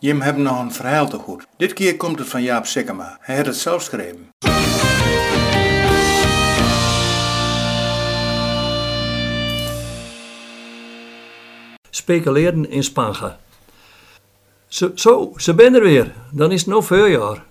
Jim 0.00 0.20
hebben 0.20 0.42
nog 0.42 0.60
een 0.60 0.72
verhaal 0.72 1.08
te 1.08 1.18
goed. 1.18 1.46
Dit 1.56 1.72
keer 1.72 1.96
komt 1.96 2.18
het 2.18 2.28
van 2.28 2.42
Jaap 2.42 2.66
Sikkema. 2.66 3.18
Hij 3.20 3.36
had 3.36 3.46
het 3.46 3.56
zelf 3.56 3.76
geschreven. 3.76 4.28
speculeren 11.90 12.70
in 12.70 12.84
Spanga. 12.84 13.38
Zo, 14.66 14.90
zo, 14.94 15.32
ze 15.36 15.54
ben 15.54 15.74
er 15.74 15.82
weer. 15.82 16.14
Dan 16.32 16.52
is 16.52 16.60
het 16.60 16.70
nog 16.70 16.84
voorjaar. 16.84 17.44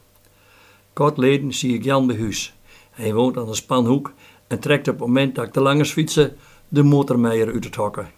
Kort 0.93 1.17
leden 1.17 1.53
zie 1.53 1.73
ik 1.73 1.83
Jan 1.83 2.07
bij 2.07 2.17
huis. 2.17 2.55
Hij 2.91 3.13
woont 3.13 3.37
aan 3.37 3.45
de 3.45 3.55
Spanhoek 3.55 4.13
en 4.47 4.59
trekt 4.59 4.87
op 4.87 4.93
het 4.93 5.07
moment 5.07 5.35
dat 5.35 5.45
ik 5.45 5.53
de 5.53 5.61
langers 5.61 5.91
fietsen 5.91 6.37
de 6.67 6.83
motormeier 6.83 7.53
uit 7.53 7.63
het 7.63 7.75
hokken. 7.75 8.11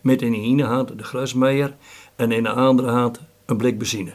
Met 0.00 0.22
in 0.22 0.32
de 0.32 0.38
ene 0.38 0.64
hand 0.64 0.98
de 0.98 1.04
grasmeier 1.04 1.76
en 2.16 2.32
in 2.32 2.42
de 2.42 2.50
andere 2.50 2.90
hand 2.90 3.20
een 3.50 3.56
blik 3.56 3.78
benzine. 3.78 4.12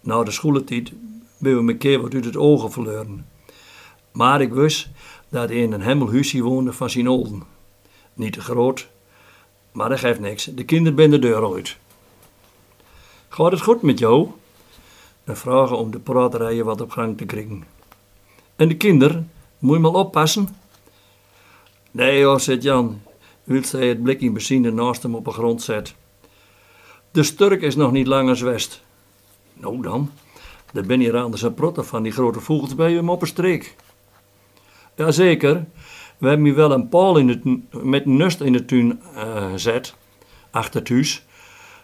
Na 0.00 0.22
de 0.22 0.30
schooltijd 0.30 0.92
ben 1.38 1.64
we 1.64 1.72
een 1.72 1.78
keer 1.78 2.00
wat 2.00 2.14
uit 2.14 2.24
het 2.24 2.36
ogen 2.36 2.72
verloren. 2.72 3.26
Maar 4.12 4.40
ik 4.40 4.52
wist 4.52 4.88
dat 5.28 5.50
in 5.50 5.72
een 5.72 5.82
hemmelhuisje 5.82 6.42
woonde 6.42 6.72
van 6.72 6.90
zijn 6.90 7.08
olden. 7.08 7.42
Niet 8.14 8.32
te 8.32 8.40
groot, 8.40 8.88
maar 9.72 9.88
dat 9.88 9.98
geeft 9.98 10.20
niks. 10.20 10.44
De 10.44 10.64
kinderen 10.64 10.98
zijn 10.98 11.10
de 11.10 11.18
deur 11.18 11.54
uit. 11.54 11.76
Gaat 13.28 13.52
het 13.52 13.60
goed 13.60 13.82
met 13.82 13.98
jou? 13.98 14.28
En 15.24 15.36
vragen 15.36 15.78
om 15.78 15.90
de 15.90 15.98
praterijen 15.98 16.64
wat 16.64 16.80
op 16.80 16.90
gang 16.90 17.18
te 17.18 17.24
krijgen. 17.24 17.64
En 18.56 18.68
de 18.68 18.76
kinderen, 18.76 19.30
moet 19.58 19.74
je 19.74 19.82
maar 19.82 19.92
oppassen? 19.92 20.48
Nee 21.90 22.24
hoor, 22.24 22.40
zegt 22.40 22.62
Jan. 22.62 23.00
Wilt 23.44 23.66
zij 23.66 23.88
het 23.88 24.02
blikje 24.02 24.30
benzine 24.30 24.70
naast 24.70 25.02
hem 25.02 25.14
op 25.14 25.24
de 25.24 25.30
grond 25.30 25.62
zet. 25.62 25.94
De 27.10 27.22
sturk 27.22 27.62
is 27.62 27.76
nog 27.76 27.92
niet 27.92 28.06
lang 28.06 28.28
als 28.28 28.40
west. 28.40 28.82
Nou 29.52 29.82
dan, 29.82 30.10
er 30.72 30.86
ben 30.86 31.00
hier 31.00 31.16
anders 31.16 31.42
een 31.42 31.54
protten 31.54 31.86
van 31.86 32.02
die 32.02 32.12
grote 32.12 32.40
vogels 32.40 32.74
bij 32.74 32.92
hem 32.92 33.10
op 33.10 33.20
een 33.20 33.26
streek. 33.26 33.76
Jazeker, 34.94 35.64
we 36.18 36.28
hebben 36.28 36.46
hier 36.46 36.54
wel 36.54 36.72
een 36.72 36.88
paal 36.88 37.16
in 37.16 37.28
het, 37.28 37.44
met 37.84 38.04
een 38.06 38.16
nest 38.16 38.40
in 38.40 38.52
de 38.52 38.64
tuin 38.64 39.00
eh, 39.14 39.50
gezet, 39.50 39.94
achter 40.50 40.80
het 40.80 40.88
huis, 40.88 41.24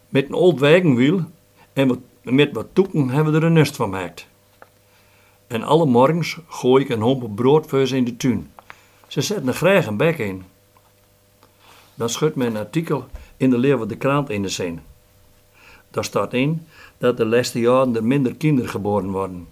met 0.09 0.29
een 0.29 0.35
oud 0.35 0.59
wagenwiel 0.59 1.21
en 1.73 2.05
met 2.23 2.53
wat 2.53 2.67
toeken 2.73 3.09
hebben 3.09 3.33
we 3.33 3.39
er 3.39 3.45
een 3.45 3.53
nest 3.53 3.77
van 3.77 3.85
gemaakt. 3.85 4.27
En 5.47 5.63
alle 5.63 5.87
morgens 5.87 6.39
gooi 6.49 6.85
ik 6.85 6.91
een 6.91 7.01
homp 7.01 7.35
brood 7.35 7.67
voor 7.67 7.87
ze 7.87 7.97
in 7.97 8.05
de 8.05 8.17
tuin. 8.17 8.51
Ze 9.07 9.21
zetten 9.21 9.49
er 9.49 9.55
graag 9.55 9.87
een 9.87 9.97
bek 9.97 10.19
in. 10.19 10.45
Dan 11.95 12.09
schudt 12.09 12.37
men 12.37 12.57
artikel 12.57 13.07
in 13.37 13.51
de 13.51 13.59
Leeuwen 13.59 13.89
de 13.89 13.97
Krant 13.97 14.31
in 14.31 14.43
de 14.43 14.49
zin. 14.49 14.81
Daar 15.97 16.05
staat 16.05 16.33
in 16.33 16.67
dat 16.99 17.17
de 17.17 17.27
laatste 17.27 17.61
jaren 17.61 17.97
er 17.97 18.05
minder 18.05 18.35
kinderen 18.35 18.71
geboren 18.71 19.11
worden. 19.11 19.47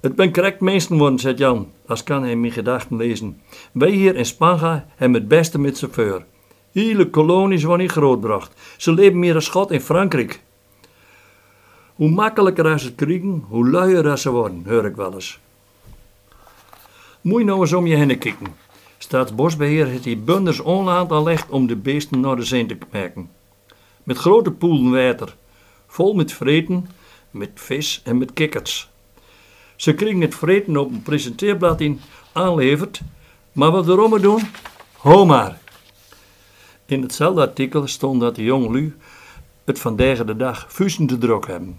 Het 0.00 0.14
ben 0.14 0.32
correct 0.32 0.60
mensen 0.60 0.98
worden, 0.98 1.18
zegt 1.18 1.38
Jan, 1.38 1.70
als 1.86 2.02
kan 2.02 2.22
hij 2.22 2.36
mijn 2.36 2.52
gedachten 2.52 2.96
lezen. 2.96 3.40
Wij 3.72 3.90
hier 3.90 4.16
in 4.16 4.26
Spanga 4.26 4.86
hebben 4.96 5.20
het 5.20 5.28
beste 5.28 5.58
met 5.58 5.86
voor. 5.90 6.24
Hele 6.72 7.10
kolonies 7.10 7.64
worden 7.64 7.88
grootbracht. 7.88 8.52
Ze 8.76 8.92
leven 8.92 9.18
meer 9.18 9.34
als 9.34 9.44
schot 9.44 9.70
in 9.70 9.80
Frankrijk. 9.80 10.42
Hoe 11.94 12.10
makkelijker 12.10 12.66
als 12.66 12.82
het 12.82 12.94
kriegen, 12.94 13.44
hoe 13.48 13.70
luier 13.70 14.18
ze 14.18 14.30
worden, 14.30 14.64
hoor 14.66 14.84
ik 14.84 14.96
wel 14.96 15.14
eens. 15.14 15.38
Moet 17.20 17.44
nou 17.44 17.60
eens 17.60 17.72
om 17.72 17.86
je 17.86 17.96
heen 17.96 18.18
kijken. 18.18 18.46
Staatsbosbeheer 18.98 19.86
heeft 19.86 20.04
die 20.04 20.16
bunders 20.16 20.60
onlaat 20.60 21.12
aanlegd 21.12 21.50
om 21.50 21.66
de 21.66 21.76
beesten 21.76 22.20
naar 22.20 22.36
de 22.36 22.44
zee 22.44 22.66
te 22.66 22.78
maken. 22.92 23.28
Met 24.04 24.16
grote 24.16 24.50
poelen 24.50 24.90
water, 24.90 25.36
vol 25.86 26.14
met 26.14 26.32
vreten, 26.32 26.88
met 27.30 27.50
vis 27.54 28.00
en 28.04 28.18
met 28.18 28.32
kikkers. 28.32 28.88
Ze 29.76 29.94
kregen 29.94 30.20
het 30.20 30.34
vreten 30.34 30.76
op 30.76 30.90
een 30.90 31.02
presenteerblad 31.02 31.80
in 31.80 32.00
aanleverd, 32.32 33.00
maar 33.52 33.70
wat 33.70 33.84
we 33.84 33.92
erom 33.92 34.20
doen? 34.20 34.42
Ho 34.96 35.24
maar. 35.24 35.58
In 36.86 37.02
hetzelfde 37.02 37.40
artikel 37.40 37.86
stond 37.86 38.20
dat 38.20 38.34
de 38.34 38.42
jongelui 38.42 38.94
het 39.64 39.78
vandaag 39.78 40.24
de 40.24 40.36
dag 40.36 40.66
fusen 40.68 41.06
te 41.06 41.18
druk 41.18 41.46
hebben. 41.46 41.78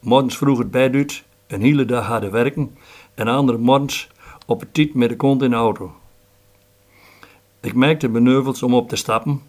Morgens 0.00 0.36
vroeg 0.36 0.58
het 0.58 0.70
bijduurt, 0.70 1.24
een 1.46 1.60
hele 1.60 1.84
dag 1.84 2.06
harde 2.06 2.30
werken 2.30 2.76
en 3.14 3.28
andere 3.28 3.58
morgens 3.58 4.08
op 4.46 4.60
het 4.60 4.74
tijd 4.74 4.94
met 4.94 5.08
de 5.08 5.16
kont 5.16 5.42
in 5.42 5.50
de 5.50 5.56
auto. 5.56 5.94
Ik 7.60 7.74
merkte 7.74 8.08
beneuvels 8.08 8.62
om 8.62 8.74
op 8.74 8.88
te 8.88 8.96
stappen, 8.96 9.42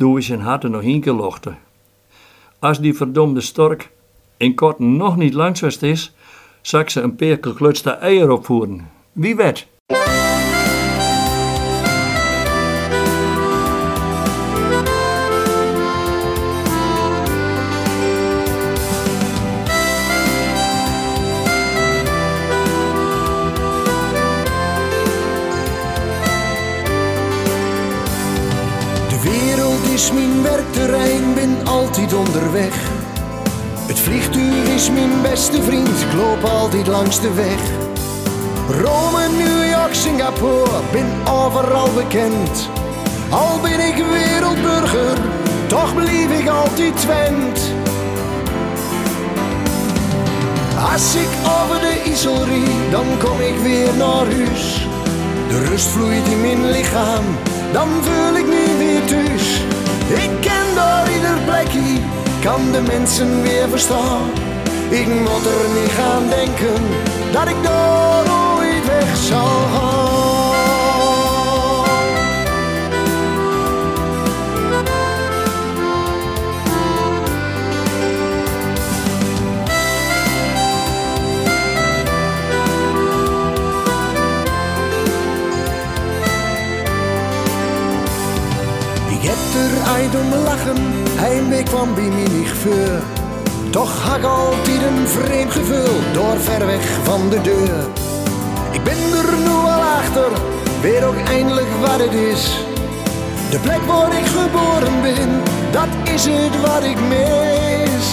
doe 0.00 0.18
ik 0.18 0.24
zijn 0.24 0.40
harte 0.40 0.68
nog 0.68 0.82
één. 0.82 1.58
Als 2.58 2.80
die 2.80 2.94
verdomde 2.94 3.40
stork 3.40 3.90
in 4.36 4.54
kort 4.54 4.78
nog 4.78 5.16
niet 5.16 5.34
langswest 5.34 5.82
is, 5.82 6.12
zal 6.60 6.80
ik 6.80 6.90
ze 6.90 7.00
een 7.00 7.16
paar 7.16 7.38
geklutste 7.40 7.90
eieren 7.90 8.32
opvoeren. 8.32 8.90
Wie 9.12 9.36
weet. 9.36 9.66
Altijd 31.90 32.14
onderweg. 32.14 32.74
Het 33.86 33.98
vliegtuig 33.98 34.68
is 34.74 34.90
mijn 34.90 35.22
beste 35.22 35.62
vriend, 35.62 35.88
ik 35.88 36.12
loop 36.16 36.44
altijd 36.44 36.86
langs 36.86 37.20
de 37.20 37.34
weg. 37.34 37.60
Rome, 38.82 39.28
New 39.28 39.70
York, 39.70 39.94
Singapore, 39.94 40.80
ben 40.92 41.06
overal 41.32 41.88
bekend. 41.94 42.68
Al 43.30 43.60
ben 43.62 43.80
ik 43.80 43.94
wereldburger, 43.96 45.18
toch 45.66 45.94
blijf 45.94 46.40
ik 46.40 46.48
altijd 46.48 46.96
Twent. 46.96 47.60
Als 50.92 51.14
ik 51.14 51.30
over 51.60 51.80
de 51.80 52.02
IJssel 52.04 52.44
rijd, 52.44 52.90
dan 52.90 53.06
kom 53.18 53.40
ik 53.40 53.58
weer 53.62 53.94
naar 53.96 54.26
huis. 54.36 54.86
De 55.48 55.64
rust 55.68 55.86
vloeit 55.86 56.26
in 56.26 56.40
mijn 56.40 56.70
lichaam, 56.70 57.24
dan 57.72 57.88
voel 58.02 58.36
ik 58.36 58.46
me 58.46 58.74
weer 58.78 59.04
thuis. 59.04 59.79
Ik 60.08 60.30
ken 60.40 60.66
door 60.74 61.14
ieder 61.14 61.38
plekje, 61.44 62.00
kan 62.42 62.72
de 62.72 62.80
mensen 62.80 63.42
weer 63.42 63.68
verstaan. 63.68 64.30
Ik 64.88 65.06
moet 65.06 65.46
er 65.46 65.80
niet 65.80 65.92
gaan 65.98 66.28
denken, 66.28 66.82
dat 67.32 67.48
ik 67.48 67.62
door 67.62 68.24
ooit 68.56 68.86
weg 68.86 69.16
zal 69.16 69.46
gaan. 69.72 70.09
Niet 89.98 90.14
om 90.14 90.42
lachen, 90.44 90.76
heimwee 91.14 91.62
kwam 91.62 91.94
bij 91.94 92.08
mij 92.08 92.28
niet 92.28 92.48
voor. 92.48 93.02
Toch 93.70 94.02
had 94.02 94.16
ik 94.16 94.24
altijd 94.24 94.82
een 94.82 95.08
vreemd 95.08 95.52
gevoel, 95.52 96.12
door 96.12 96.40
ver 96.40 96.66
weg 96.66 96.98
van 97.02 97.28
de 97.28 97.40
deur. 97.40 97.84
Ik 98.70 98.82
ben 98.82 98.96
er 98.96 99.38
nu 99.38 99.48
al 99.48 99.82
achter, 99.98 100.30
weet 100.80 101.04
ook 101.04 101.16
eindelijk 101.28 101.66
wat 101.80 102.00
het 102.00 102.12
is. 102.12 102.64
De 103.50 103.58
plek 103.58 103.82
waar 103.86 104.18
ik 104.18 104.26
geboren 104.26 105.02
ben, 105.02 105.42
dat 105.70 106.12
is 106.14 106.24
het 106.24 106.60
wat 106.60 106.82
ik 106.82 106.98
mis. 107.08 108.06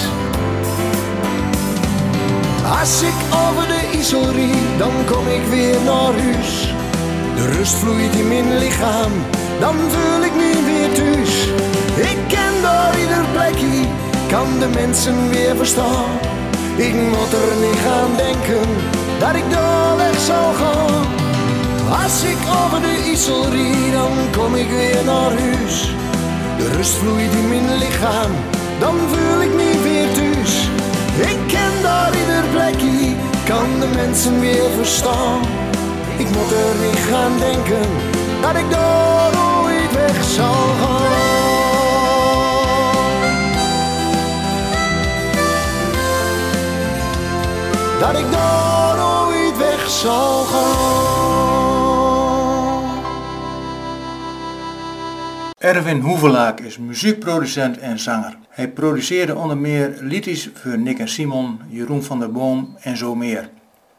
Als 2.79 3.01
ik 3.01 3.17
over 3.47 3.67
de 3.67 3.89
IJssel 3.93 4.25
dan 4.77 4.91
kom 5.05 5.27
ik 5.27 5.45
weer 5.49 5.81
naar 5.85 6.13
huis. 6.21 6.73
De 7.35 7.51
rust 7.57 7.73
vloeit 7.73 8.15
in 8.15 8.27
mijn 8.27 8.57
lichaam, 8.57 9.11
dan 9.59 9.75
voel 9.75 10.23
ik 10.23 10.35
me 10.35 10.63
weer 10.65 10.93
thuis. 10.93 11.66
Ik 11.97 12.17
ken 12.27 12.53
door 12.61 12.99
ieder 12.99 13.25
plekje, 13.31 13.85
kan 14.27 14.59
de 14.59 14.67
mensen 14.67 15.29
weer 15.29 15.55
verstaan. 15.55 16.11
Ik 16.75 16.93
moet 16.93 17.33
er 17.43 17.55
niet 17.65 17.79
gaan 17.85 18.11
denken, 18.17 18.67
dat 19.19 19.35
ik 19.35 19.49
daar 19.49 19.97
weg 19.97 20.19
zal 20.19 20.53
gaan. 20.53 21.05
Als 22.03 22.23
ik 22.23 22.37
over 22.61 22.81
de 22.81 23.03
IJssel 23.05 23.49
rijd, 23.49 23.91
dan 23.93 24.11
kom 24.37 24.55
ik 24.55 24.69
weer 24.69 25.03
naar 25.05 25.31
huis. 25.39 25.91
De 26.57 26.71
rust 26.75 26.93
vloeit 26.93 27.31
in 27.31 27.47
mijn 27.49 27.77
lichaam, 27.77 28.31
dan 28.79 28.95
voel 29.09 29.41
ik 29.41 29.53
me 29.53 29.71
weer 29.83 30.07
thuis. 30.13 30.69
Ik 31.31 31.37
ken 31.47 31.73
daar 31.81 32.11
ieder 32.21 32.43
plekje, 32.51 33.15
kan 33.45 33.79
de 33.79 33.87
mensen 33.95 34.39
weer 34.39 34.69
verstaan. 34.77 35.39
Ik 36.17 36.29
moet 36.29 36.51
er 36.51 36.75
niet 36.85 37.01
gaan 37.09 37.39
denken, 37.39 37.87
dat 38.41 38.55
ik 38.55 38.69
daar 38.69 39.36
Erwin 55.67 55.99
Hoevelaak 55.99 56.59
is 56.59 56.77
muziekproducent 56.77 57.77
en 57.77 57.99
zanger. 57.99 58.37
Hij 58.49 58.69
produceerde 58.69 59.35
onder 59.35 59.57
meer 59.57 59.97
liedjes 59.99 60.49
voor 60.53 60.77
Nick 60.77 60.99
en 60.99 61.07
Simon, 61.07 61.59
Jeroen 61.69 62.03
van 62.03 62.19
der 62.19 62.31
Boom 62.31 62.77
en 62.79 62.97
zo 62.97 63.15
meer. 63.15 63.49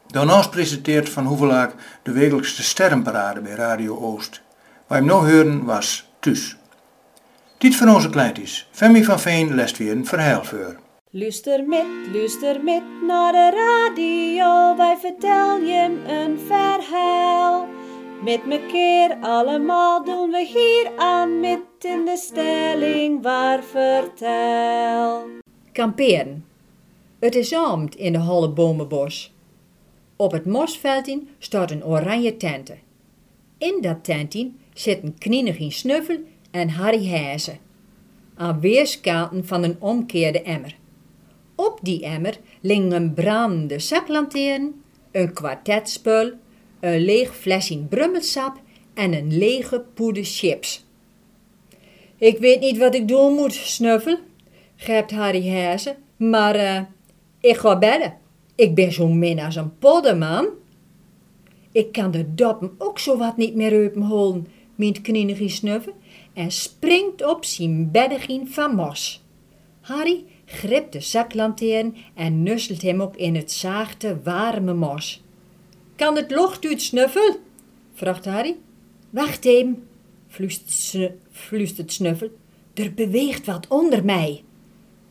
Daarnaast 0.07 0.51
presenteert 0.51 1.09
Van 1.09 1.25
Hoevelaak 1.25 1.75
de 2.03 2.13
wekelijkse 2.13 2.63
sterrenparade 2.63 3.41
bij 3.41 3.53
Radio 3.53 3.99
Oost. 3.99 4.43
Waar 4.87 4.99
hem 4.99 5.07
nog 5.07 5.31
horen 5.31 5.65
was 5.65 6.11
Thuis. 6.21 6.57
Dit 7.59 7.77
van 7.77 7.95
onze 7.95 8.11
kleintjes. 8.11 8.69
Femi 8.71 9.05
van 9.05 9.21
Veen 9.21 9.55
lest 9.55 9.79
weer 9.79 9.93
een 9.93 10.07
verhaal 10.07 10.45
voor. 10.45 10.77
Luister 11.11 11.65
met, 11.65 11.87
luister 12.13 12.65
met 12.65 12.83
naar 13.07 13.33
de 13.33 13.51
radio, 13.51 14.77
wij 14.77 14.97
vertel 15.01 15.59
je 15.59 16.03
een 16.07 16.39
verhaal. 16.47 17.69
Met 18.25 18.41
keer 18.69 19.17
allemaal 19.21 20.05
doen 20.05 20.31
we 20.31 20.47
hier 20.47 20.93
aan 20.97 21.41
met 21.41 21.61
in 21.81 22.05
de 22.05 22.17
stelling 22.17 23.23
waar 23.23 23.63
vertel. 23.63 25.27
Kamperen. 25.73 26.45
Het 27.19 27.35
is 27.35 27.55
avond 27.55 27.97
in 27.97 28.13
de 28.13 28.19
holle 28.19 28.51
bomenbos. 28.51 29.35
Op 30.17 30.33
het 30.33 30.45
mosveldje 30.45 31.23
staat 31.39 31.71
een 31.71 31.85
oranje 31.85 32.37
tente. 32.37 32.77
In 33.59 33.79
dat 33.81 34.05
tentje 34.05 34.51
zitten 34.73 35.19
Knienigien 35.19 35.73
Snuffel 35.73 36.19
en 36.51 36.69
Harry 36.69 37.11
Hazen. 37.11 37.59
Aan 38.35 38.61
weerskanten 38.61 39.47
van 39.47 39.63
een 39.63 39.77
omkeerde 39.79 40.43
emmer. 40.43 40.77
Op 41.55 41.79
die 41.83 42.05
emmer 42.05 42.39
liggen 42.61 42.93
een 42.93 43.15
brandende 43.15 43.79
zaklanteern, 43.79 44.83
een 45.11 45.33
kwartetspul, 45.33 46.33
een 46.81 47.01
leeg 47.01 47.37
flesje 47.37 47.79
brummelsap 47.79 48.61
en 48.95 49.13
een 49.13 49.39
lege 49.39 49.85
poeder 49.95 50.25
chips. 50.25 50.87
Ik 52.17 52.39
weet 52.39 52.61
niet 52.61 52.79
wat 52.79 52.95
ik 52.95 53.09
doen 53.09 53.35
moet, 53.35 53.55
Snuffel, 53.55 54.19
grijpt 54.77 55.11
Harry 55.11 55.49
Hazen, 55.49 55.97
maar 56.17 56.55
eh, 56.55 56.81
ik 57.41 57.57
ga 57.57 57.79
bedden. 57.79 58.17
Ik 58.55 58.75
ben 58.75 58.93
zo 58.93 59.09
min 59.09 59.41
als 59.41 59.57
een 59.57 59.79
podderman. 59.79 60.49
Ik 61.73 61.93
kan 61.93 62.11
de 62.11 62.35
doppen 62.35 62.75
ook 62.79 62.99
zo 62.99 63.17
wat 63.17 63.37
niet 63.37 63.55
meer 63.55 63.85
openholen, 63.85 64.47
meent 64.75 65.01
Knienegie 65.01 65.49
Snuffel 65.49 65.93
en 66.33 66.51
springt 66.51 67.25
op 67.27 67.45
zijn 67.45 67.91
beddegien 67.91 68.49
van 68.49 68.75
mos. 68.75 69.25
Harry 69.81 70.25
gript 70.45 70.93
de 70.93 71.01
zaklanteern 71.01 71.97
en 72.15 72.43
nusselt 72.43 72.83
hem 72.83 73.03
ook 73.03 73.17
in 73.17 73.35
het 73.35 73.53
zachte, 73.53 74.21
warme 74.23 74.75
mos. 74.75 75.23
Kan 75.99 76.17
het 76.17 76.31
locht 76.31 76.67
uit 76.67 76.83
snuffel? 76.83 77.41
vraagt 77.95 78.25
Harry. 78.25 78.57
Wacht 79.11 79.45
even, 79.45 79.89
fluistert 81.31 81.93
Snuffel. 81.93 82.31
Er 82.75 82.95
beweegt 82.95 83.47
wat 83.47 83.67
onder 83.69 84.05
mij. 84.05 84.45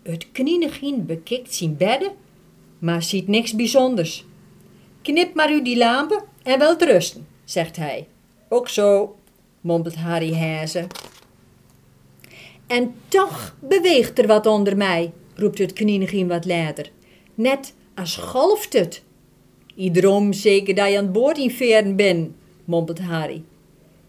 Het 0.03 0.31
knienigien 0.31 1.05
bekikt 1.05 1.53
zijn 1.53 1.77
bedden, 1.77 2.11
maar 2.79 3.03
ziet 3.03 3.27
niks 3.27 3.55
bijzonders. 3.55 4.25
Knip 5.01 5.33
maar 5.33 5.51
u 5.51 5.61
die 5.61 5.77
lampen 5.77 6.23
en 6.43 6.59
wel 6.59 6.77
rusten, 6.77 7.27
zegt 7.43 7.75
hij. 7.75 8.07
Ook 8.49 8.69
zo, 8.69 9.15
mompelt 9.61 9.95
Harry 9.95 10.33
Hazen. 10.33 10.87
En 12.67 12.95
toch 13.07 13.55
beweegt 13.59 14.19
er 14.19 14.27
wat 14.27 14.45
onder 14.45 14.77
mij, 14.77 15.13
roept 15.35 15.57
het 15.57 15.73
knienigien 15.73 16.27
wat 16.27 16.45
later. 16.45 16.91
Net 17.35 17.73
als 17.95 18.15
golft 18.15 18.73
het. 18.73 19.05
Ik 19.77 19.93
droom 19.93 20.33
zeker 20.33 20.75
dat 20.75 20.91
je 20.91 20.97
aan 20.97 21.11
boord 21.11 21.37
in 21.37 21.51
veren 21.51 21.95
bent, 21.95 22.31
mompelt 22.65 22.99
Harry. 22.99 23.43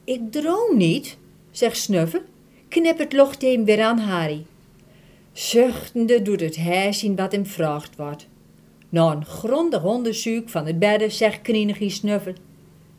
Ik 0.04 0.20
droom 0.30 0.76
niet, 0.76 1.18
zegt 1.50 1.76
Snuffel. 1.76 2.20
Knip 2.68 2.98
het 2.98 3.12
lochtheem 3.12 3.64
weer 3.64 3.82
aan 3.82 3.98
Harry. 3.98 4.44
Zuchtende 5.32 6.22
doet 6.22 6.40
het 6.40 6.56
hij 6.56 7.12
wat 7.16 7.32
hem 7.32 7.46
vraagt 7.46 7.96
wordt. 7.96 8.26
Na 8.88 9.12
een 9.12 9.24
grondig 9.24 9.84
onderzoek 9.84 10.48
van 10.48 10.66
het 10.66 10.78
bedden 10.78 11.12
zegt 11.12 11.42
Knienegie 11.42 11.90
Snuffel. 11.90 12.32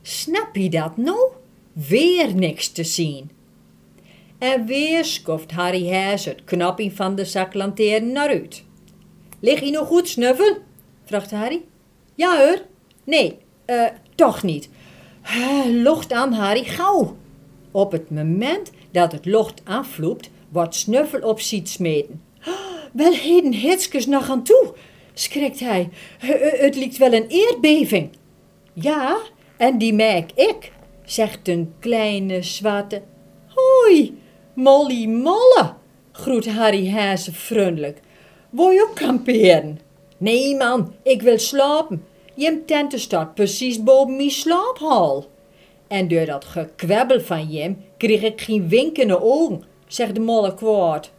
Snap 0.01 0.55
je 0.55 0.69
dat 0.69 0.97
nou? 0.97 1.31
Weer 1.73 2.35
niks 2.35 2.69
te 2.71 2.83
zien. 2.83 3.29
En 4.37 4.65
weer 4.65 5.05
skoft 5.05 5.51
Harry 5.51 5.85
Hees 5.85 6.25
het 6.25 6.43
knopje 6.43 6.91
van 6.91 7.15
de 7.15 7.25
zaklanteern 7.25 8.11
naar 8.11 8.29
uit. 8.29 8.63
Lig 9.39 9.59
je 9.59 9.71
nog 9.71 9.87
goed, 9.87 10.09
Snuffel? 10.09 10.57
vraagt 11.05 11.31
Harry. 11.31 11.61
Ja 12.19 12.37
hoor. 12.37 12.61
Nee, 13.03 13.37
eh, 13.65 13.85
toch 14.15 14.43
niet. 14.43 14.69
Uh, 15.23 15.83
locht 15.83 16.13
aan, 16.13 16.33
Harry, 16.33 16.63
gauw. 16.63 17.17
Op 17.71 17.91
het 17.91 18.09
moment 18.09 18.71
dat 18.91 19.11
het 19.11 19.25
locht 19.25 19.61
aanvloept, 19.63 20.29
wordt 20.49 20.75
Snuffel 20.75 21.21
op 21.21 21.39
ziet 21.39 21.69
smeten. 21.69 22.21
wel 22.93 23.11
heden 23.11 23.53
hitskes 23.53 24.05
nog 24.05 24.29
aan 24.29 24.43
toe, 24.43 24.73
schrikt 25.13 25.59
hij. 25.59 25.89
het 26.65 26.75
lijkt 26.75 26.97
wel 26.97 27.13
een 27.13 27.27
eerdbeving. 27.27 28.09
Ja, 28.73 29.17
en 29.57 29.77
die 29.77 29.93
merk 29.93 30.31
ik, 30.31 30.71
zegt 31.05 31.47
een 31.47 31.73
kleine 31.79 32.41
zwarte. 32.41 33.01
Hoi, 33.47 34.21
Molly 34.53 35.05
Molle, 35.05 35.73
groet 36.11 36.47
Harry 36.47 36.89
Hazen 36.89 37.33
vriendelijk. 37.33 37.99
Wil 38.49 38.69
je 38.69 38.87
ook 38.89 38.95
kamperen? 38.95 39.79
Nee 40.17 40.55
man, 40.55 40.93
ik 41.03 41.21
wil 41.21 41.39
slapen. 41.39 42.07
Je 42.39 42.65
tente 42.65 42.97
staat 42.97 43.33
precies 43.33 43.83
boven 43.83 44.15
mijn 44.15 44.29
slaaphal. 44.29 45.25
En 45.87 46.07
door 46.07 46.25
dat 46.25 46.45
gekwebbel 46.45 47.21
van 47.21 47.47
Jim 47.47 47.77
kreeg 47.97 48.21
ik 48.21 48.41
geen 48.41 48.67
winkende 48.67 49.21
ogen, 49.21 49.63
zegt 49.87 50.15
de 50.15 50.21
molle 50.21 50.53
kwaad. 50.53 51.11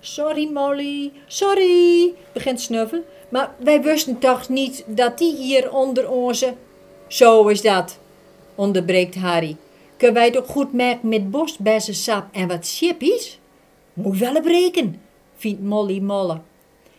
Sorry 0.00 0.50
Molly, 0.52 1.12
sorry, 1.26 2.12
begint 2.32 2.60
Snuffel. 2.60 3.04
Maar 3.28 3.54
wij 3.58 3.82
wisten 3.82 4.18
toch 4.18 4.48
niet 4.48 4.84
dat 4.86 5.18
die 5.18 5.36
hier 5.36 5.72
onder 5.72 6.10
onze... 6.10 6.54
Zo 7.06 7.48
is 7.48 7.62
dat, 7.62 7.98
onderbreekt 8.54 9.14
Harry. 9.14 9.56
Kunnen 9.96 10.16
wij 10.16 10.38
ook 10.38 10.46
goed 10.46 10.72
merken 10.72 11.08
met 11.08 11.30
bosbessensap 11.30 12.24
en 12.32 12.48
wat 12.48 12.68
chippies? 12.68 13.38
Moet 13.92 14.18
wel 14.18 14.40
breken, 14.40 15.00
vindt 15.36 15.62
Molly 15.62 16.00
Molle. 16.00 16.40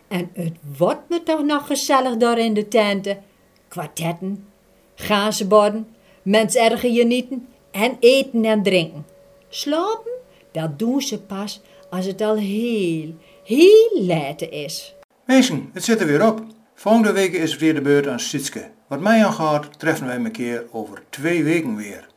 En 0.07 0.29
het 0.33 0.53
wordt 0.77 1.09
me 1.09 1.23
toch 1.23 1.43
nog 1.43 1.67
gezellig 1.67 2.17
daar 2.17 2.37
in 2.37 2.53
de 2.53 2.67
tenten. 2.67 3.29
Kwartetten, 3.71 4.45
gazenborden, 4.95 5.87
mens 6.21 6.55
erger 6.55 6.91
genieten 6.91 7.47
en 7.71 7.97
eten 7.99 8.45
en 8.45 8.63
drinken. 8.63 9.05
Slapen, 9.49 10.11
dat 10.51 10.79
doen 10.79 11.01
ze 11.01 11.21
pas 11.21 11.61
als 11.89 12.05
het 12.05 12.21
al 12.21 12.35
heel, 12.35 13.15
heel 13.43 13.91
laat 14.01 14.41
is. 14.41 14.95
Mensen, 15.25 15.69
het 15.73 15.83
zit 15.83 16.01
er 16.01 16.07
weer 16.07 16.27
op. 16.27 16.43
Volgende 16.75 17.11
week 17.11 17.33
is 17.33 17.57
weer 17.57 17.73
de 17.73 17.81
beurt 17.81 18.07
aan 18.07 18.19
Sitske. 18.19 18.71
Wat 18.87 18.99
mij 18.99 19.25
aangaat, 19.25 19.79
treffen 19.79 20.07
wij 20.07 20.15
een 20.15 20.31
keer 20.31 20.65
over 20.71 21.03
twee 21.09 21.43
weken 21.43 21.75
weer. 21.75 22.07